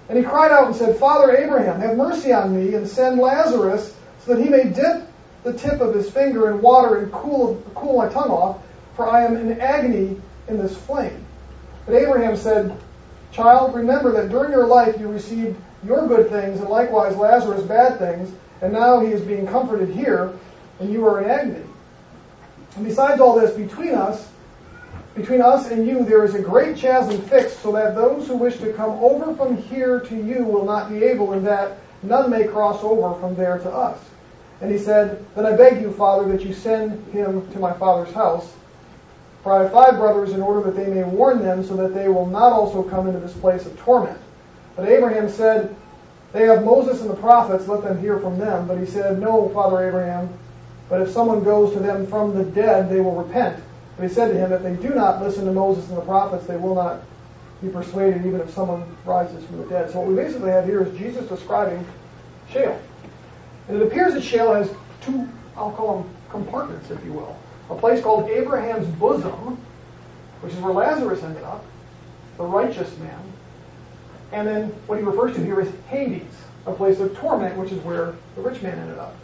And 0.08 0.18
he 0.18 0.24
cried 0.24 0.50
out 0.50 0.66
and 0.66 0.76
said, 0.76 0.96
Father 0.96 1.36
Abraham, 1.36 1.80
have 1.80 1.96
mercy 1.96 2.32
on 2.32 2.54
me, 2.54 2.74
and 2.74 2.86
send 2.86 3.18
Lazarus 3.18 3.94
so 4.24 4.34
that 4.34 4.42
he 4.42 4.48
may 4.48 4.64
dip 4.64 5.06
the 5.44 5.52
tip 5.52 5.80
of 5.80 5.94
his 5.94 6.10
finger 6.10 6.50
in 6.50 6.60
water 6.60 6.96
and 6.96 7.12
cool, 7.12 7.62
cool 7.74 7.98
my 7.98 8.08
tongue 8.08 8.30
off, 8.30 8.62
for 8.96 9.08
I 9.08 9.24
am 9.24 9.36
in 9.36 9.60
agony 9.60 10.20
in 10.48 10.58
this 10.58 10.76
flame. 10.76 11.24
But 11.86 11.94
Abraham 11.94 12.36
said, 12.36 12.76
Child, 13.32 13.74
remember 13.74 14.12
that 14.12 14.30
during 14.30 14.50
your 14.50 14.66
life 14.66 14.98
you 14.98 15.08
received 15.08 15.56
your 15.84 16.06
good 16.08 16.28
things, 16.30 16.60
and 16.60 16.68
likewise 16.68 17.16
Lazarus 17.16 17.62
bad 17.62 17.98
things, 17.98 18.30
and 18.60 18.72
now 18.72 19.00
he 19.00 19.12
is 19.12 19.20
being 19.20 19.46
comforted 19.46 19.90
here, 19.90 20.32
and 20.80 20.90
you 20.90 21.06
are 21.06 21.22
in 21.22 21.30
agony. 21.30 21.67
And 22.76 22.84
besides 22.84 23.20
all 23.20 23.38
this, 23.38 23.56
between 23.56 23.94
us, 23.94 24.28
between 25.14 25.42
us 25.42 25.70
and 25.70 25.86
you, 25.86 26.04
there 26.04 26.24
is 26.24 26.34
a 26.34 26.40
great 26.40 26.76
chasm 26.76 27.20
fixed, 27.22 27.60
so 27.60 27.72
that 27.72 27.94
those 27.94 28.28
who 28.28 28.36
wish 28.36 28.58
to 28.58 28.72
come 28.72 28.90
over 29.02 29.34
from 29.34 29.56
here 29.56 30.00
to 30.00 30.16
you 30.16 30.44
will 30.44 30.64
not 30.64 30.90
be 30.90 31.02
able, 31.02 31.32
and 31.32 31.46
that 31.46 31.78
none 32.02 32.30
may 32.30 32.46
cross 32.46 32.84
over 32.84 33.18
from 33.18 33.34
there 33.34 33.58
to 33.58 33.70
us. 33.70 33.98
And 34.60 34.70
he 34.70 34.78
said, 34.78 35.24
Then 35.34 35.46
I 35.46 35.56
beg 35.56 35.80
you, 35.80 35.92
Father, 35.92 36.28
that 36.30 36.44
you 36.44 36.52
send 36.52 37.04
him 37.12 37.50
to 37.52 37.58
my 37.58 37.72
father's 37.72 38.14
house. 38.14 38.52
For 39.42 39.52
I 39.52 39.62
have 39.62 39.72
five 39.72 39.96
brothers, 39.96 40.32
in 40.32 40.42
order 40.42 40.70
that 40.70 40.76
they 40.76 40.92
may 40.92 41.04
warn 41.04 41.42
them, 41.42 41.64
so 41.64 41.76
that 41.76 41.94
they 41.94 42.08
will 42.08 42.26
not 42.26 42.52
also 42.52 42.82
come 42.82 43.06
into 43.06 43.20
this 43.20 43.34
place 43.34 43.66
of 43.66 43.78
torment. 43.78 44.18
But 44.76 44.88
Abraham 44.88 45.28
said, 45.28 45.74
They 46.32 46.46
have 46.46 46.64
Moses 46.64 47.00
and 47.00 47.10
the 47.10 47.16
prophets, 47.16 47.66
let 47.66 47.82
them 47.82 48.00
hear 48.00 48.18
from 48.18 48.38
them. 48.38 48.68
But 48.68 48.78
he 48.78 48.86
said, 48.86 49.18
No, 49.18 49.48
Father 49.50 49.88
Abraham, 49.88 50.28
but 50.88 51.00
if 51.00 51.10
someone 51.10 51.44
goes 51.44 51.72
to 51.74 51.80
them 51.80 52.06
from 52.06 52.34
the 52.34 52.44
dead, 52.44 52.88
they 52.88 53.00
will 53.00 53.14
repent. 53.14 53.62
But 53.96 54.08
he 54.08 54.14
said 54.14 54.28
to 54.28 54.38
him, 54.38 54.52
If 54.52 54.62
they 54.62 54.76
do 54.76 54.94
not 54.94 55.22
listen 55.22 55.44
to 55.44 55.52
Moses 55.52 55.88
and 55.88 55.98
the 55.98 56.02
prophets, 56.02 56.46
they 56.46 56.56
will 56.56 56.74
not 56.74 57.02
be 57.60 57.68
persuaded, 57.68 58.24
even 58.24 58.40
if 58.40 58.50
someone 58.50 58.84
rises 59.04 59.44
from 59.44 59.58
the 59.58 59.64
dead. 59.64 59.90
So 59.90 60.00
what 60.00 60.08
we 60.08 60.14
basically 60.14 60.50
have 60.50 60.64
here 60.64 60.82
is 60.82 60.96
Jesus 60.96 61.28
describing 61.28 61.84
Sheol. 62.50 62.80
And 63.68 63.76
it 63.76 63.86
appears 63.86 64.14
that 64.14 64.22
Sheol 64.22 64.54
has 64.54 64.70
two, 65.02 65.28
I'll 65.56 65.72
call 65.72 66.02
them 66.02 66.10
compartments, 66.30 66.90
if 66.90 67.04
you 67.04 67.12
will. 67.12 67.36
A 67.70 67.74
place 67.74 68.02
called 68.02 68.30
Abraham's 68.30 68.86
bosom, 68.96 69.58
which 70.40 70.54
is 70.54 70.58
where 70.60 70.72
Lazarus 70.72 71.22
ended 71.22 71.42
up, 71.42 71.64
the 72.36 72.44
righteous 72.44 72.96
man. 72.98 73.20
And 74.32 74.46
then 74.46 74.68
what 74.86 74.98
he 74.98 75.04
refers 75.04 75.34
to 75.36 75.44
here 75.44 75.60
is 75.60 75.70
Hades, 75.88 76.22
a 76.66 76.72
place 76.72 77.00
of 77.00 77.16
torment, 77.16 77.56
which 77.56 77.72
is 77.72 77.82
where 77.82 78.14
the 78.36 78.42
rich 78.42 78.62
man 78.62 78.78
ended 78.78 78.98
up. 78.98 79.14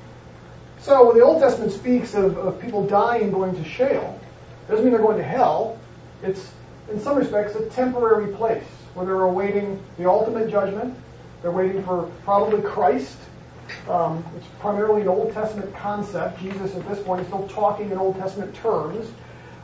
So 0.85 1.07
when 1.07 1.16
the 1.16 1.25
Old 1.25 1.40
Testament 1.40 1.73
speaks 1.73 2.12
of, 2.12 2.37
of 2.37 2.61
people 2.61 2.87
dying 2.87 3.31
going 3.31 3.57
to 3.57 3.64
Sheol, 3.64 4.20
it 4.68 4.70
doesn't 4.70 4.85
mean 4.85 4.92
they're 4.92 5.01
going 5.01 5.16
to 5.16 5.25
hell. 5.25 5.79
It's, 6.23 6.53
in 6.90 7.01
some 7.01 7.16
respects, 7.16 7.55
a 7.55 7.64
temporary 7.70 8.35
place 8.35 8.66
where 8.92 9.07
they're 9.07 9.23
awaiting 9.23 9.83
the 9.97 10.07
ultimate 10.07 10.51
judgment. 10.51 10.94
They're 11.40 11.53
waiting 11.53 11.83
for 11.85 12.11
probably 12.25 12.61
Christ. 12.61 13.16
Um, 13.88 14.23
it's 14.37 14.47
primarily 14.61 15.01
an 15.01 15.09
Old 15.09 15.33
Testament 15.33 15.75
concept. 15.75 16.38
Jesus, 16.38 16.77
at 16.77 16.87
this 16.87 17.03
point, 17.03 17.23
is 17.23 17.29
still 17.29 17.49
talking 17.49 17.90
in 17.90 17.97
Old 17.97 18.16
Testament 18.16 18.55
terms. 18.55 19.11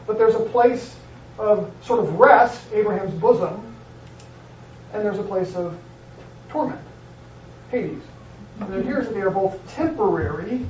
But 0.06 0.16
there's 0.16 0.37
a 0.37 0.40
place 0.40 0.96
of 1.38 1.70
sort 1.85 2.00
of 2.00 2.14
rest, 2.14 2.62
Abraham's 2.72 3.12
bosom, 3.20 3.76
and 4.94 5.04
there's 5.04 5.18
a 5.18 5.22
place 5.22 5.54
of 5.54 5.78
torment, 6.48 6.80
Hades. 7.70 8.00
And 8.59 8.74
appears 8.74 9.06
that 9.06 9.12
they 9.12 9.20
are 9.20 9.28
both 9.28 9.59
temporary, 9.74 10.64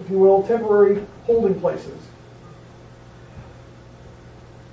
if 0.00 0.10
you 0.10 0.18
will, 0.18 0.42
temporary 0.42 1.04
holding 1.24 1.58
places. 1.60 1.98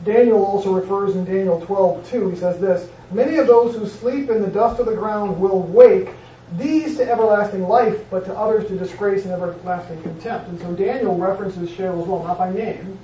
Daniel 0.03 0.43
also 0.45 0.73
refers 0.73 1.15
in 1.15 1.25
Daniel 1.25 1.59
12, 1.65 2.09
2, 2.09 2.29
he 2.29 2.35
says 2.37 2.59
this, 2.59 2.89
Many 3.11 3.37
of 3.37 3.47
those 3.47 3.75
who 3.75 3.87
sleep 3.87 4.29
in 4.29 4.41
the 4.41 4.47
dust 4.47 4.79
of 4.79 4.85
the 4.85 4.95
ground 4.95 5.39
will 5.39 5.61
wake, 5.63 6.09
these 6.53 6.97
to 6.97 7.09
everlasting 7.09 7.63
life, 7.67 7.99
but 8.09 8.25
to 8.25 8.33
others 8.33 8.67
to 8.67 8.77
disgrace 8.77 9.25
and 9.25 9.33
everlasting 9.33 10.01
contempt. 10.01 10.47
And 10.47 10.59
so 10.61 10.73
Daniel 10.73 11.17
references 11.17 11.69
Sheol 11.69 12.01
as 12.01 12.07
well, 12.07 12.23
not 12.23 12.37
by 12.37 12.51
name, 12.51 12.97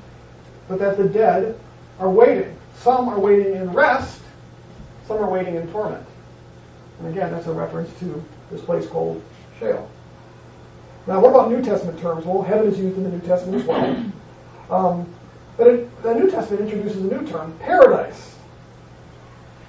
but 0.68 0.80
that 0.80 0.98
the 0.98 1.10
dead 1.10 1.60
are 2.00 2.10
waiting. 2.10 2.56
Some 2.78 3.10
are 3.10 3.20
waiting 3.20 3.56
in 3.56 3.72
rest, 3.74 4.22
some 5.08 5.18
are 5.18 5.30
waiting 5.30 5.56
in 5.56 5.70
torment. 5.72 6.06
And 7.00 7.08
again, 7.10 7.32
that's 7.32 7.48
a 7.48 7.54
reference 7.54 7.98
to 8.00 8.24
this 8.50 8.62
place 8.62 8.88
called 8.88 9.22
Sheol. 9.60 9.90
Now, 11.06 11.20
what 11.20 11.30
about 11.32 11.52
New 11.52 11.62
Testament 11.62 12.00
terms? 12.00 12.26
Well, 12.26 12.42
heaven 12.42 12.68
is 12.68 12.80
used 12.80 12.98
in 12.98 13.04
the 13.04 13.10
New 13.10 13.20
Testament 13.22 13.62
as 13.62 13.68
well. 13.68 14.12
Um, 14.70 15.14
but 15.58 15.68
it, 15.68 16.04
the 16.04 16.14
New 16.14 16.32
Testament 16.32 16.64
introduces 16.64 17.02
a 17.02 17.06
new 17.06 17.28
term, 17.28 17.54
paradise. 17.60 18.36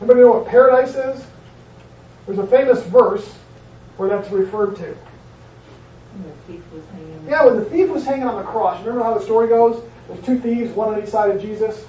Anybody 0.01 0.21
know 0.21 0.33
what 0.33 0.47
paradise 0.47 0.95
is? 0.95 1.27
There's 2.27 2.39
a 2.39 2.47
famous 2.47 2.83
verse 2.85 3.35
where 3.97 4.09
that's 4.09 4.31
referred 4.31 4.77
to. 4.77 4.97
Yeah, 7.29 7.45
when 7.45 7.57
the 7.57 7.65
thief 7.65 7.91
was 7.91 8.05
hanging 8.05 8.27
on 8.27 8.37
the 8.37 8.49
cross, 8.49 8.79
remember 8.81 9.03
how 9.03 9.15
the 9.15 9.25
story 9.25 9.49
goes? 9.49 9.83
There's 10.09 10.25
two 10.25 10.39
thieves, 10.39 10.71
one 10.73 10.95
on 10.95 11.03
each 11.03 11.09
side 11.09 11.31
of 11.31 11.41
Jesus. 11.41 11.85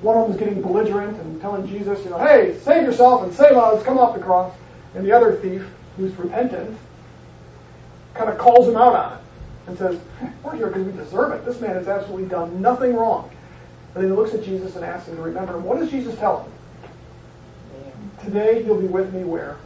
One 0.00 0.16
of 0.16 0.24
them 0.24 0.32
is 0.32 0.38
getting 0.38 0.62
belligerent 0.62 1.18
and 1.20 1.40
telling 1.40 1.66
Jesus, 1.66 2.02
you 2.04 2.10
know, 2.10 2.18
hey, 2.18 2.58
save 2.62 2.84
yourself 2.84 3.24
and 3.24 3.32
save 3.34 3.52
us, 3.52 3.82
come 3.82 3.98
off 3.98 4.14
the 4.14 4.22
cross. 4.22 4.54
And 4.94 5.04
the 5.04 5.12
other 5.12 5.34
thief, 5.36 5.66
who's 5.96 6.14
repentant, 6.16 6.78
kind 8.18 8.28
of 8.28 8.36
calls 8.36 8.68
him 8.68 8.76
out 8.76 8.94
on 8.94 9.12
it 9.12 9.18
and 9.68 9.78
says, 9.78 9.98
we're 10.42 10.56
here 10.56 10.66
because 10.66 10.84
we 10.84 10.92
deserve 10.92 11.32
it. 11.32 11.44
This 11.44 11.60
man 11.60 11.76
has 11.76 11.88
absolutely 11.88 12.28
done 12.28 12.60
nothing 12.60 12.94
wrong. 12.94 13.30
And 13.94 14.02
then 14.02 14.10
he 14.10 14.16
looks 14.16 14.34
at 14.34 14.42
Jesus 14.42 14.76
and 14.76 14.84
asks 14.84 15.08
him 15.08 15.16
to 15.16 15.22
remember 15.22 15.56
him. 15.56 15.64
What 15.64 15.78
does 15.78 15.90
Jesus 15.90 16.18
tell 16.18 16.42
him? 16.42 16.52
Today 18.24 18.64
you'll 18.64 18.80
be 18.80 18.86
with 18.86 19.14
me 19.14 19.24
where? 19.24 19.56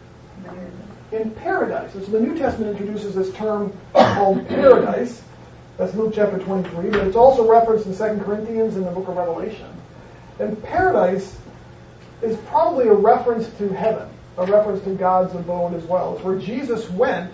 In 1.11 1.31
paradise. 1.31 1.95
And 1.95 2.05
so 2.05 2.11
the 2.12 2.21
New 2.21 2.37
Testament 2.37 2.71
introduces 2.71 3.15
this 3.15 3.33
term 3.35 3.73
called 3.95 4.47
paradise. 4.49 5.23
That's 5.79 5.95
Luke 5.95 6.12
chapter 6.15 6.38
23, 6.38 6.91
but 6.91 7.07
it's 7.07 7.17
also 7.17 7.49
referenced 7.51 7.87
in 7.87 7.97
2 7.97 8.25
Corinthians 8.25 8.77
and 8.77 8.87
the 8.87 8.91
book 8.91 9.09
of 9.09 9.17
Revelation. 9.17 9.69
And 10.38 10.62
paradise 10.62 11.38
is 12.21 12.37
probably 12.49 12.88
a 12.88 12.95
reference 12.95 13.49
to 13.59 13.69
heaven, 13.69 14.09
a 14.37 14.47
reference 14.47 14.85
to 14.85 14.95
God's 14.95 15.35
abode 15.35 15.75
as 15.75 15.85
well. 15.85 16.15
It's 16.15 16.25
where 16.25 16.38
Jesus 16.38 16.88
went 16.91 17.33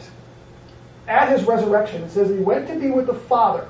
at 1.08 1.30
his 1.30 1.44
resurrection. 1.44 2.02
It 2.02 2.10
says 2.10 2.28
he 2.28 2.36
went 2.36 2.68
to 2.68 2.78
be 2.78 2.90
with 2.90 3.06
the 3.06 3.14
Father. 3.14 3.66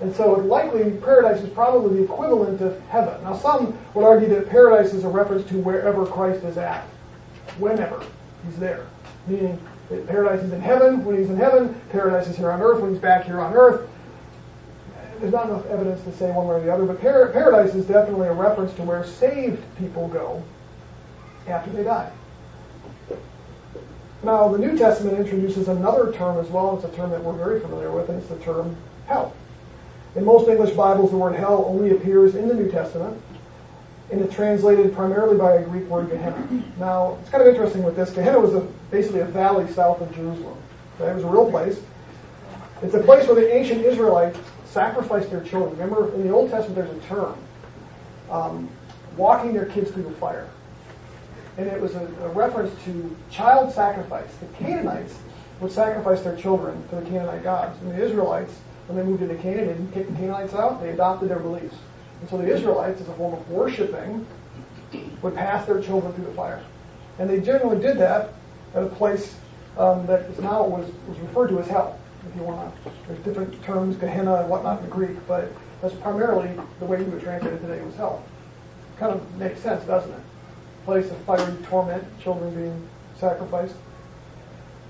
And 0.00 0.14
so 0.14 0.32
likely 0.32 0.90
paradise 0.92 1.42
is 1.42 1.50
probably 1.50 1.98
the 1.98 2.04
equivalent 2.04 2.60
of 2.62 2.80
heaven. 2.88 3.22
Now 3.22 3.36
some 3.36 3.78
would 3.92 4.04
argue 4.04 4.28
that 4.28 4.48
paradise 4.48 4.94
is 4.94 5.04
a 5.04 5.08
reference 5.08 5.46
to 5.50 5.58
wherever 5.58 6.06
Christ 6.06 6.42
is 6.44 6.56
at, 6.56 6.84
whenever 7.58 8.02
he's 8.46 8.56
there. 8.56 8.86
Meaning 9.26 9.60
that 9.90 10.06
paradise 10.06 10.42
is 10.42 10.52
in 10.52 10.60
heaven 10.60 11.04
when 11.04 11.18
he's 11.18 11.28
in 11.28 11.36
heaven, 11.36 11.78
paradise 11.90 12.28
is 12.28 12.36
here 12.36 12.50
on 12.50 12.62
earth 12.62 12.80
when 12.80 12.92
he's 12.92 13.00
back 13.00 13.24
here 13.24 13.40
on 13.40 13.52
earth. 13.52 13.88
There's 15.18 15.32
not 15.32 15.50
enough 15.50 15.66
evidence 15.66 16.02
to 16.04 16.16
say 16.16 16.30
one 16.30 16.46
way 16.48 16.54
or 16.54 16.60
the 16.60 16.72
other, 16.72 16.86
but 16.86 16.98
par- 17.02 17.28
paradise 17.28 17.74
is 17.74 17.84
definitely 17.84 18.28
a 18.28 18.32
reference 18.32 18.72
to 18.74 18.82
where 18.82 19.04
saved 19.04 19.62
people 19.76 20.08
go 20.08 20.42
after 21.46 21.70
they 21.72 21.82
die. 21.82 22.10
Now, 24.22 24.48
the 24.48 24.58
New 24.58 24.76
Testament 24.76 25.18
introduces 25.18 25.68
another 25.68 26.12
term 26.12 26.38
as 26.38 26.50
well. 26.50 26.76
It's 26.76 26.84
a 26.84 26.94
term 26.94 27.10
that 27.10 27.24
we're 27.24 27.32
very 27.32 27.58
familiar 27.60 27.90
with, 27.90 28.10
and 28.10 28.18
it's 28.18 28.28
the 28.28 28.38
term 28.38 28.76
hell. 29.06 29.34
In 30.14 30.24
most 30.24 30.48
English 30.48 30.72
Bibles, 30.72 31.10
the 31.10 31.16
word 31.16 31.34
hell 31.34 31.64
only 31.66 31.92
appears 31.92 32.34
in 32.34 32.46
the 32.46 32.54
New 32.54 32.70
Testament, 32.70 33.20
and 34.10 34.20
it's 34.20 34.34
translated 34.34 34.92
primarily 34.94 35.38
by 35.38 35.54
a 35.54 35.64
Greek 35.64 35.84
word, 35.84 36.10
Gehenna. 36.10 36.46
Now, 36.78 37.16
it's 37.22 37.30
kind 37.30 37.42
of 37.42 37.48
interesting 37.48 37.82
with 37.82 37.96
this. 37.96 38.10
Gehenna 38.10 38.38
was 38.38 38.54
a, 38.54 38.60
basically 38.90 39.20
a 39.20 39.24
valley 39.24 39.72
south 39.72 40.02
of 40.02 40.14
Jerusalem. 40.14 40.58
Okay? 40.96 41.10
It 41.10 41.14
was 41.14 41.24
a 41.24 41.28
real 41.28 41.50
place. 41.50 41.80
It's 42.82 42.94
a 42.94 43.02
place 43.02 43.26
where 43.26 43.36
the 43.36 43.54
ancient 43.54 43.82
Israelites 43.84 44.38
sacrificed 44.66 45.30
their 45.30 45.42
children. 45.42 45.78
Remember, 45.78 46.12
in 46.14 46.26
the 46.26 46.32
Old 46.32 46.50
Testament, 46.50 46.74
there's 46.74 47.04
a 47.04 47.06
term, 47.06 47.38
um, 48.30 48.68
walking 49.16 49.54
their 49.54 49.66
kids 49.66 49.90
through 49.90 50.02
the 50.02 50.10
fire. 50.12 50.46
And 51.60 51.68
it 51.68 51.80
was 51.80 51.94
a, 51.94 52.06
a 52.22 52.28
reference 52.30 52.72
to 52.84 53.16
child 53.30 53.72
sacrifice. 53.72 54.34
The 54.36 54.46
Canaanites 54.64 55.18
would 55.60 55.70
sacrifice 55.70 56.22
their 56.22 56.36
children 56.36 56.82
to 56.88 56.96
the 56.96 57.02
Canaanite 57.02 57.42
gods. 57.42 57.78
And 57.82 57.90
the 57.90 58.02
Israelites 58.02 58.52
when 58.90 58.96
they 58.96 59.04
moved 59.04 59.22
into 59.22 59.36
Canaan, 59.36 59.66
they 59.68 59.74
didn't 60.00 60.14
the 60.14 60.18
Canaanites 60.18 60.54
out. 60.54 60.80
They 60.80 60.90
adopted 60.90 61.28
their 61.28 61.38
beliefs. 61.38 61.76
And 62.20 62.28
so 62.28 62.38
the 62.38 62.52
Israelites, 62.52 63.00
as 63.00 63.08
a 63.08 63.14
form 63.14 63.34
of 63.34 63.48
worshiping, 63.48 64.26
would 65.22 65.34
pass 65.34 65.66
their 65.66 65.80
children 65.80 66.12
through 66.14 66.24
the 66.24 66.32
fire. 66.32 66.62
And 67.18 67.30
they 67.30 67.40
generally 67.40 67.80
did 67.80 67.98
that 67.98 68.32
at 68.74 68.82
a 68.82 68.86
place 68.86 69.36
um, 69.78 70.06
that 70.06 70.22
is 70.22 70.38
now 70.40 70.66
was, 70.66 70.90
was 71.06 71.18
referred 71.18 71.48
to 71.48 71.60
as 71.60 71.68
hell, 71.68 72.00
if 72.28 72.34
you 72.34 72.42
want 72.42 72.74
to. 72.84 72.90
There's 73.06 73.20
different 73.20 73.62
terms, 73.62 73.96
Gehenna 73.96 74.36
and 74.36 74.48
whatnot 74.48 74.82
in 74.82 74.88
Greek, 74.88 75.16
but 75.28 75.52
that's 75.80 75.94
primarily 75.96 76.50
the 76.80 76.86
way 76.86 76.98
we 76.98 77.04
would 77.04 77.22
translate 77.22 77.52
it 77.52 77.60
today 77.60 77.80
was 77.82 77.94
hell. 77.94 78.24
Kind 78.98 79.12
of 79.12 79.36
makes 79.36 79.60
sense, 79.60 79.84
doesn't 79.84 80.10
it? 80.10 80.20
Place 80.84 81.10
of 81.10 81.16
fiery 81.18 81.56
torment, 81.64 82.04
children 82.20 82.54
being 82.54 82.88
sacrificed. 83.18 83.74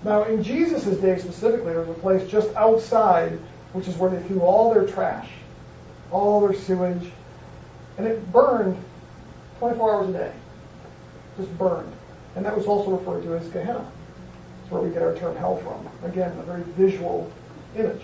Now, 0.02 0.24
in 0.24 0.42
Jesus' 0.42 0.96
day 0.98 1.18
specifically, 1.18 1.72
there 1.72 1.82
was 1.82 1.90
a 1.90 2.00
place 2.00 2.30
just 2.30 2.54
outside 2.56 3.38
which 3.72 3.86
is 3.86 3.96
where 3.96 4.10
they 4.10 4.22
threw 4.26 4.40
all 4.40 4.72
their 4.72 4.86
trash, 4.86 5.28
all 6.10 6.40
their 6.40 6.58
sewage, 6.58 7.10
and 7.98 8.06
it 8.06 8.32
burned 8.32 8.76
24 9.58 9.94
hours 9.94 10.08
a 10.08 10.12
day. 10.12 10.32
Just 11.36 11.56
burned. 11.58 11.92
And 12.34 12.44
that 12.44 12.56
was 12.56 12.66
also 12.66 12.90
referred 12.90 13.22
to 13.24 13.36
as 13.36 13.48
Gehenna. 13.48 13.90
It's 14.62 14.72
where 14.72 14.82
we 14.82 14.90
get 14.90 15.02
our 15.02 15.14
term 15.16 15.36
hell 15.36 15.56
from. 15.58 16.08
Again, 16.08 16.36
a 16.38 16.42
very 16.42 16.62
visual 16.62 17.30
image. 17.76 18.02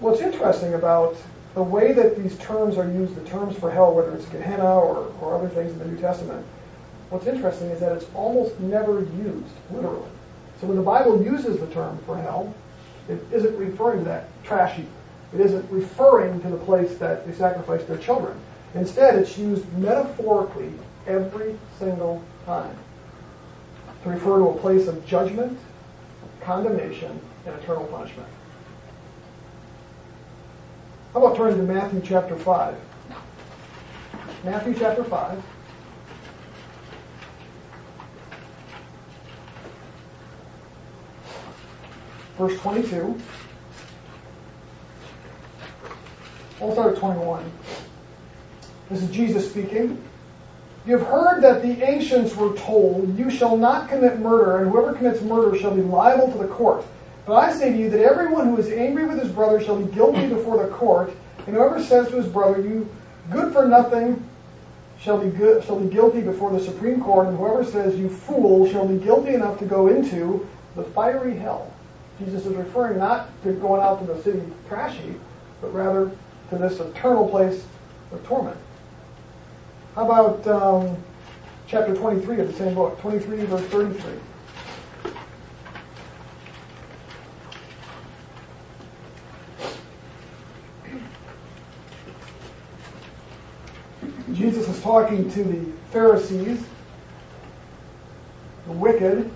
What's 0.00 0.20
interesting 0.20 0.74
about 0.74 1.16
the 1.56 1.62
way 1.62 1.92
that 1.92 2.22
these 2.22 2.36
terms 2.36 2.76
are 2.76 2.86
used, 2.86 3.14
the 3.14 3.24
terms 3.24 3.56
for 3.56 3.70
hell, 3.70 3.94
whether 3.94 4.14
it's 4.14 4.26
Gehenna 4.26 4.78
or, 4.78 5.10
or 5.22 5.34
other 5.34 5.48
things 5.48 5.72
in 5.72 5.78
the 5.78 5.86
New 5.86 5.96
Testament, 5.98 6.44
what's 7.08 7.26
interesting 7.26 7.70
is 7.70 7.80
that 7.80 7.92
it's 7.92 8.04
almost 8.14 8.60
never 8.60 9.00
used 9.00 9.54
literally. 9.70 10.10
So 10.60 10.66
when 10.66 10.76
the 10.76 10.82
Bible 10.82 11.24
uses 11.24 11.58
the 11.58 11.66
term 11.68 11.98
for 12.04 12.18
hell, 12.18 12.54
it 13.08 13.24
isn't 13.32 13.56
referring 13.56 14.00
to 14.00 14.04
that 14.04 14.28
trash 14.44 14.76
heap. 14.76 14.90
It 15.32 15.40
isn't 15.40 15.70
referring 15.70 16.42
to 16.42 16.48
the 16.48 16.58
place 16.58 16.98
that 16.98 17.26
they 17.26 17.32
sacrificed 17.32 17.88
their 17.88 17.98
children. 17.98 18.38
Instead, 18.74 19.14
it's 19.14 19.38
used 19.38 19.66
metaphorically 19.78 20.74
every 21.06 21.58
single 21.78 22.22
time 22.44 22.76
to 24.02 24.10
refer 24.10 24.38
to 24.40 24.48
a 24.48 24.58
place 24.58 24.88
of 24.88 25.06
judgment, 25.06 25.58
condemnation, 26.42 27.18
and 27.46 27.54
eternal 27.62 27.86
punishment. 27.86 28.28
How 31.16 31.24
about 31.24 31.38
turning 31.38 31.56
to 31.56 31.62
Matthew 31.62 32.02
chapter 32.04 32.36
5? 32.36 32.76
Matthew 34.44 34.74
chapter 34.78 35.02
5. 35.02 35.42
verse 42.36 42.60
22. 42.60 43.18
We'll 46.60 46.72
start 46.72 46.96
at 46.96 47.00
21. 47.00 47.50
This 48.90 49.02
is 49.02 49.10
Jesus 49.10 49.50
speaking. 49.50 50.04
You 50.84 50.98
have 50.98 51.06
heard 51.06 51.40
that 51.40 51.62
the 51.62 51.82
ancients 51.82 52.36
were 52.36 52.54
told, 52.58 53.18
You 53.18 53.30
shall 53.30 53.56
not 53.56 53.88
commit 53.88 54.18
murder, 54.18 54.58
and 54.58 54.70
whoever 54.70 54.92
commits 54.92 55.22
murder 55.22 55.56
shall 55.58 55.74
be 55.74 55.80
liable 55.80 56.30
to 56.32 56.36
the 56.36 56.48
court. 56.48 56.84
But 57.26 57.34
I 57.34 57.52
say 57.52 57.72
to 57.72 57.76
you 57.76 57.90
that 57.90 58.00
everyone 58.00 58.46
who 58.46 58.56
is 58.58 58.70
angry 58.70 59.04
with 59.04 59.18
his 59.18 59.32
brother 59.32 59.60
shall 59.60 59.82
be 59.82 59.92
guilty 59.92 60.26
before 60.34 60.62
the 60.62 60.72
court, 60.72 61.12
and 61.46 61.56
whoever 61.56 61.82
says 61.82 62.08
to 62.08 62.16
his 62.16 62.28
brother, 62.28 62.62
You 62.62 62.88
good 63.32 63.52
for 63.52 63.66
nothing, 63.66 64.24
shall 65.00 65.18
be 65.18 65.30
good, 65.30 65.64
shall 65.64 65.80
be 65.80 65.92
guilty 65.92 66.20
before 66.20 66.52
the 66.52 66.60
Supreme 66.60 67.02
Court, 67.02 67.26
and 67.26 67.36
whoever 67.36 67.64
says, 67.64 67.98
You 67.98 68.08
fool, 68.08 68.70
shall 68.70 68.86
be 68.86 68.98
guilty 68.98 69.34
enough 69.34 69.58
to 69.58 69.66
go 69.66 69.88
into 69.88 70.48
the 70.76 70.84
fiery 70.84 71.36
hell. 71.36 71.72
Jesus 72.18 72.46
is 72.46 72.54
referring 72.54 72.98
not 72.98 73.28
to 73.42 73.52
going 73.52 73.82
out 73.82 74.00
to 74.00 74.06
the 74.06 74.22
city 74.22 74.42
trash 74.68 74.96
heap, 74.96 75.20
but 75.60 75.74
rather 75.74 76.10
to 76.50 76.58
this 76.58 76.78
eternal 76.80 77.28
place 77.28 77.64
of 78.12 78.24
torment. 78.26 78.56
How 79.94 80.04
about 80.04 80.46
um, 80.46 80.96
chapter 81.66 81.94
23 81.94 82.40
of 82.40 82.46
the 82.46 82.54
same 82.54 82.74
book, 82.74 83.00
23 83.00 83.44
verse 83.46 83.66
33? 83.66 84.12
Jesus 94.46 94.68
is 94.68 94.80
talking 94.80 95.28
to 95.32 95.42
the 95.42 95.72
Pharisees, 95.90 96.64
the 98.66 98.72
wicked, 98.72 99.28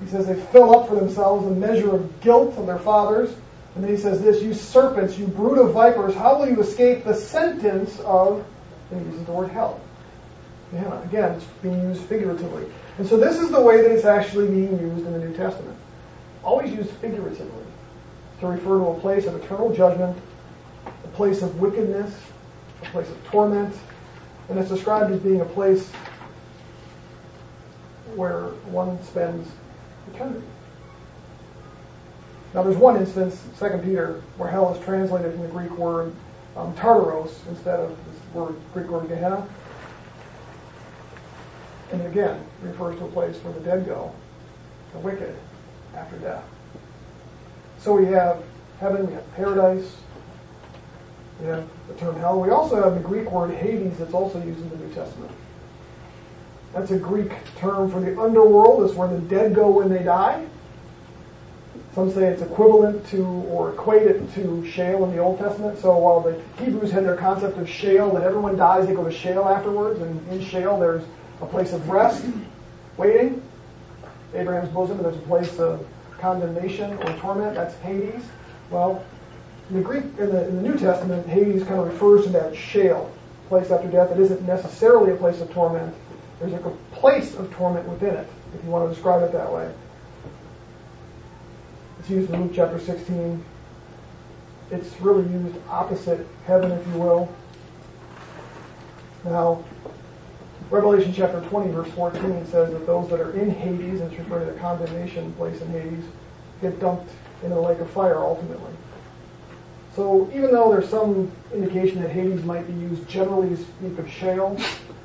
he 0.00 0.06
says 0.06 0.28
they 0.28 0.40
fill 0.40 0.78
up 0.78 0.88
for 0.88 0.94
themselves 0.94 1.44
a 1.44 1.50
measure 1.50 1.96
of 1.96 2.20
guilt 2.20 2.56
of 2.56 2.66
their 2.66 2.78
fathers. 2.78 3.34
And 3.74 3.82
then 3.82 3.90
he 3.90 3.96
says 3.96 4.22
this, 4.22 4.40
you 4.40 4.54
serpents, 4.54 5.18
you 5.18 5.26
brood 5.26 5.58
of 5.58 5.72
vipers, 5.72 6.14
how 6.14 6.38
will 6.38 6.48
you 6.48 6.60
escape 6.60 7.02
the 7.02 7.14
sentence 7.14 7.98
of, 8.00 8.46
and 8.92 9.00
he 9.00 9.06
uses 9.08 9.26
the 9.26 9.32
word 9.32 9.50
hell. 9.50 9.80
Yeah, 10.72 11.02
again, 11.02 11.32
it's 11.32 11.44
being 11.60 11.80
used 11.88 12.02
figuratively. 12.02 12.70
And 12.98 13.08
so 13.08 13.16
this 13.16 13.36
is 13.36 13.50
the 13.50 13.60
way 13.60 13.82
that 13.82 13.90
it's 13.90 14.04
actually 14.04 14.46
being 14.46 14.78
used 14.78 15.06
in 15.06 15.12
the 15.12 15.18
New 15.18 15.34
Testament. 15.34 15.76
Always 16.44 16.72
used 16.72 16.90
figuratively 16.90 17.64
to 18.38 18.46
refer 18.46 18.78
to 18.78 18.86
a 18.86 19.00
place 19.00 19.26
of 19.26 19.34
eternal 19.42 19.74
judgment, 19.74 20.16
a 20.86 21.08
place 21.08 21.42
of 21.42 21.58
wickedness, 21.58 22.14
a 22.82 22.86
place 22.86 23.08
of 23.08 23.24
torment, 23.26 23.74
and 24.48 24.58
it's 24.58 24.68
described 24.68 25.12
as 25.12 25.20
being 25.20 25.40
a 25.40 25.46
place 25.46 25.90
where 28.14 28.46
one 28.70 29.02
spends 29.04 29.48
eternity. 30.12 30.46
Now, 32.54 32.62
there's 32.62 32.76
one 32.76 32.96
instance, 32.96 33.44
2 33.58 33.80
Peter, 33.84 34.22
where 34.38 34.48
hell 34.48 34.74
is 34.74 34.82
translated 34.84 35.32
from 35.32 35.42
the 35.42 35.48
Greek 35.48 35.70
word 35.76 36.14
um, 36.56 36.74
tartaros 36.74 37.34
instead 37.48 37.78
of 37.78 37.90
this 37.90 38.34
word 38.34 38.56
Greek 38.72 38.88
word 38.88 39.08
Gehenna. 39.08 39.46
And 41.92 42.02
again, 42.06 42.42
refers 42.62 42.98
to 42.98 43.04
a 43.04 43.08
place 43.08 43.36
where 43.44 43.52
the 43.52 43.60
dead 43.60 43.86
go, 43.86 44.12
the 44.92 44.98
wicked, 44.98 45.36
after 45.94 46.16
death. 46.18 46.44
So 47.78 47.94
we 47.94 48.06
have 48.06 48.42
heaven, 48.80 49.06
we 49.06 49.14
have 49.14 49.34
paradise, 49.34 49.96
we 51.40 51.46
the 51.46 51.94
term 51.98 52.16
hell. 52.16 52.40
We 52.40 52.50
also 52.50 52.82
have 52.82 52.94
the 52.94 53.00
Greek 53.00 53.30
word 53.30 53.54
Hades 53.54 53.96
that's 53.98 54.14
also 54.14 54.42
used 54.42 54.60
in 54.60 54.68
the 54.70 54.76
New 54.76 54.94
Testament. 54.94 55.30
That's 56.72 56.90
a 56.90 56.98
Greek 56.98 57.32
term 57.56 57.90
for 57.90 58.00
the 58.00 58.20
underworld. 58.20 58.84
It's 58.84 58.94
where 58.94 59.08
the 59.08 59.18
dead 59.18 59.54
go 59.54 59.70
when 59.70 59.88
they 59.88 60.02
die. 60.02 60.46
Some 61.94 62.12
say 62.12 62.26
it's 62.26 62.42
equivalent 62.42 63.06
to 63.08 63.24
or 63.24 63.72
equated 63.72 64.32
to 64.34 64.64
Sheol 64.70 65.04
in 65.04 65.10
the 65.10 65.18
Old 65.18 65.38
Testament. 65.38 65.78
So 65.78 65.96
while 65.96 66.20
the 66.20 66.40
Hebrews 66.62 66.90
had 66.90 67.04
their 67.04 67.16
concept 67.16 67.58
of 67.58 67.68
Sheol, 67.68 68.12
that 68.14 68.22
everyone 68.22 68.56
dies, 68.56 68.86
they 68.86 68.94
go 68.94 69.04
to 69.04 69.10
Sheol 69.10 69.48
afterwards, 69.48 70.00
and 70.00 70.28
in 70.28 70.44
Sheol 70.44 70.78
there's 70.78 71.02
a 71.40 71.46
place 71.46 71.72
of 71.72 71.88
rest, 71.88 72.24
waiting. 72.96 73.42
Abraham's 74.34 74.68
bosom, 74.68 74.98
and 74.98 75.06
there's 75.06 75.16
a 75.16 75.26
place 75.26 75.58
of 75.58 75.86
condemnation 76.18 76.92
or 76.98 77.16
torment. 77.16 77.54
That's 77.54 77.74
Hades. 77.76 78.22
Well, 78.70 79.04
In 79.70 79.76
the 79.76 79.82
Greek, 79.82 80.04
in 80.18 80.30
the, 80.30 80.48
in 80.48 80.56
the 80.56 80.62
New 80.62 80.78
Testament, 80.78 81.26
Hades 81.26 81.62
kind 81.64 81.80
of 81.80 81.86
refers 81.86 82.24
to 82.24 82.30
that 82.30 82.56
Sheol, 82.56 83.12
place 83.48 83.70
after 83.70 83.88
death. 83.88 84.10
It 84.12 84.18
isn't 84.18 84.46
necessarily 84.46 85.12
a 85.12 85.16
place 85.16 85.40
of 85.40 85.52
torment. 85.52 85.94
There's 86.40 86.52
a 86.54 86.58
place 86.92 87.34
of 87.34 87.52
torment 87.52 87.86
within 87.88 88.14
it, 88.14 88.26
if 88.54 88.64
you 88.64 88.70
want 88.70 88.88
to 88.88 88.94
describe 88.94 89.22
it 89.22 89.32
that 89.32 89.52
way. 89.52 89.70
It's 91.98 92.08
used 92.08 92.30
in 92.32 92.44
Luke 92.44 92.52
chapter 92.54 92.78
16. 92.78 93.44
It's 94.70 95.00
really 95.00 95.28
used 95.30 95.56
opposite 95.68 96.26
heaven, 96.46 96.72
if 96.72 96.86
you 96.88 97.00
will. 97.00 97.34
Now, 99.24 99.62
Revelation 100.70 101.12
chapter 101.14 101.40
20, 101.40 101.72
verse 101.72 101.90
14 101.90 102.46
says 102.46 102.72
that 102.72 102.86
those 102.86 103.08
that 103.10 103.20
are 103.20 103.32
in 103.32 103.50
Hades, 103.50 104.00
and 104.00 104.10
it's 104.10 104.18
referring 104.18 104.46
to 104.46 104.52
the 104.52 104.60
condemnation 104.60 105.32
place 105.34 105.60
in 105.60 105.68
Hades, 105.72 106.04
get 106.62 106.78
dumped 106.80 107.10
into 107.42 107.54
the 107.54 107.60
lake 107.60 107.78
of 107.80 107.90
fire 107.90 108.18
ultimately. 108.18 108.72
So 109.98 110.30
even 110.32 110.52
though 110.52 110.70
there's 110.70 110.88
some 110.88 111.28
indication 111.52 112.00
that 112.02 112.12
Hades 112.12 112.44
might 112.44 112.68
be 112.68 112.72
used 112.74 113.08
generally 113.08 113.48
to 113.48 113.56
speak 113.56 113.98
of 113.98 114.08
Sheol, 114.08 114.56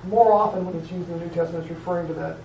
more 0.04 0.32
often 0.32 0.68
when 0.68 0.76
it's 0.76 0.92
used 0.92 1.10
in 1.10 1.18
the 1.18 1.26
New 1.26 1.32
Testament, 1.32 1.66
it's 1.66 1.74
referring 1.74 2.06
to 2.10 2.14
that 2.14 2.38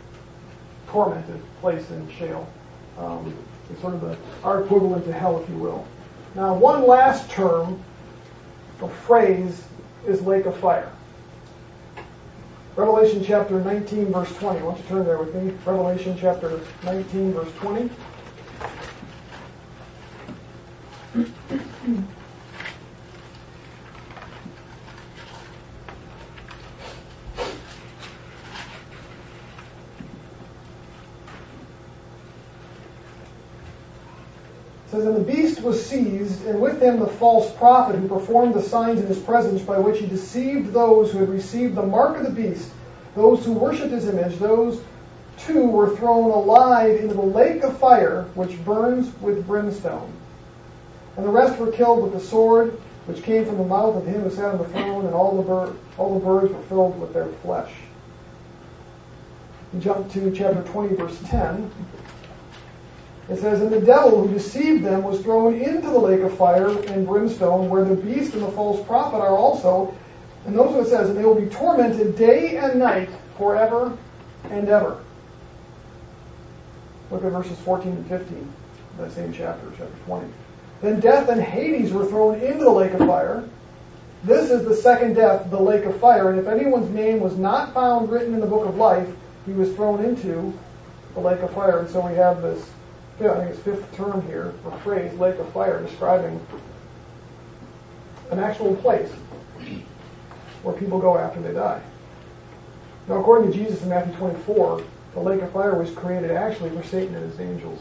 tormented 0.86 1.42
place 1.60 1.90
in 1.90 2.10
Sheol. 2.10 2.48
Um, 2.96 3.36
it's 3.70 3.82
sort 3.82 3.92
of 3.92 4.00
the, 4.00 4.16
our 4.44 4.64
equivalent 4.64 5.04
to 5.04 5.12
hell, 5.12 5.38
if 5.42 5.50
you 5.50 5.56
will. 5.56 5.86
Now, 6.34 6.54
one 6.54 6.86
last 6.86 7.30
term, 7.30 7.82
a 8.80 8.88
phrase, 8.88 9.62
is 10.06 10.22
lake 10.22 10.46
of 10.46 10.56
fire. 10.56 10.90
Revelation 12.76 13.22
chapter 13.22 13.60
19, 13.60 14.10
verse 14.10 14.34
20. 14.38 14.60
Why 14.60 14.70
don't 14.70 14.78
you 14.78 14.84
turn 14.88 15.04
there 15.04 15.18
with 15.18 15.34
me? 15.34 15.52
Revelation 15.66 16.16
chapter 16.18 16.58
19, 16.82 17.34
verse 17.34 17.52
20. 17.60 17.90
says, 34.98 35.06
And 35.06 35.16
the 35.16 35.32
beast 35.32 35.62
was 35.62 35.84
seized, 35.84 36.46
and 36.46 36.60
with 36.60 36.82
him 36.82 36.98
the 36.98 37.06
false 37.06 37.50
prophet 37.52 37.98
who 37.98 38.08
performed 38.08 38.54
the 38.54 38.62
signs 38.62 39.00
in 39.00 39.06
his 39.06 39.18
presence 39.18 39.62
by 39.62 39.78
which 39.78 40.00
he 40.00 40.06
deceived 40.06 40.72
those 40.72 41.12
who 41.12 41.18
had 41.18 41.28
received 41.28 41.74
the 41.74 41.82
mark 41.82 42.16
of 42.16 42.24
the 42.24 42.30
beast, 42.30 42.70
those 43.14 43.44
who 43.44 43.52
worshipped 43.52 43.92
his 43.92 44.08
image, 44.08 44.38
those 44.38 44.82
two 45.38 45.66
were 45.66 45.96
thrown 45.96 46.30
alive 46.30 47.00
into 47.00 47.14
the 47.14 47.22
lake 47.22 47.62
of 47.62 47.78
fire, 47.78 48.24
which 48.34 48.62
burns 48.64 49.12
with 49.20 49.46
brimstone. 49.46 50.12
And 51.16 51.24
the 51.24 51.30
rest 51.30 51.58
were 51.58 51.72
killed 51.72 52.02
with 52.02 52.12
the 52.12 52.20
sword, 52.20 52.80
which 53.06 53.22
came 53.22 53.44
from 53.44 53.58
the 53.58 53.64
mouth 53.64 53.96
of 53.96 54.06
him 54.06 54.22
who 54.22 54.30
sat 54.30 54.46
on 54.46 54.58
the 54.58 54.68
throne, 54.68 55.06
and 55.06 55.14
all 55.14 55.36
the, 55.36 55.42
bir- 55.42 55.76
all 55.96 56.18
the 56.18 56.24
birds 56.24 56.52
were 56.52 56.62
filled 56.62 57.00
with 57.00 57.12
their 57.14 57.26
flesh. 57.42 57.72
We 59.72 59.80
jump 59.80 60.10
to 60.12 60.30
chapter 60.34 60.62
20, 60.62 60.96
verse 60.96 61.18
10. 61.26 61.70
It 63.30 63.38
says, 63.38 63.60
And 63.60 63.70
the 63.70 63.80
devil 63.80 64.26
who 64.26 64.32
deceived 64.32 64.84
them 64.84 65.02
was 65.02 65.20
thrown 65.20 65.60
into 65.60 65.88
the 65.88 65.98
lake 65.98 66.20
of 66.20 66.36
fire 66.36 66.68
and 66.68 67.06
brimstone, 67.06 67.68
where 67.68 67.84
the 67.84 67.94
beast 67.94 68.34
and 68.34 68.42
the 68.42 68.50
false 68.52 68.84
prophet 68.86 69.18
are 69.18 69.36
also. 69.36 69.94
And 70.46 70.56
those 70.56 70.72
what 70.74 70.86
it 70.86 70.90
says, 70.90 71.10
And 71.10 71.18
they 71.18 71.24
will 71.24 71.38
be 71.38 71.48
tormented 71.48 72.16
day 72.16 72.56
and 72.56 72.78
night 72.78 73.10
forever 73.36 73.96
and 74.50 74.68
ever. 74.68 75.02
Look 77.10 77.24
at 77.24 77.32
verses 77.32 77.58
14 77.60 77.92
and 77.92 78.06
15, 78.06 78.52
that 78.98 79.12
same 79.12 79.32
chapter, 79.32 79.66
chapter 79.70 79.96
20. 80.06 80.30
Then 80.80 81.00
death 81.00 81.28
and 81.28 81.40
Hades 81.40 81.92
were 81.92 82.06
thrown 82.06 82.40
into 82.40 82.64
the 82.64 82.70
lake 82.70 82.92
of 82.92 83.00
fire. 83.00 83.48
This 84.24 84.50
is 84.50 84.64
the 84.64 84.74
second 84.74 85.14
death, 85.14 85.50
the 85.50 85.60
lake 85.60 85.84
of 85.84 85.98
fire. 86.00 86.30
And 86.30 86.38
if 86.38 86.46
anyone's 86.46 86.90
name 86.90 87.20
was 87.20 87.36
not 87.36 87.72
found 87.72 88.10
written 88.10 88.34
in 88.34 88.40
the 88.40 88.46
book 88.46 88.66
of 88.66 88.76
life, 88.76 89.08
he 89.46 89.52
was 89.52 89.72
thrown 89.74 90.04
into 90.04 90.52
the 91.14 91.20
lake 91.20 91.40
of 91.40 91.52
fire. 91.52 91.80
And 91.80 91.90
so 91.90 92.06
we 92.06 92.14
have 92.14 92.42
this 92.42 92.68
yeah, 93.20 93.32
I 93.32 93.36
think 93.38 93.50
it's 93.50 93.60
fifth 93.60 93.94
term 93.96 94.24
here, 94.26 94.54
or 94.64 94.78
phrase, 94.78 95.12
lake 95.18 95.38
of 95.38 95.52
fire, 95.52 95.82
describing 95.82 96.40
an 98.30 98.38
actual 98.38 98.76
place 98.76 99.10
where 100.62 100.74
people 100.76 100.98
go 100.98 101.16
after 101.16 101.40
they 101.40 101.52
die. 101.52 101.82
Now, 103.08 103.16
according 103.20 103.50
to 103.50 103.56
Jesus 103.56 103.82
in 103.82 103.88
Matthew 103.88 104.14
24, 104.14 104.82
the 105.14 105.20
lake 105.20 105.40
of 105.40 105.50
fire 105.52 105.74
was 105.74 105.90
created 105.92 106.30
actually 106.30 106.70
for 106.70 106.82
Satan 106.86 107.14
and 107.14 107.30
his 107.30 107.40
angels, 107.40 107.80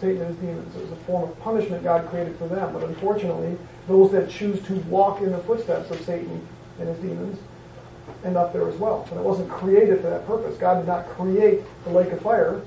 Satan 0.00 0.22
and 0.22 0.30
his 0.30 0.38
demons. 0.38 0.74
It 0.74 0.82
was 0.82 0.92
a 0.92 0.96
form 1.04 1.28
of 1.28 1.38
punishment 1.40 1.84
God 1.84 2.08
created 2.08 2.36
for 2.36 2.48
them. 2.48 2.72
But 2.72 2.82
unfortunately, 2.84 3.56
those 3.86 4.10
that 4.12 4.30
choose 4.30 4.60
to 4.66 4.74
walk 4.88 5.20
in 5.20 5.30
the 5.30 5.38
footsteps 5.38 5.90
of 5.90 6.00
Satan 6.00 6.46
and 6.80 6.88
his 6.88 6.98
demons 6.98 7.38
end 8.24 8.36
up 8.36 8.52
there 8.52 8.68
as 8.68 8.76
well. 8.76 9.06
And 9.10 9.20
it 9.20 9.24
wasn't 9.24 9.50
created 9.50 10.00
for 10.00 10.10
that 10.10 10.26
purpose. 10.26 10.56
God 10.56 10.76
did 10.76 10.86
not 10.86 11.06
create 11.10 11.62
the 11.84 11.90
lake 11.90 12.10
of 12.10 12.20
fire 12.22 12.62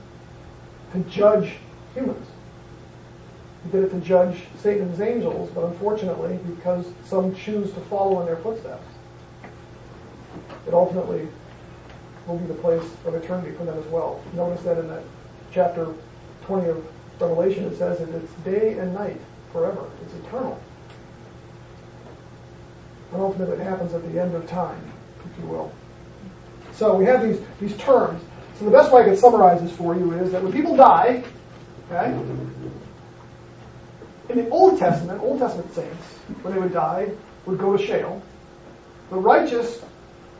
to 0.93 0.99
judge 1.09 1.55
humans. 1.97 2.27
He 3.63 3.71
did 3.71 3.85
it 3.85 3.89
to 3.89 3.99
judge 3.99 4.43
Satan's 4.59 5.01
angels, 5.01 5.49
but 5.53 5.65
unfortunately, 5.65 6.39
because 6.55 6.85
some 7.05 7.35
choose 7.35 7.73
to 7.73 7.79
follow 7.81 8.19
in 8.21 8.25
their 8.25 8.37
footsteps, 8.37 8.85
it 10.67 10.73
ultimately 10.73 11.27
will 12.27 12.37
be 12.37 12.45
the 12.45 12.53
place 12.55 12.83
of 13.05 13.15
eternity 13.15 13.55
for 13.55 13.65
them 13.65 13.77
as 13.77 13.85
well. 13.85 14.21
Notice 14.33 14.61
that 14.63 14.77
in 14.77 14.87
that 14.89 15.03
chapter 15.51 15.93
20 16.45 16.69
of 16.69 16.87
Revelation, 17.19 17.65
it 17.65 17.77
says 17.77 17.99
that 17.99 18.09
it's 18.09 18.31
day 18.43 18.77
and 18.77 18.93
night 18.93 19.19
forever. 19.51 19.89
It's 20.03 20.13
eternal. 20.25 20.59
And 23.11 23.21
ultimately, 23.21 23.55
it 23.55 23.63
happens 23.63 23.93
at 23.93 24.03
the 24.11 24.21
end 24.21 24.35
of 24.35 24.47
time, 24.47 24.81
if 25.25 25.39
you 25.41 25.49
will. 25.49 25.71
So 26.73 26.95
we 26.95 27.05
have 27.05 27.23
these, 27.23 27.39
these 27.59 27.75
terms. 27.77 28.21
So 28.59 28.65
the 28.65 28.71
best 28.71 28.91
way 28.91 29.01
I 29.01 29.05
can 29.05 29.17
summarize 29.17 29.61
this 29.61 29.71
for 29.71 29.95
you 29.95 30.13
is 30.13 30.31
that 30.31 30.43
when 30.43 30.51
people 30.51 30.75
die, 30.75 31.23
Okay? 31.91 32.11
In 34.29 34.37
the 34.37 34.49
Old 34.49 34.77
Testament, 34.77 35.21
Old 35.21 35.39
Testament 35.39 35.73
saints, 35.73 36.03
when 36.41 36.53
they 36.53 36.59
would 36.59 36.73
die, 36.73 37.09
would 37.45 37.57
go 37.57 37.75
to 37.75 37.83
Sheol. 37.83 38.21
The 39.09 39.15
righteous 39.15 39.81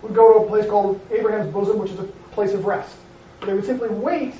would 0.01 0.13
go 0.13 0.33
to 0.33 0.45
a 0.45 0.47
place 0.47 0.69
called 0.69 0.99
Abraham's 1.11 1.51
bosom, 1.53 1.79
which 1.79 1.91
is 1.91 1.99
a 1.99 2.03
place 2.33 2.53
of 2.53 2.65
rest. 2.65 2.93
They 3.45 3.53
would 3.53 3.65
simply 3.65 3.89
wait, 3.89 4.35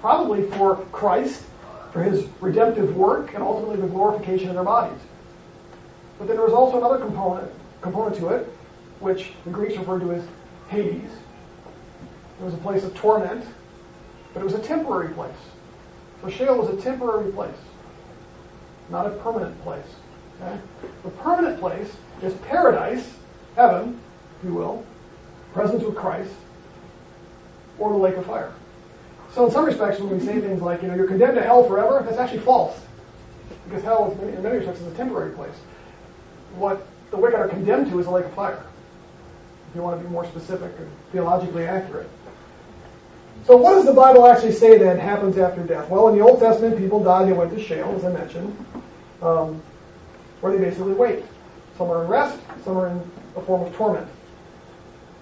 probably 0.00 0.48
for 0.52 0.76
Christ, 0.92 1.42
for 1.92 2.02
his 2.02 2.26
redemptive 2.40 2.96
work, 2.96 3.34
and 3.34 3.42
ultimately 3.42 3.80
the 3.80 3.88
glorification 3.88 4.48
of 4.48 4.54
their 4.54 4.64
bodies. 4.64 4.98
But 6.18 6.28
then 6.28 6.36
there 6.36 6.44
was 6.44 6.54
also 6.54 6.78
another 6.78 6.98
component, 6.98 7.50
component 7.80 8.16
to 8.16 8.28
it, 8.28 8.48
which 9.00 9.32
the 9.44 9.50
Greeks 9.50 9.76
referred 9.76 10.00
to 10.00 10.12
as 10.12 10.24
Hades. 10.68 11.10
It 12.40 12.44
was 12.44 12.54
a 12.54 12.58
place 12.58 12.84
of 12.84 12.94
torment, 12.94 13.44
but 14.32 14.40
it 14.40 14.44
was 14.44 14.54
a 14.54 14.60
temporary 14.60 15.12
place. 15.12 15.32
So 16.22 16.30
Sheol 16.30 16.56
was 16.56 16.70
a 16.70 16.80
temporary 16.80 17.32
place, 17.32 17.56
not 18.88 19.06
a 19.06 19.10
permanent 19.10 19.60
place. 19.62 19.84
Okay? 20.40 20.58
The 21.02 21.10
permanent 21.10 21.58
place 21.58 21.92
is 22.22 22.32
paradise, 22.34 23.14
heaven, 23.56 23.98
if 24.38 24.48
you 24.48 24.54
will, 24.54 24.86
presence 25.52 25.82
with 25.82 25.96
Christ, 25.96 26.32
or 27.78 27.90
the 27.90 27.98
lake 27.98 28.16
of 28.16 28.24
fire. 28.26 28.52
So 29.34 29.46
in 29.46 29.52
some 29.52 29.64
respects, 29.64 29.98
when 29.98 30.16
we 30.16 30.24
say 30.24 30.40
things 30.40 30.62
like, 30.62 30.82
you 30.82 30.88
know, 30.88 30.94
you're 30.94 31.08
condemned 31.08 31.34
to 31.36 31.42
hell 31.42 31.64
forever, 31.64 32.04
that's 32.04 32.18
actually 32.18 32.40
false. 32.40 32.78
Because 33.64 33.82
hell, 33.82 34.16
in 34.22 34.42
many 34.42 34.58
respects, 34.58 34.80
is 34.80 34.92
a 34.92 34.96
temporary 34.96 35.32
place. 35.32 35.54
What 36.56 36.86
the 37.10 37.16
wicked 37.16 37.38
are 37.38 37.48
condemned 37.48 37.90
to 37.90 37.98
is 37.98 38.06
a 38.06 38.10
lake 38.10 38.26
of 38.26 38.34
fire. 38.34 38.62
If 39.70 39.76
you 39.76 39.82
want 39.82 39.98
to 40.00 40.06
be 40.06 40.12
more 40.12 40.26
specific 40.26 40.72
and 40.78 40.90
theologically 41.12 41.66
accurate. 41.66 42.08
So 43.44 43.56
what 43.56 43.74
does 43.74 43.86
the 43.86 43.92
Bible 43.92 44.26
actually 44.26 44.52
say 44.52 44.78
then 44.78 44.98
happens 44.98 45.36
after 45.36 45.62
death? 45.62 45.88
Well, 45.88 46.08
in 46.08 46.16
the 46.16 46.24
Old 46.24 46.38
Testament, 46.38 46.78
people 46.78 47.02
died, 47.02 47.28
they 47.28 47.32
went 47.32 47.50
to 47.54 47.60
Sheol, 47.60 47.96
as 47.96 48.04
I 48.04 48.12
mentioned, 48.12 48.56
um, 49.20 49.60
where 50.40 50.56
they 50.56 50.64
basically 50.64 50.92
wait. 50.92 51.24
Some 51.76 51.90
are 51.90 52.04
in 52.04 52.08
rest, 52.08 52.38
some 52.64 52.78
are 52.78 52.88
in 52.88 53.10
a 53.36 53.40
form 53.40 53.62
of 53.66 53.74
torment. 53.74 54.06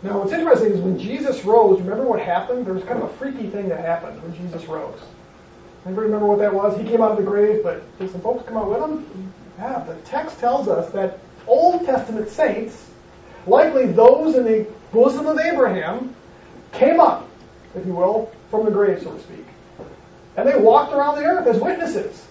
Now, 0.02 0.18
what's 0.18 0.32
interesting 0.32 0.72
is 0.72 0.80
when 0.80 0.98
Jesus 0.98 1.44
rose, 1.44 1.80
remember 1.80 2.04
what 2.04 2.20
happened? 2.20 2.66
There 2.66 2.74
was 2.74 2.84
kind 2.84 3.02
of 3.02 3.10
a 3.10 3.14
freaky 3.16 3.48
thing 3.48 3.68
that 3.70 3.80
happened 3.80 4.22
when 4.22 4.34
Jesus 4.34 4.66
rose. 4.66 4.98
Anybody 5.86 6.06
remember 6.06 6.26
what 6.26 6.38
that 6.40 6.52
was? 6.52 6.78
He 6.78 6.86
came 6.86 7.00
out 7.00 7.10
of 7.12 7.16
the 7.16 7.22
grave, 7.22 7.62
but 7.62 7.82
did 7.98 8.10
some 8.10 8.20
folks 8.20 8.46
come 8.46 8.58
out 8.58 8.68
with 8.68 8.82
him? 8.82 9.32
Yeah, 9.58 9.82
the 9.84 9.94
text 10.02 10.38
tells 10.38 10.68
us 10.68 10.90
that 10.92 11.18
Old 11.46 11.86
Testament 11.86 12.28
saints, 12.28 12.90
likely 13.46 13.86
those 13.86 14.36
in 14.36 14.44
the 14.44 14.66
bosom 14.92 15.26
of 15.26 15.38
Abraham, 15.38 16.14
came 16.72 17.00
up 17.00 17.29
if 17.74 17.86
you 17.86 17.94
will, 17.94 18.32
from 18.50 18.64
the 18.64 18.70
grave, 18.70 19.02
so 19.02 19.12
to 19.12 19.20
speak. 19.20 19.46
And 20.36 20.48
they 20.48 20.58
walked 20.58 20.92
around 20.92 21.16
the 21.16 21.24
earth 21.24 21.46
as 21.46 21.60
witnesses. 21.60 22.26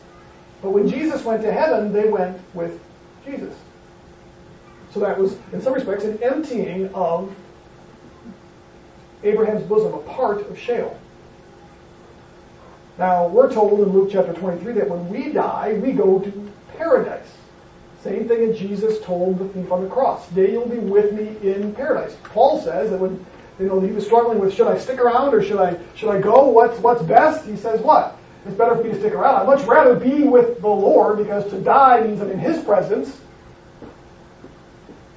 But 0.62 0.72
when 0.72 0.90
Jesus 0.90 1.24
went 1.24 1.42
to 1.44 1.52
heaven, 1.52 1.94
they 1.94 2.08
went 2.10 2.40
with 2.54 2.80
Jesus. 3.26 3.56
So 4.92 5.00
that 5.02 5.18
was, 5.18 5.38
in 5.54 5.62
some 5.62 5.74
respects, 5.74 6.04
an 6.04 6.22
emptying 6.24 6.94
of 6.94 7.34
Abraham's 9.24 9.64
bosom, 9.64 9.94
a 9.94 10.00
part 10.00 10.42
of 10.50 10.58
Sheol. 10.58 10.98
Now, 12.98 13.28
we're 13.28 13.52
told 13.52 13.80
in 13.80 13.90
Luke 13.90 14.10
chapter 14.12 14.34
23 14.34 14.74
that 14.74 14.90
when 14.90 15.08
we 15.10 15.32
die, 15.32 15.74
we 15.82 15.94
go 15.94 16.20
to 16.20 16.52
paradise. 16.78 17.32
Same 18.04 18.28
thing 18.28 18.48
that 18.48 18.58
Jesus 18.58 19.00
told 19.02 19.40
the 19.40 19.48
thief 19.50 19.72
on 19.72 19.84
the 19.84 19.90
cross. 19.90 20.28
Today 20.30 20.52
you'll 20.52 20.68
be 20.68 20.80
with 20.80 21.14
me 21.14 21.36
in 21.50 21.74
paradise. 21.74 22.16
Paul 22.24 22.62
says 22.62 22.92
that 22.92 23.00
when 23.00 23.26
you 23.60 23.66
know 23.66 23.80
he 23.80 23.92
was 23.92 24.06
struggling 24.06 24.40
with 24.40 24.54
should 24.54 24.68
I 24.68 24.78
stick 24.78 25.00
around 25.00 25.34
or 25.34 25.44
should 25.44 25.60
I 25.60 25.78
should 25.96 26.10
I 26.10 26.20
go? 26.20 26.48
What's 26.48 26.80
what's 26.80 27.04
best? 27.04 27.46
He 27.46 27.56
says 27.56 27.82
what? 27.82 28.18
It's 28.46 28.56
better 28.56 28.76
for 28.76 28.84
me 28.84 28.92
to 28.92 29.00
stick 29.00 29.14
around. 29.14 29.36
I'd 29.36 29.46
much 29.46 29.68
rather 29.68 29.96
be 29.96 30.24
with 30.24 30.62
the 30.62 30.68
Lord 30.68 31.18
because 31.18 31.50
to 31.52 31.60
die 31.60 32.02
means 32.02 32.22
I'm 32.22 32.32
in 32.32 32.40
His 32.40 32.64
presence. 32.64 33.20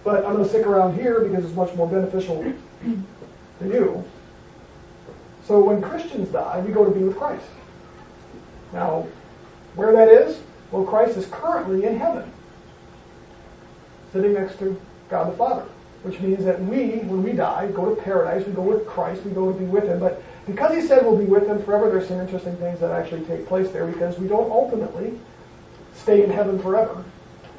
But 0.05 0.25
I'm 0.25 0.33
going 0.33 0.43
to 0.43 0.49
stick 0.49 0.67
around 0.67 0.99
here 0.99 1.21
because 1.21 1.45
it's 1.45 1.55
much 1.55 1.73
more 1.77 1.87
beneficial 1.87 2.43
to 2.43 3.69
you. 3.69 4.05
So 5.45 5.63
when 5.63 5.81
Christians 5.81 6.29
die, 6.31 6.61
we 6.67 6.73
go 6.73 6.85
to 6.85 6.91
be 6.91 7.05
with 7.05 7.17
Christ. 7.17 7.47
Now, 8.73 9.07
where 9.77 9.93
that 9.93 10.09
is? 10.09 10.41
Well, 10.73 10.85
Christ 10.85 11.17
is 11.17 11.27
currently 11.27 11.85
in 11.85 11.99
heaven, 11.99 12.31
sitting 14.13 14.33
next 14.33 14.59
to 14.59 14.81
God 15.09 15.33
the 15.33 15.37
Father, 15.37 15.67
which 16.03 16.21
means 16.21 16.45
that 16.45 16.61
we, 16.61 16.99
when 16.99 17.23
we 17.23 17.33
die, 17.33 17.71
go 17.73 17.95
to 17.95 18.01
paradise, 18.03 18.47
we 18.47 18.53
go 18.53 18.63
with 18.63 18.87
Christ, 18.87 19.23
we 19.25 19.31
go 19.31 19.53
to 19.53 19.59
be 19.59 19.65
with 19.65 19.85
Him. 19.85 20.01
But 20.01 20.23
because 20.47 20.75
He 20.75 20.87
said 20.87 21.05
we'll 21.05 21.17
be 21.17 21.25
with 21.25 21.47
Him 21.47 21.63
forever, 21.63 21.91
there's 21.91 22.09
some 22.09 22.21
interesting 22.21 22.57
things 22.57 22.81
that 22.81 22.91
actually 22.91 23.25
take 23.27 23.47
place 23.47 23.71
there 23.71 23.87
because 23.87 24.19
we 24.19 24.27
don't 24.27 24.51
ultimately 24.51 25.19
stay 25.95 26.25
in 26.25 26.31
heaven 26.31 26.59
forever. 26.59 27.05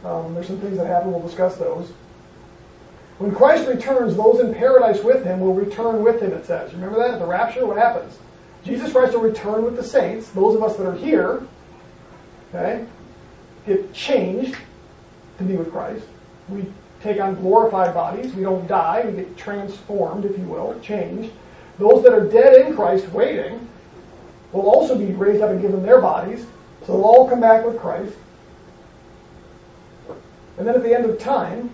Um, 0.03 0.33
there's 0.33 0.47
some 0.47 0.59
things 0.59 0.77
that 0.77 0.87
happen, 0.87 1.11
we'll 1.11 1.21
discuss 1.21 1.55
those. 1.55 1.91
When 3.19 3.33
Christ 3.33 3.67
returns, 3.67 4.15
those 4.17 4.39
in 4.39 4.53
paradise 4.53 5.01
with 5.03 5.23
him 5.23 5.39
will 5.39 5.53
return 5.53 6.03
with 6.03 6.21
him, 6.21 6.33
it 6.33 6.45
says. 6.45 6.73
Remember 6.73 6.97
that? 6.97 7.19
The 7.19 7.25
rapture, 7.25 7.65
what 7.65 7.77
happens? 7.77 8.17
Jesus 8.65 8.91
Christ 8.91 9.13
will 9.13 9.21
return 9.21 9.63
with 9.63 9.75
the 9.75 9.83
saints, 9.83 10.29
those 10.31 10.55
of 10.55 10.63
us 10.63 10.75
that 10.77 10.87
are 10.87 10.95
here, 10.95 11.45
okay, 12.49 12.85
get 13.65 13.93
changed 13.93 14.57
to 15.37 15.43
be 15.43 15.55
with 15.55 15.71
Christ. 15.71 16.05
We 16.49 16.65
take 17.03 17.19
on 17.19 17.35
glorified 17.35 17.93
bodies. 17.93 18.33
We 18.33 18.43
don't 18.43 18.65
die. 18.65 19.03
We 19.05 19.11
get 19.11 19.37
transformed, 19.37 20.25
if 20.25 20.37
you 20.37 20.45
will, 20.45 20.79
changed. 20.79 21.31
Those 21.77 22.01
that 22.03 22.13
are 22.13 22.25
dead 22.25 22.65
in 22.65 22.75
Christ, 22.75 23.07
waiting, 23.09 23.67
will 24.53 24.69
also 24.69 24.97
be 24.97 25.07
raised 25.07 25.41
up 25.41 25.49
and 25.49 25.61
given 25.61 25.83
their 25.83 25.99
bodies. 25.99 26.45
So 26.85 26.93
they'll 26.93 27.03
all 27.03 27.29
come 27.29 27.41
back 27.41 27.65
with 27.65 27.77
Christ. 27.79 28.15
And 30.57 30.67
then 30.67 30.75
at 30.75 30.83
the 30.83 30.95
end 30.95 31.05
of 31.05 31.19
time, 31.19 31.69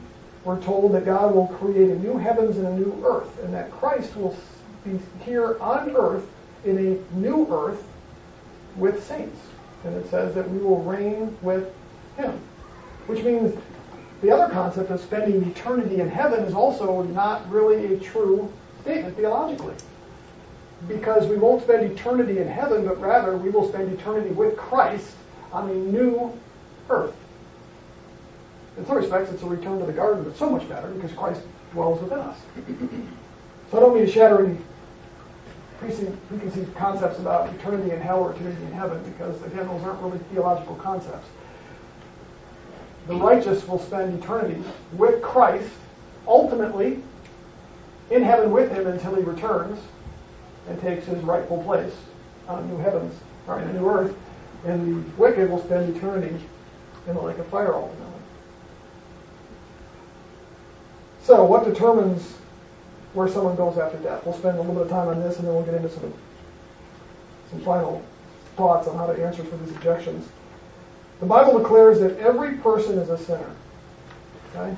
we're 0.46 0.62
told 0.62 0.94
that 0.94 1.06
God 1.06 1.36
will 1.36 1.48
create 1.48 1.90
a 1.90 2.00
new 2.00 2.18
heavens 2.18 2.58
and 2.58 2.66
a 2.66 2.76
new 2.76 3.04
earth, 3.06 3.38
and 3.44 3.54
that 3.54 3.72
Christ 3.72 4.16
will 4.16 4.36
be 4.86 5.00
here 5.24 5.60
on 5.60 5.96
earth 5.96 6.26
in 6.64 6.78
a 6.78 7.16
new 7.16 7.46
earth 7.54 7.84
with 8.78 9.06
saints. 9.06 9.40
And 9.84 9.96
it 9.96 10.10
says 10.10 10.34
that 10.36 10.50
we 10.50 10.60
will 10.60 10.82
reign 10.84 11.38
with 11.42 11.74
him. 12.18 12.40
Which 13.08 13.24
means 13.24 13.58
the 14.22 14.32
other 14.32 14.52
concept 14.52 14.92
of 14.92 15.00
spending 15.00 15.50
eternity 15.50 16.02
in 16.02 16.10
heaven 16.10 16.44
is 16.44 16.54
also 16.54 17.04
not 17.04 17.50
really 17.50 17.94
a 17.94 18.00
true 18.00 18.52
statement 18.82 19.16
theologically. 19.16 19.76
Because 20.88 21.28
we 21.28 21.38
won't 21.38 21.64
spend 21.64 21.90
eternity 21.92 22.40
in 22.40 22.48
heaven, 22.48 22.86
but 22.86 23.00
rather 23.00 23.38
we 23.38 23.50
will 23.50 23.68
spend 23.68 23.92
eternity 23.98 24.30
with 24.30 24.58
Christ 24.58 25.12
on 25.52 25.70
a 25.70 25.74
new 25.74 26.38
earth. 26.90 27.16
In 28.78 28.86
some 28.86 28.98
respects, 28.98 29.32
it's 29.32 29.44
a 29.44 29.46
return 29.46 29.80
to 29.80 29.86
the 29.86 29.94
garden, 29.94 30.24
but 30.24 30.38
so 30.38 30.50
much 30.50 30.68
better 30.70 30.88
because 30.90 31.12
Christ 31.12 31.42
dwells 31.74 32.02
within 32.02 32.20
us. 32.20 32.38
So 33.72 33.78
I 33.78 33.80
don't 33.82 33.94
mean 33.94 34.06
to 34.06 34.12
shatter 34.12 34.46
any 34.46 34.58
preconceived 35.80 36.76
concepts 36.76 37.20
about 37.20 37.54
eternity 37.54 37.92
in 37.92 38.00
hell 38.02 38.20
or 38.20 38.34
eternity 38.34 38.64
in 38.64 38.72
heaven 38.72 39.02
because, 39.12 39.42
again, 39.44 39.68
those 39.68 39.82
aren't 39.84 40.02
really 40.02 40.20
theological 40.32 40.76
concepts. 40.76 41.28
The 43.10 43.16
righteous 43.16 43.68
will 43.68 43.80
spend 43.80 44.22
eternity 44.22 44.64
with 44.94 45.20
Christ, 45.24 45.72
ultimately 46.28 47.02
in 48.12 48.22
heaven 48.22 48.52
with 48.52 48.72
him 48.72 48.86
until 48.86 49.16
he 49.16 49.24
returns 49.24 49.80
and 50.68 50.80
takes 50.80 51.08
his 51.08 51.24
rightful 51.24 51.64
place 51.64 51.96
on 52.48 52.70
new 52.70 52.78
heavens, 52.78 53.16
or 53.48 53.60
in 53.60 53.68
a 53.68 53.74
new 53.74 53.90
earth, 53.90 54.16
and 54.64 55.04
the 55.04 55.10
wicked 55.18 55.50
will 55.50 55.64
spend 55.64 55.98
eternity 55.98 56.40
in 57.08 57.16
the 57.16 57.22
lake 57.22 57.40
of 57.40 57.48
fire 57.48 57.74
ultimately. 57.74 58.06
So, 61.24 61.44
what 61.46 61.66
determines 61.66 62.36
where 63.14 63.28
someone 63.28 63.56
goes 63.56 63.80
after 63.80 63.98
death? 63.98 64.24
We'll 64.24 64.38
spend 64.38 64.60
a 64.60 64.62
little 64.62 64.76
bit 64.76 64.84
of 64.84 64.90
time 64.90 65.08
on 65.08 65.20
this, 65.20 65.40
and 65.40 65.48
then 65.48 65.56
we'll 65.56 65.66
get 65.66 65.74
into 65.74 65.90
some 65.90 66.14
some 67.50 67.62
final 67.62 68.04
thoughts 68.56 68.88
on 68.88 68.96
how 68.98 69.08
to 69.08 69.26
answer 69.26 69.44
for 69.44 69.58
these 69.58 69.76
objections. 69.76 70.30
The 71.20 71.26
Bible 71.26 71.60
declares 71.60 72.00
that 72.00 72.18
every 72.18 72.58
person 72.58 72.98
is 72.98 73.10
a 73.10 73.18
sinner. 73.18 73.52
Okay? 74.56 74.76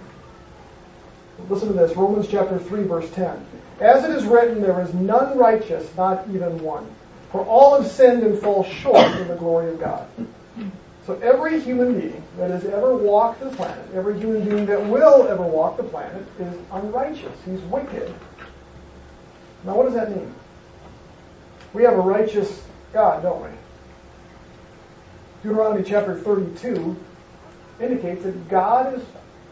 Listen 1.49 1.69
to 1.69 1.73
this 1.73 1.95
Romans 1.95 2.27
chapter 2.27 2.59
3, 2.59 2.83
verse 2.83 3.09
10. 3.11 3.45
As 3.79 4.03
it 4.03 4.11
is 4.11 4.25
written, 4.25 4.61
there 4.61 4.79
is 4.81 4.93
none 4.93 5.37
righteous, 5.37 5.89
not 5.95 6.27
even 6.29 6.61
one. 6.61 6.87
For 7.31 7.45
all 7.45 7.81
have 7.81 7.89
sinned 7.89 8.23
and 8.23 8.37
fall 8.37 8.63
short 8.63 9.09
of 9.19 9.27
the 9.27 9.35
glory 9.35 9.71
of 9.71 9.79
God. 9.79 10.07
So 11.05 11.15
every 11.19 11.59
human 11.59 11.99
being 11.99 12.23
that 12.37 12.51
has 12.51 12.65
ever 12.65 12.95
walked 12.95 13.39
the 13.39 13.49
planet, 13.49 13.85
every 13.93 14.19
human 14.19 14.47
being 14.47 14.65
that 14.67 14.85
will 14.85 15.27
ever 15.27 15.43
walk 15.43 15.77
the 15.77 15.83
planet 15.83 16.23
is 16.39 16.53
unrighteous. 16.71 17.35
He's 17.45 17.61
wicked. 17.61 18.13
Now 19.63 19.75
what 19.75 19.85
does 19.85 19.95
that 19.95 20.15
mean? 20.15 20.33
We 21.73 21.83
have 21.83 21.93
a 21.93 22.01
righteous 22.01 22.63
God, 22.93 23.23
don't 23.23 23.41
we? 23.41 23.49
Deuteronomy 25.43 25.83
chapter 25.83 26.15
32 26.15 26.95
indicates 27.79 28.23
that 28.23 28.49
God 28.49 28.93
is 28.93 29.03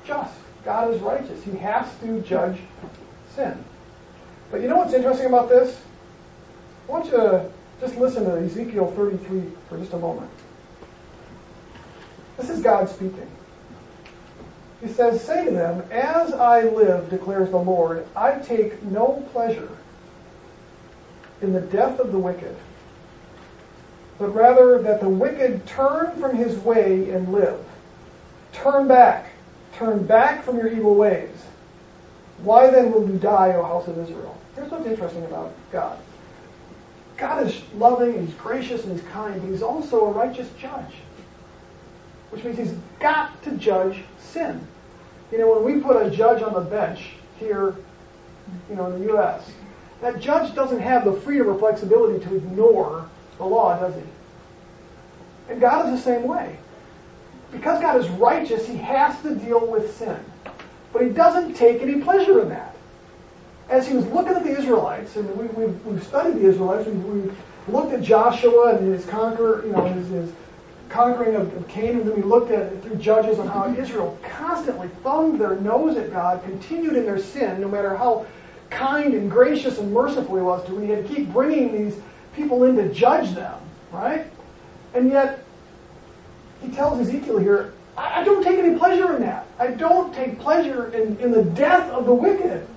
just. 0.06 0.36
God 0.64 0.94
is 0.94 1.02
righteous. 1.02 1.44
He 1.44 1.58
has 1.58 1.88
to 2.02 2.22
judge 2.22 2.60
sin. 3.36 3.64
But 4.52 4.62
you 4.62 4.68
know 4.68 4.78
what's 4.78 4.94
interesting 4.94 5.28
about 5.28 5.50
this? 5.50 5.80
I 6.88 6.92
want 6.92 7.06
you 7.06 7.12
to 7.12 7.52
just 7.82 7.98
listen 7.98 8.26
to 8.26 8.32
Ezekiel 8.38 8.92
33 8.96 9.44
for 9.68 9.78
just 9.78 9.94
a 9.94 9.98
moment. 9.98 10.30
This 12.38 12.50
is 12.50 12.62
God 12.62 12.90
speaking. 12.90 13.30
He 14.82 14.88
says, 14.88 15.24
Say 15.24 15.46
to 15.46 15.52
them, 15.52 15.84
As 15.92 16.34
I 16.34 16.64
live, 16.64 17.10
declares 17.10 17.50
the 17.50 17.58
Lord, 17.58 18.06
I 18.16 18.40
take 18.40 18.82
no 18.84 19.26
pleasure 19.32 19.70
in 21.42 21.54
the 21.54 21.62
death 21.62 22.00
of 22.00 22.12
the 22.12 22.20
wicked, 22.20 22.56
but 24.20 24.36
rather 24.36 24.82
that 24.82 25.00
the 25.00 25.10
wicked 25.10 25.66
turn 25.66 26.12
from 26.20 26.36
his 26.36 26.58
way 26.60 27.10
and 27.10 27.32
live. 27.32 27.64
Turn 28.52 28.88
back. 28.88 29.32
Turn 29.74 30.06
back 30.06 30.44
from 30.44 30.58
your 30.58 30.68
evil 30.68 30.94
ways. 30.94 31.30
Why 32.44 32.70
then 32.70 32.92
will 32.92 33.08
you 33.10 33.18
die, 33.18 33.54
O 33.54 33.64
house 33.64 33.88
of 33.88 33.98
Israel? 33.98 34.38
Here's 34.56 34.70
what's 34.70 34.86
interesting 34.86 35.24
about 35.24 35.54
God. 35.72 35.98
God 37.18 37.48
is 37.48 37.62
loving 37.76 38.16
and 38.16 38.28
He's 38.28 38.38
gracious 38.38 38.84
and 38.84 38.98
He's 38.98 39.08
kind, 39.10 39.42
but 39.42 39.50
He's 39.50 39.64
also 39.64 40.06
a 40.06 40.12
righteous 40.12 40.50
judge. 40.60 40.94
Which 42.32 42.44
means 42.44 42.58
He's 42.58 42.74
got 43.00 43.42
to 43.44 43.52
judge 43.52 44.04
sin. 44.20 44.66
You 45.32 45.38
know, 45.38 45.60
when 45.60 45.64
we 45.76 45.82
put 45.82 46.02
a 46.02 46.10
judge 46.10 46.42
on 46.42 46.54
the 46.54 46.62
bench 46.62 47.12
here, 47.38 47.76
you 48.70 48.76
know, 48.76 48.88
in 48.88 49.00
the 49.00 49.08
U.S., 49.14 49.52
that 50.02 50.20
judge 50.20 50.56
doesn't 50.56 50.80
have 50.80 51.04
the 51.06 51.14
freedom 51.14 51.50
or 51.50 51.60
flexibility 51.60 52.24
to 52.26 52.36
ignore 52.36 53.08
the 53.40 53.46
law, 53.46 53.80
does 53.80 53.96
he? 53.96 55.52
And 55.52 55.60
God 55.60 55.88
is 55.88 56.00
the 56.00 56.04
same 56.04 56.28
way. 56.28 56.58
Because 57.52 57.82
God 57.82 58.00
is 58.00 58.08
righteous, 58.10 58.68
he 58.68 58.78
has 58.78 59.20
to 59.24 59.34
deal 59.34 59.66
with 59.66 59.98
sin. 59.98 60.18
But 60.94 61.02
he 61.02 61.10
doesn't 61.10 61.56
take 61.56 61.82
any 61.82 62.02
pleasure 62.02 62.42
in 62.42 62.50
that. 62.50 62.76
As 63.70 63.88
he 63.88 63.96
was 63.96 64.06
looking 64.08 64.34
at 64.34 64.44
the 64.44 64.58
Israelites, 64.58 65.16
and 65.16 65.36
we, 65.36 65.48
we've, 65.48 65.86
we've 65.86 66.04
studied 66.04 66.36
the 66.36 66.48
Israelites, 66.48 66.88
we've, 66.88 67.06
we've 67.06 67.38
looked 67.68 67.94
at 67.94 68.04
Joshua 68.04 68.76
and 68.76 68.94
his 68.94 69.06
conquer, 69.06 69.64
you 69.66 69.72
know, 69.72 69.86
his, 69.86 70.08
his 70.10 70.32
conquering 70.90 71.36
of, 71.36 71.56
of 71.56 71.68
Canaan, 71.68 72.02
and 72.02 72.16
we 72.16 72.24
looked 72.24 72.52
at 72.52 72.74
it 72.74 72.84
through 72.84 72.98
Judges 72.98 73.40
on 73.40 73.48
how 73.48 73.74
Israel 73.74 74.18
constantly 74.24 74.88
thumbed 75.04 75.40
their 75.40 75.56
nose 75.58 75.98
at 75.98 76.12
God, 76.12 76.44
continued 76.44 76.96
in 76.96 77.06
their 77.06 77.20
sin, 77.20 77.62
no 77.62 77.68
matter 77.68 77.96
how 77.96 78.26
kind 78.70 79.14
and 79.14 79.30
gracious 79.32 79.80
and 79.80 79.92
merciful 79.92 80.36
he 80.36 80.42
was 80.42 80.66
to 80.66 80.74
them. 80.74 80.84
He 80.84 80.90
had 80.92 81.08
to 81.08 81.14
keep 81.14 81.32
bringing 81.32 81.72
these 81.72 82.00
people 82.36 82.64
in 82.64 82.76
to 82.76 82.94
judge 82.94 83.34
them, 83.34 83.60
right? 83.92 84.26
And 84.94 85.12
yet, 85.12 85.44
he 86.62 86.70
tells 86.70 87.00
Ezekiel 87.00 87.38
here, 87.38 87.74
I, 87.98 88.22
I 88.22 88.24
don't 88.24 88.44
take 88.44 88.58
any 88.58 88.78
pleasure 88.78 89.16
in 89.16 89.22
that. 89.22 89.48
I 89.58 89.68
don't 89.68 90.14
take 90.14 90.40
pleasure 90.40 90.92
in, 90.92 91.18
in 91.18 91.32
the 91.32 91.44
death 91.44 91.90
of 91.92 92.06
the 92.06 92.14
wicked. 92.14 92.68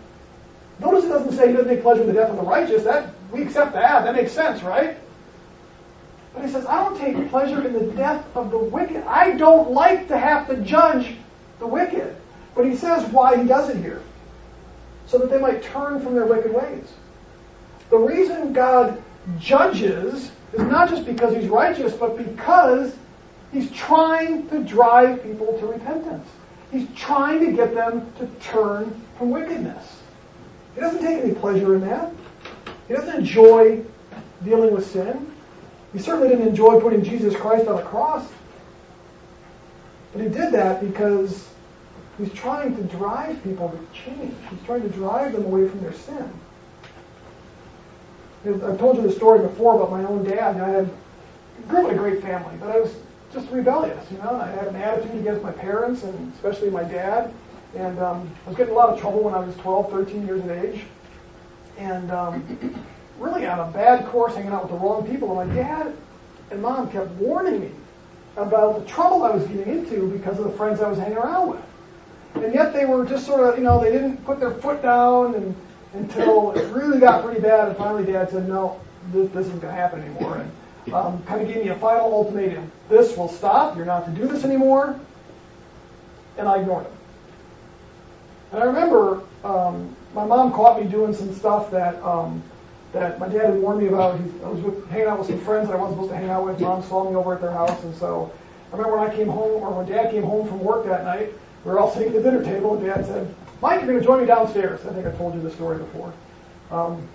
Notice 0.80 1.04
it 1.04 1.08
doesn't 1.08 1.32
say 1.32 1.48
he 1.48 1.52
doesn't 1.52 1.68
take 1.68 1.82
pleasure 1.82 2.02
in 2.02 2.08
the 2.08 2.12
death 2.12 2.30
of 2.30 2.36
the 2.36 2.42
righteous. 2.42 2.84
That 2.84 3.14
we 3.30 3.42
accept 3.42 3.72
that. 3.72 4.04
That 4.04 4.14
makes 4.14 4.32
sense, 4.32 4.62
right? 4.62 4.96
But 6.34 6.44
he 6.44 6.50
says, 6.50 6.64
I 6.66 6.82
don't 6.82 6.98
take 6.98 7.28
pleasure 7.28 7.66
in 7.66 7.72
the 7.72 7.92
death 7.94 8.24
of 8.34 8.50
the 8.50 8.58
wicked. 8.58 9.04
I 9.06 9.32
don't 9.36 9.70
like 9.70 10.08
to 10.08 10.18
have 10.18 10.48
to 10.48 10.56
judge 10.56 11.14
the 11.58 11.66
wicked. 11.66 12.16
But 12.54 12.66
he 12.66 12.76
says 12.76 13.08
why 13.10 13.40
he 13.40 13.46
does 13.46 13.70
it 13.70 13.76
here. 13.78 14.02
So 15.06 15.18
that 15.18 15.30
they 15.30 15.38
might 15.38 15.62
turn 15.62 16.00
from 16.00 16.14
their 16.14 16.26
wicked 16.26 16.52
ways. 16.52 16.92
The 17.90 17.98
reason 17.98 18.52
God 18.52 19.02
judges 19.38 20.30
is 20.52 20.60
not 20.60 20.88
just 20.88 21.06
because 21.06 21.34
he's 21.34 21.48
righteous, 21.48 21.92
but 21.92 22.16
because 22.16 22.94
He's 23.52 23.70
trying 23.72 24.48
to 24.48 24.64
drive 24.64 25.22
people 25.22 25.58
to 25.58 25.66
repentance. 25.66 26.26
He's 26.70 26.88
trying 26.96 27.44
to 27.44 27.52
get 27.52 27.74
them 27.74 28.10
to 28.18 28.26
turn 28.40 29.00
from 29.18 29.30
wickedness. 29.30 30.00
He 30.74 30.80
doesn't 30.80 31.02
take 31.02 31.22
any 31.22 31.34
pleasure 31.34 31.74
in 31.74 31.82
that. 31.82 32.10
He 32.88 32.94
doesn't 32.94 33.14
enjoy 33.14 33.84
dealing 34.42 34.72
with 34.72 34.90
sin. 34.90 35.30
He 35.92 35.98
certainly 35.98 36.28
didn't 36.28 36.48
enjoy 36.48 36.80
putting 36.80 37.04
Jesus 37.04 37.36
Christ 37.36 37.68
on 37.68 37.76
the 37.76 37.82
cross. 37.82 38.26
But 40.14 40.22
he 40.22 40.28
did 40.28 40.52
that 40.52 40.80
because 40.80 41.46
he's 42.16 42.32
trying 42.32 42.74
to 42.76 42.82
drive 42.84 43.42
people 43.44 43.68
to 43.68 43.78
change. 43.98 44.34
He's 44.48 44.62
trying 44.64 44.82
to 44.82 44.88
drive 44.88 45.32
them 45.32 45.44
away 45.44 45.68
from 45.68 45.82
their 45.82 45.92
sin. 45.92 46.32
I've 48.44 48.78
told 48.78 48.96
you 48.96 49.02
the 49.02 49.12
story 49.12 49.40
before 49.40 49.76
about 49.76 49.90
my 49.90 50.04
own 50.04 50.24
dad. 50.24 50.60
I 50.60 50.68
had 50.68 50.90
grew 51.68 51.84
up 51.84 51.92
in 51.92 51.98
a 51.98 51.98
great 51.98 52.20
family, 52.22 52.54
but 52.58 52.70
I 52.70 52.80
was 52.80 52.92
just 53.32 53.48
rebellious, 53.50 54.04
you 54.10 54.18
know. 54.18 54.40
I 54.40 54.48
had 54.48 54.66
an 54.66 54.76
attitude 54.76 55.20
against 55.20 55.42
my 55.42 55.52
parents 55.52 56.02
and 56.02 56.32
especially 56.34 56.70
my 56.70 56.82
dad. 56.82 57.32
And 57.76 57.98
um, 58.00 58.30
I 58.44 58.48
was 58.48 58.56
getting 58.56 58.74
a 58.74 58.76
lot 58.76 58.90
of 58.90 59.00
trouble 59.00 59.22
when 59.22 59.34
I 59.34 59.38
was 59.38 59.54
12, 59.56 59.90
13 59.90 60.26
years 60.26 60.42
of 60.42 60.50
age. 60.50 60.82
And 61.78 62.10
um, 62.10 62.84
really 63.18 63.46
on 63.46 63.60
a 63.60 63.70
bad 63.72 64.06
course, 64.06 64.34
hanging 64.34 64.52
out 64.52 64.62
with 64.62 64.72
the 64.72 64.78
wrong 64.78 65.06
people. 65.06 65.38
And 65.40 65.48
my 65.48 65.54
dad 65.54 65.96
and 66.50 66.60
mom 66.60 66.90
kept 66.90 67.10
warning 67.12 67.60
me 67.60 67.70
about 68.36 68.80
the 68.80 68.86
trouble 68.90 69.22
I 69.22 69.30
was 69.30 69.46
getting 69.46 69.78
into 69.78 70.10
because 70.10 70.38
of 70.38 70.44
the 70.44 70.52
friends 70.52 70.80
I 70.80 70.88
was 70.88 70.98
hanging 70.98 71.16
around 71.16 71.50
with. 71.50 71.62
And 72.44 72.52
yet 72.52 72.72
they 72.72 72.86
were 72.86 73.06
just 73.06 73.26
sort 73.26 73.40
of, 73.40 73.58
you 73.58 73.64
know, 73.64 73.80
they 73.80 73.92
didn't 73.92 74.24
put 74.24 74.40
their 74.40 74.52
foot 74.52 74.82
down 74.82 75.34
and, 75.34 75.54
until 75.94 76.52
it 76.52 76.72
really 76.72 76.98
got 76.98 77.24
pretty 77.24 77.40
bad. 77.40 77.68
And 77.68 77.76
finally, 77.76 78.04
Dad 78.04 78.30
said, 78.30 78.48
"No, 78.48 78.80
this, 79.12 79.30
this 79.30 79.46
isn't 79.46 79.60
going 79.60 79.74
to 79.74 79.80
happen 79.80 80.02
anymore." 80.02 80.38
And 80.38 80.94
um, 80.94 81.22
kind 81.24 81.40
of 81.42 81.48
gave 81.48 81.64
me 81.64 81.68
a 81.68 81.76
final 81.76 82.12
ultimatum: 82.12 82.70
"This 82.88 83.16
will 83.16 83.28
stop. 83.28 83.76
You're 83.76 83.86
not 83.86 84.04
to 84.06 84.10
do 84.10 84.26
this 84.26 84.44
anymore." 84.44 84.98
And 86.38 86.48
I 86.48 86.60
ignored 86.60 86.86
him. 86.86 86.92
And 88.52 88.62
I 88.62 88.66
remember 88.66 89.22
um, 89.44 89.94
my 90.14 90.24
mom 90.24 90.52
caught 90.52 90.82
me 90.82 90.88
doing 90.88 91.14
some 91.14 91.34
stuff 91.34 91.70
that 91.70 92.02
um, 92.02 92.42
that 92.92 93.18
my 93.18 93.28
dad 93.28 93.46
had 93.46 93.54
warned 93.54 93.80
me 93.80 93.88
about. 93.88 94.18
He, 94.18 94.24
I 94.44 94.48
was 94.48 94.60
with, 94.60 94.88
hanging 94.88 95.08
out 95.08 95.18
with 95.18 95.28
some 95.28 95.40
friends 95.40 95.68
that 95.68 95.74
I 95.74 95.80
wasn't 95.80 95.96
supposed 95.96 96.12
to 96.12 96.16
hang 96.16 96.30
out 96.30 96.44
with. 96.44 96.60
Mom 96.60 96.82
saw 96.82 97.08
me 97.08 97.16
over 97.16 97.34
at 97.34 97.40
their 97.40 97.52
house, 97.52 97.82
and 97.84 97.94
so 97.96 98.32
I 98.72 98.76
remember 98.76 98.98
when 98.98 99.10
I 99.10 99.14
came 99.14 99.28
home, 99.28 99.62
or 99.62 99.70
when 99.70 99.86
Dad 99.86 100.10
came 100.10 100.22
home 100.22 100.48
from 100.48 100.60
work 100.60 100.84
that 100.86 101.04
night, 101.04 101.32
we 101.64 101.70
were 101.70 101.78
all 101.78 101.92
sitting 101.92 102.08
at 102.08 102.14
the 102.14 102.22
dinner 102.22 102.42
table, 102.42 102.76
and 102.76 102.84
Dad 102.86 103.04
said, 103.06 103.34
"Mike, 103.62 103.80
you're 103.80 103.88
going 103.88 103.98
to 103.98 104.04
join 104.04 104.20
me 104.20 104.26
downstairs." 104.26 104.84
I 104.84 104.92
think 104.92 105.06
I 105.06 105.12
told 105.12 105.34
you 105.34 105.40
the 105.40 105.50
story 105.50 105.78
before. 105.78 106.12
Um, 106.70 107.08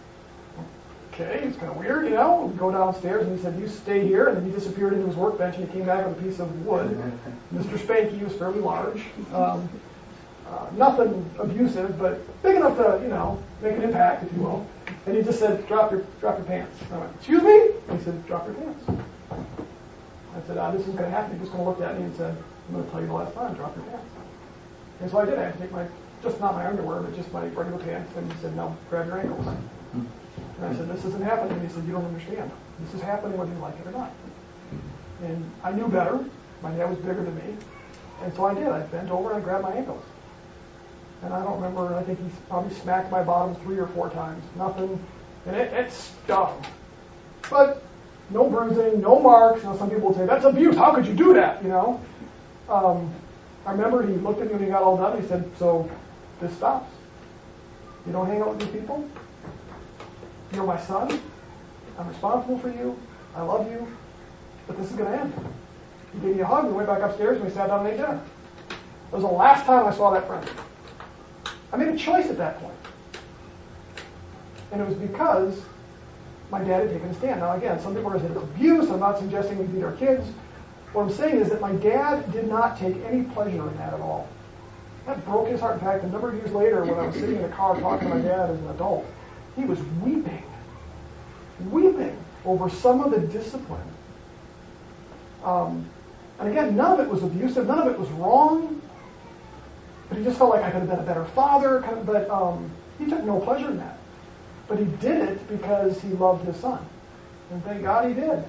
okay, 1.14 1.42
it's 1.44 1.58
kind 1.58 1.70
of 1.70 1.78
weird, 1.78 2.06
you 2.06 2.12
know. 2.12 2.46
We 2.52 2.58
go 2.58 2.72
downstairs, 2.72 3.28
and 3.28 3.38
he 3.38 3.44
said, 3.44 3.60
"You 3.60 3.68
stay 3.68 4.08
here," 4.08 4.28
and 4.28 4.38
then 4.38 4.46
he 4.46 4.52
disappeared 4.52 4.94
into 4.94 5.06
his 5.06 5.16
workbench, 5.16 5.58
and 5.58 5.68
he 5.68 5.72
came 5.72 5.86
back 5.86 6.08
with 6.08 6.18
a 6.18 6.22
piece 6.24 6.40
of 6.40 6.66
wood. 6.66 6.90
Mr. 7.54 7.78
Spanky 7.78 8.24
was 8.24 8.34
fairly 8.34 8.60
large. 8.60 9.04
Um, 9.32 9.70
uh, 10.50 10.68
nothing 10.76 11.30
abusive, 11.40 12.00
but 12.00 12.20
big 12.42 12.56
enough 12.56 12.78
to, 12.78 13.00
you 13.04 13.10
know, 13.10 13.42
make 13.62 13.76
an 13.76 13.84
impact, 13.84 14.24
if 14.24 14.34
you 14.34 14.42
will. 14.42 14.66
And 15.06 15.16
he 15.16 15.24
just 15.24 15.40
said, 15.40 15.68
drop 15.68 15.92
your, 15.92 16.06
drop 16.22 16.38
your 16.38 16.46
pants. 16.46 16.82
And 16.84 16.94
I 16.94 17.00
went, 17.00 17.16
excuse 17.16 17.44
me? 17.44 17.70
And 17.90 18.00
he 18.00 18.06
said, 18.06 18.26
drop 18.28 18.46
your 18.46 18.56
pants. 18.56 18.86
I 18.90 20.48
said, 20.48 20.58
ah, 20.58 20.72
this 20.72 20.82
isn't 20.84 20.96
going 20.96 21.10
to 21.10 21.16
happen. 21.16 21.34
He 21.34 21.40
just 21.40 21.52
kind 21.52 21.62
of 21.62 21.68
looked 21.68 21.82
at 21.82 21.98
me 21.98 22.06
and 22.06 22.16
said, 22.16 22.36
I'm 22.68 22.74
going 22.74 22.86
to 22.86 22.92
tell 22.92 23.02
you 23.02 23.08
the 23.08 23.14
last 23.14 23.34
time, 23.34 23.54
drop 23.56 23.76
your 23.76 23.86
pants. 23.86 24.06
And 25.02 25.12
so 25.12 25.20
I 25.20 25.26
did. 25.26 25.38
I 25.38 25.44
had 25.44 25.54
to 25.54 25.60
take 25.60 25.72
my, 25.72 25.86
just 26.24 26.40
not 26.40 26.56
my 26.56 26.68
underwear, 26.68 27.02
but 27.02 27.16
just 27.16 27.32
my 27.32 27.46
regular 27.48 27.78
pants. 27.80 28.16
And 28.16 28.32
he 28.32 28.40
said, 28.42 28.56
no, 28.56 28.76
grab 28.90 29.08
your 29.08 29.20
ankles. 29.20 29.48
And 29.96 30.66
I 30.66 30.76
said, 30.76 30.90
this 30.90 31.06
isn't 31.06 31.24
happening. 31.24 31.54
And 31.54 31.68
he 31.68 31.74
said, 31.74 31.86
you 31.86 31.94
don't 31.94 32.06
understand. 32.06 32.52
This 32.80 32.94
is 32.96 33.02
happening 33.02 33.38
whether 33.38 33.52
you 33.52 33.60
like 33.60 33.80
it 33.80 33.88
or 33.88 33.92
not. 33.92 34.12
And 35.24 35.52
I 35.64 35.72
knew 35.72 35.88
better. 35.88 36.24
My 36.62 36.72
dad 36.72 36.90
was 36.90 36.98
bigger 37.00 37.24
than 37.24 37.36
me. 37.36 37.56
And 38.24 38.34
so 38.34 38.46
I 38.46 38.54
did. 38.54 38.68
I 38.68 38.82
bent 38.82 39.12
over 39.12 39.32
and 39.32 39.42
I 39.42 39.44
grabbed 39.44 39.64
my 39.64 39.74
ankles. 39.74 40.04
And 41.24 41.34
I 41.34 41.44
don't 41.44 41.56
remember, 41.56 41.96
I 41.96 42.04
think 42.04 42.20
he 42.20 42.26
probably 42.50 42.74
smacked 42.76 43.12
my 43.12 43.24
bottom 43.24 43.56
three 43.56 43.78
or 43.78 43.88
four 43.88 44.10
times. 44.10 44.44
Nothing. 44.56 45.04
And 45.46 45.56
it, 45.56 45.74
it 45.74 45.92
stung. 45.92 46.64
But 47.50 47.84
no 48.30 48.50
bruising, 48.50 49.02
no 49.02 49.20
marks. 49.20 49.64
You 49.64 49.70
know, 49.70 49.78
some 49.78 49.90
people 49.90 50.10
would 50.10 50.18
say, 50.18 50.26
that's 50.26 50.46
abuse. 50.46 50.76
How 50.76 50.94
could 50.94 51.06
you 51.06 51.14
do 51.14 51.34
that? 51.34 51.64
You 51.64 51.70
know? 51.70 52.02
Um, 52.70 53.14
I 53.66 53.72
remember 53.72 54.06
he 54.06 54.14
looked 54.14 54.42
at 54.42 54.48
me 54.48 54.54
when 54.54 54.64
he 54.64 54.70
got 54.70 54.84
all 54.84 54.98
done. 54.98 55.20
He 55.22 55.28
said, 55.28 55.50
so 55.58 55.90
this 56.40 56.56
stops. 56.56 56.92
You 58.06 58.14
don't 58.14 58.28
hang 58.28 58.42
out 58.42 58.56
with 58.56 58.60
these 58.60 58.82
people. 58.82 59.08
You're 60.54 60.66
my 60.66 60.80
son. 60.80 61.20
I'm 62.00 62.08
responsible 62.08 62.60
for 62.60 62.70
you. 62.70 62.98
I 63.36 63.42
love 63.42 63.70
you. 63.70 63.88
But 64.68 64.78
this 64.78 64.90
is 64.90 64.96
going 64.96 65.12
to 65.12 65.20
end. 65.20 65.34
He 66.14 66.20
gave 66.20 66.36
me 66.36 66.42
a 66.42 66.46
hug. 66.46 66.66
We 66.66 66.74
went 66.74 66.88
back 66.88 67.02
upstairs 67.02 67.38
and 67.38 67.46
we 67.46 67.52
sat 67.52 67.68
down 67.68 67.86
and 67.86 67.94
ate 67.94 67.98
dinner. 67.98 68.22
It 68.70 69.14
was 69.14 69.24
the 69.24 69.30
last 69.30 69.66
time 69.66 69.86
I 69.86 69.94
saw 69.94 70.12
that 70.12 70.28
friend. 70.28 70.48
I 71.72 71.78
made 71.78 71.90
a 71.90 71.98
choice 71.98 72.30
at 72.30 72.38
that 72.38 72.60
point. 72.60 72.74
And 74.72 74.82
it 74.82 74.88
was 74.88 74.96
because 74.96 75.62
my 76.52 76.60
dad 76.60 76.84
had 76.84 76.92
taken 76.92 77.10
a 77.10 77.14
stand. 77.16 77.40
Now, 77.42 77.54
again, 77.54 77.80
some 77.80 77.96
people 77.96 78.12
are 78.12 78.20
saying 78.20 78.32
it's 78.32 78.42
abuse. 78.42 78.90
I'm 78.90 79.00
not 79.00 79.20
suggesting 79.20 79.58
we 79.58 79.66
beat 79.66 79.84
our 79.84 79.94
kids. 79.94 80.26
What 80.94 81.04
I'm 81.04 81.12
saying 81.12 81.40
is 81.42 81.50
that 81.50 81.62
my 81.62 81.74
dad 81.74 82.32
did 82.32 82.48
not 82.48 82.78
take 82.78 82.96
any 83.06 83.24
pleasure 83.24 83.68
in 83.68 83.78
that 83.78 83.94
at 83.94 84.00
all. 84.00 84.28
That 85.08 85.26
broke 85.26 85.48
his 85.48 85.62
heart. 85.62 85.76
In 85.76 85.80
fact, 85.80 86.04
a 86.04 86.08
number 86.10 86.30
of 86.30 86.36
years 86.36 86.52
later, 86.52 86.84
when 86.84 87.00
I 87.00 87.08
was 87.08 87.16
sitting 87.16 87.38
in 87.38 87.42
the 87.42 87.48
car 87.48 87.80
talking 87.80 88.10
to 88.10 88.16
my 88.16 88.22
dad 88.22 88.50
as 88.50 88.60
an 88.60 88.68
adult, 88.72 89.06
he 89.56 89.64
was 89.64 89.80
weeping, 90.04 90.44
weeping 91.72 92.18
over 92.46 92.70
some 92.70 93.02
of 93.02 93.12
the 93.12 93.20
discipline. 93.20 93.88
Um, 95.46 95.90
and 96.40 96.50
again, 96.50 96.76
none 96.76 97.00
of 97.00 97.00
it 97.00 97.10
was 97.10 97.24
abusive. 97.24 97.68
None 97.68 97.80
of 97.80 97.88
it 97.88 97.98
was 97.98 98.10
wrong. 98.12 98.82
But 100.10 100.18
he 100.18 100.26
just 100.26 100.38
felt 100.38 100.50
like 100.50 100.64
I 100.64 100.72
could 100.72 100.82
have 100.82 100.90
been 100.90 101.00
a 101.00 101.04
better 101.04 101.26
father. 101.26 101.82
Kind 101.82 102.00
of, 102.00 102.06
but 102.06 102.30
um, 102.30 102.70
he 103.00 103.06
took 103.06 103.24
no 103.24 103.40
pleasure 103.40 103.70
in 103.72 103.78
that. 103.78 103.98
But 104.68 104.78
he 104.78 104.86
did 105.00 105.30
it 105.30 105.48
because 105.48 106.02
he 106.02 106.10
loved 106.10 106.46
his 106.46 106.58
son. 106.58 106.86
And 107.50 107.64
thank 107.64 107.82
God 107.82 108.10
he 108.10 108.14
did. 108.14 108.44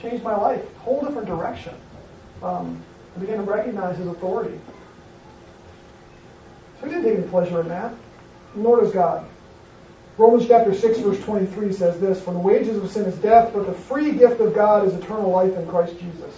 Changed 0.00 0.22
my 0.22 0.36
life. 0.36 0.62
Whole 0.76 1.02
different 1.02 1.26
direction. 1.26 1.74
Um, 2.44 2.80
I 3.16 3.18
began 3.18 3.38
to 3.38 3.42
recognize 3.42 3.98
his 3.98 4.06
authority. 4.06 4.60
So 6.80 6.86
he 6.86 6.94
didn't 6.94 7.04
take 7.04 7.18
any 7.18 7.28
pleasure 7.28 7.60
in 7.60 7.68
that. 7.68 7.94
Nor 8.54 8.80
does 8.80 8.92
God. 8.92 9.26
Romans 10.16 10.48
chapter 10.48 10.74
6 10.74 10.98
verse 10.98 11.20
23 11.24 11.72
says 11.72 12.00
this, 12.00 12.20
For 12.20 12.32
the 12.32 12.38
wages 12.38 12.76
of 12.76 12.90
sin 12.90 13.04
is 13.04 13.16
death, 13.18 13.52
but 13.54 13.66
the 13.66 13.72
free 13.72 14.12
gift 14.12 14.40
of 14.40 14.54
God 14.54 14.86
is 14.86 14.94
eternal 14.94 15.30
life 15.30 15.54
in 15.54 15.66
Christ 15.68 15.98
Jesus. 15.98 16.34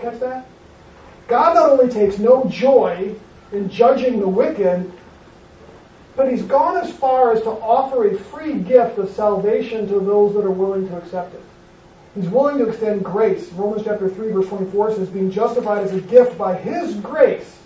Catch 0.00 0.20
that? 0.20 0.46
God 1.28 1.54
not 1.54 1.70
only 1.70 1.92
takes 1.92 2.18
no 2.18 2.44
joy 2.46 3.14
in 3.52 3.68
judging 3.68 4.20
the 4.20 4.28
wicked, 4.28 4.90
but 6.16 6.30
he's 6.30 6.42
gone 6.42 6.78
as 6.78 6.90
far 6.90 7.32
as 7.32 7.42
to 7.42 7.50
offer 7.50 8.08
a 8.08 8.18
free 8.18 8.54
gift 8.54 8.98
of 8.98 9.10
salvation 9.10 9.86
to 9.88 10.00
those 10.00 10.34
that 10.34 10.44
are 10.44 10.50
willing 10.50 10.88
to 10.88 10.96
accept 10.96 11.34
it. 11.34 11.42
He's 12.14 12.28
willing 12.28 12.58
to 12.58 12.68
extend 12.68 13.04
grace. 13.04 13.52
Romans 13.52 13.84
chapter 13.84 14.08
3 14.08 14.32
verse 14.32 14.48
24 14.48 14.96
says, 14.96 15.08
being 15.08 15.30
justified 15.30 15.84
as 15.84 15.92
a 15.92 16.00
gift 16.00 16.36
by 16.36 16.56
his 16.56 16.94
grace 16.96 17.59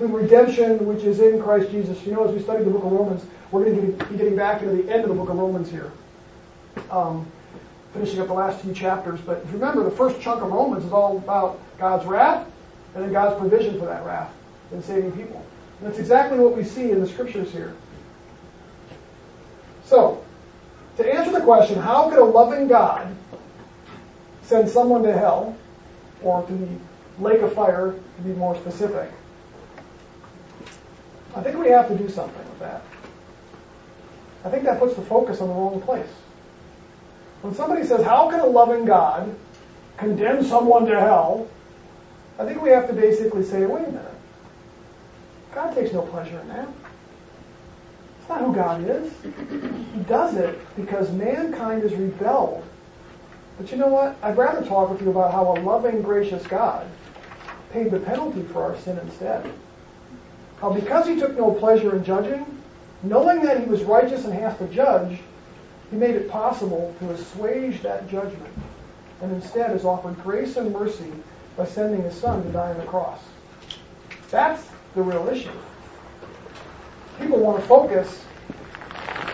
through 0.00 0.16
redemption 0.16 0.86
which 0.86 1.04
is 1.04 1.20
in 1.20 1.42
Christ 1.42 1.70
Jesus. 1.70 2.02
You 2.06 2.12
know, 2.12 2.26
as 2.26 2.34
we 2.34 2.42
study 2.42 2.64
the 2.64 2.70
book 2.70 2.84
of 2.84 2.90
Romans, 2.90 3.22
we're 3.50 3.66
going 3.66 3.98
to 3.98 4.04
be 4.06 4.16
getting 4.16 4.34
back 4.34 4.62
into 4.62 4.74
the 4.74 4.90
end 4.90 5.02
of 5.02 5.10
the 5.10 5.14
book 5.14 5.28
of 5.28 5.36
Romans 5.36 5.70
here. 5.70 5.92
Um, 6.90 7.30
finishing 7.92 8.18
up 8.18 8.28
the 8.28 8.32
last 8.32 8.62
few 8.62 8.72
chapters. 8.72 9.20
But 9.20 9.42
if 9.44 9.48
you 9.48 9.58
remember, 9.58 9.84
the 9.84 9.90
first 9.90 10.18
chunk 10.22 10.42
of 10.42 10.50
Romans 10.50 10.86
is 10.86 10.92
all 10.92 11.18
about 11.18 11.60
God's 11.78 12.06
wrath 12.06 12.48
and 12.94 13.04
then 13.04 13.12
God's 13.12 13.38
provision 13.38 13.78
for 13.78 13.84
that 13.84 14.06
wrath 14.06 14.32
in 14.72 14.82
saving 14.82 15.12
people. 15.12 15.44
And 15.80 15.88
that's 15.88 15.98
exactly 15.98 16.38
what 16.38 16.56
we 16.56 16.64
see 16.64 16.90
in 16.90 17.00
the 17.00 17.06
scriptures 17.06 17.52
here. 17.52 17.76
So, 19.84 20.24
to 20.96 21.14
answer 21.14 21.32
the 21.32 21.42
question, 21.42 21.78
how 21.78 22.08
could 22.08 22.18
a 22.18 22.24
loving 22.24 22.68
God 22.68 23.14
send 24.44 24.66
someone 24.66 25.02
to 25.02 25.12
hell, 25.12 25.54
or 26.22 26.46
to 26.46 26.52
the 26.52 26.68
lake 27.18 27.42
of 27.42 27.52
fire, 27.52 27.94
to 28.16 28.22
be 28.22 28.30
more 28.30 28.56
specific? 28.56 29.10
I 31.36 31.42
think 31.42 31.56
we 31.56 31.68
have 31.68 31.88
to 31.88 31.96
do 31.96 32.08
something 32.08 32.44
with 32.48 32.58
that. 32.60 32.82
I 34.44 34.50
think 34.50 34.64
that 34.64 34.78
puts 34.78 34.94
the 34.94 35.02
focus 35.02 35.40
on 35.40 35.48
the 35.48 35.54
wrong 35.54 35.80
place. 35.80 36.08
When 37.42 37.54
somebody 37.54 37.86
says, 37.86 38.04
how 38.04 38.30
can 38.30 38.40
a 38.40 38.46
loving 38.46 38.84
God 38.84 39.34
condemn 39.96 40.44
someone 40.44 40.86
to 40.86 40.98
hell? 40.98 41.48
I 42.38 42.44
think 42.44 42.62
we 42.62 42.70
have 42.70 42.86
to 42.88 42.94
basically 42.94 43.44
say, 43.44 43.66
wait 43.66 43.84
a 43.84 43.92
minute. 43.92 44.14
God 45.54 45.74
takes 45.74 45.92
no 45.92 46.02
pleasure 46.02 46.38
in 46.40 46.48
that. 46.48 46.68
It's 48.20 48.28
not 48.28 48.40
who 48.40 48.54
God 48.54 48.88
is. 48.88 49.12
He 49.94 50.00
does 50.00 50.36
it 50.36 50.58
because 50.76 51.10
mankind 51.12 51.82
has 51.82 51.94
rebelled. 51.94 52.64
But 53.58 53.70
you 53.70 53.76
know 53.76 53.88
what? 53.88 54.16
I'd 54.22 54.36
rather 54.36 54.66
talk 54.66 54.90
with 54.90 55.02
you 55.02 55.10
about 55.10 55.32
how 55.32 55.56
a 55.56 55.60
loving, 55.60 56.02
gracious 56.02 56.46
God 56.46 56.86
paid 57.72 57.90
the 57.90 58.00
penalty 58.00 58.42
for 58.42 58.64
our 58.64 58.78
sin 58.78 58.98
instead. 58.98 59.50
How 60.60 60.70
because 60.70 61.06
he 61.06 61.18
took 61.18 61.36
no 61.36 61.52
pleasure 61.52 61.96
in 61.96 62.04
judging, 62.04 62.62
knowing 63.02 63.42
that 63.42 63.60
he 63.60 63.66
was 63.66 63.82
righteous 63.82 64.24
and 64.24 64.34
has 64.34 64.56
to 64.58 64.68
judge, 64.68 65.18
he 65.90 65.96
made 65.96 66.14
it 66.14 66.28
possible 66.28 66.94
to 67.00 67.10
assuage 67.12 67.82
that 67.82 68.08
judgment 68.10 68.52
and 69.22 69.32
instead 69.32 69.70
has 69.70 69.84
offered 69.84 70.22
grace 70.22 70.56
and 70.56 70.72
mercy 70.72 71.12
by 71.56 71.64
sending 71.64 72.02
his 72.02 72.14
son 72.14 72.42
to 72.44 72.52
die 72.52 72.70
on 72.70 72.78
the 72.78 72.84
cross. 72.84 73.20
That's 74.30 74.62
the 74.94 75.02
real 75.02 75.28
issue. 75.28 75.50
People 77.18 77.38
want 77.38 77.60
to 77.60 77.66
focus 77.66 78.24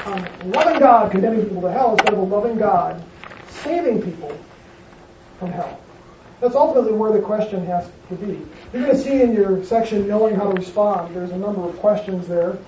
on 0.05 0.29
loving 0.53 0.79
God 0.79 1.11
condemning 1.11 1.45
people 1.45 1.63
to 1.63 1.73
hell 1.73 1.93
instead 1.93 2.15
of 2.15 2.29
loving 2.29 2.57
God 2.57 3.03
saving 3.49 4.03
people 4.03 4.37
from 5.39 5.51
hell. 5.51 5.86
That's 6.41 6.55
ultimately 6.55 6.93
where 6.93 7.13
the 7.13 7.21
question 7.21 7.65
has 7.67 7.89
to 8.09 8.15
be. 8.15 8.47
You're 8.73 8.83
going 8.83 8.97
to 8.97 8.99
see 8.99 9.23
in 9.23 9.33
your 9.33 9.65
section, 9.65 10.07
knowing 10.07 10.35
how 10.35 10.51
to 10.51 10.55
respond, 10.55 11.15
there's 11.15 11.31
a 11.31 11.37
number 11.37 11.67
of 11.67 11.79
questions 11.79 12.29
there. 12.29 12.59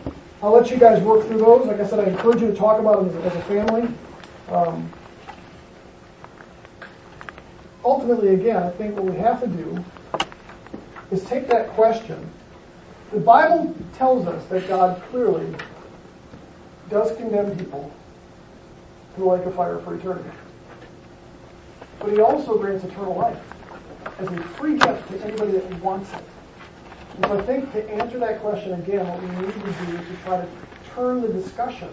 I'll 0.43 0.53
let 0.53 0.71
you 0.71 0.79
guys 0.79 1.03
work 1.03 1.27
through 1.27 1.39
those. 1.39 1.67
Like 1.67 1.81
I 1.81 1.87
said, 1.87 2.01
I 2.01 2.05
encourage 2.05 2.41
you 2.41 2.49
to 2.49 2.57
talk 2.57 2.81
about 2.81 3.01
them 3.01 3.09
as 3.11 3.17
a, 3.17 3.27
as 3.27 3.37
a 3.37 3.43
family. 3.43 3.89
Um, 4.49 4.91
ultimately, 7.85 8.35
again, 8.35 8.63
I 8.63 8.71
think 8.71 8.97
what 8.97 9.05
we 9.05 9.17
have 9.17 9.41
to 9.41 9.47
do 9.49 9.85
is 11.11 11.23
take 11.25 11.49
that 11.49 11.71
question. 11.71 12.31
The 13.13 13.21
Bible 13.21 13.75
tells 13.95 14.27
us 14.27 14.47
that 14.47 14.67
God 14.69 15.03
clearly 15.11 15.55
does 16.89 17.15
condemn 17.17 17.57
people 17.59 17.93
to 19.15 19.21
the 19.21 19.27
lake 19.27 19.45
of 19.45 19.55
fire 19.55 19.79
for 19.81 19.95
eternity. 19.95 20.31
But 21.99 22.13
he 22.13 22.21
also 22.21 22.57
grants 22.57 22.85
eternal 22.85 23.15
life 23.15 23.48
as 24.19 24.29
a 24.29 24.43
free 24.57 24.79
gift 24.79 25.09
to 25.09 25.25
anybody 25.25 25.53
that 25.53 25.83
wants 25.83 26.13
it. 26.13 26.25
And 27.17 27.27
so 27.27 27.39
I 27.39 27.43
think 27.43 27.73
to 27.73 27.91
answer 27.91 28.19
that 28.19 28.41
question 28.41 28.73
again, 28.75 29.07
what 29.07 29.21
we 29.21 29.29
need 29.29 29.53
to 29.53 29.61
do 29.61 29.99
is 29.99 30.07
to 30.09 30.17
try 30.25 30.37
to 30.37 30.49
turn 30.95 31.21
the 31.23 31.29
discussion, 31.29 31.89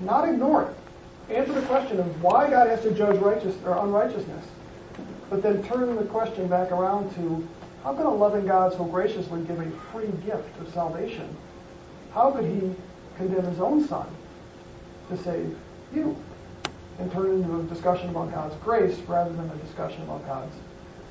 not 0.00 0.28
ignore 0.28 0.70
it. 0.70 1.34
Answer 1.34 1.52
the 1.52 1.66
question 1.66 2.00
of 2.00 2.22
why 2.22 2.50
God 2.50 2.68
has 2.68 2.82
to 2.82 2.90
judge 2.92 3.16
righteous 3.18 3.54
or 3.64 3.78
unrighteousness, 3.78 4.44
but 5.30 5.42
then 5.42 5.62
turn 5.64 5.96
the 5.96 6.04
question 6.04 6.46
back 6.48 6.72
around 6.72 7.14
to 7.14 7.46
how 7.82 7.94
can 7.94 8.06
a 8.06 8.14
loving 8.14 8.46
God 8.46 8.72
so 8.72 8.84
graciously 8.84 9.42
give 9.42 9.58
a 9.58 9.70
free 9.92 10.10
gift 10.24 10.60
of 10.60 10.72
salvation? 10.72 11.34
How 12.12 12.30
could 12.30 12.44
he 12.44 12.74
condemn 13.16 13.44
his 13.44 13.60
own 13.60 13.86
son 13.88 14.06
to 15.08 15.16
save 15.16 15.56
you? 15.94 16.16
And 16.98 17.10
turn 17.10 17.26
it 17.26 17.34
into 17.34 17.60
a 17.60 17.62
discussion 17.64 18.10
about 18.10 18.32
God's 18.32 18.54
grace 18.56 18.98
rather 19.08 19.32
than 19.32 19.48
a 19.48 19.56
discussion 19.56 20.02
about 20.02 20.24
God's 20.26 20.54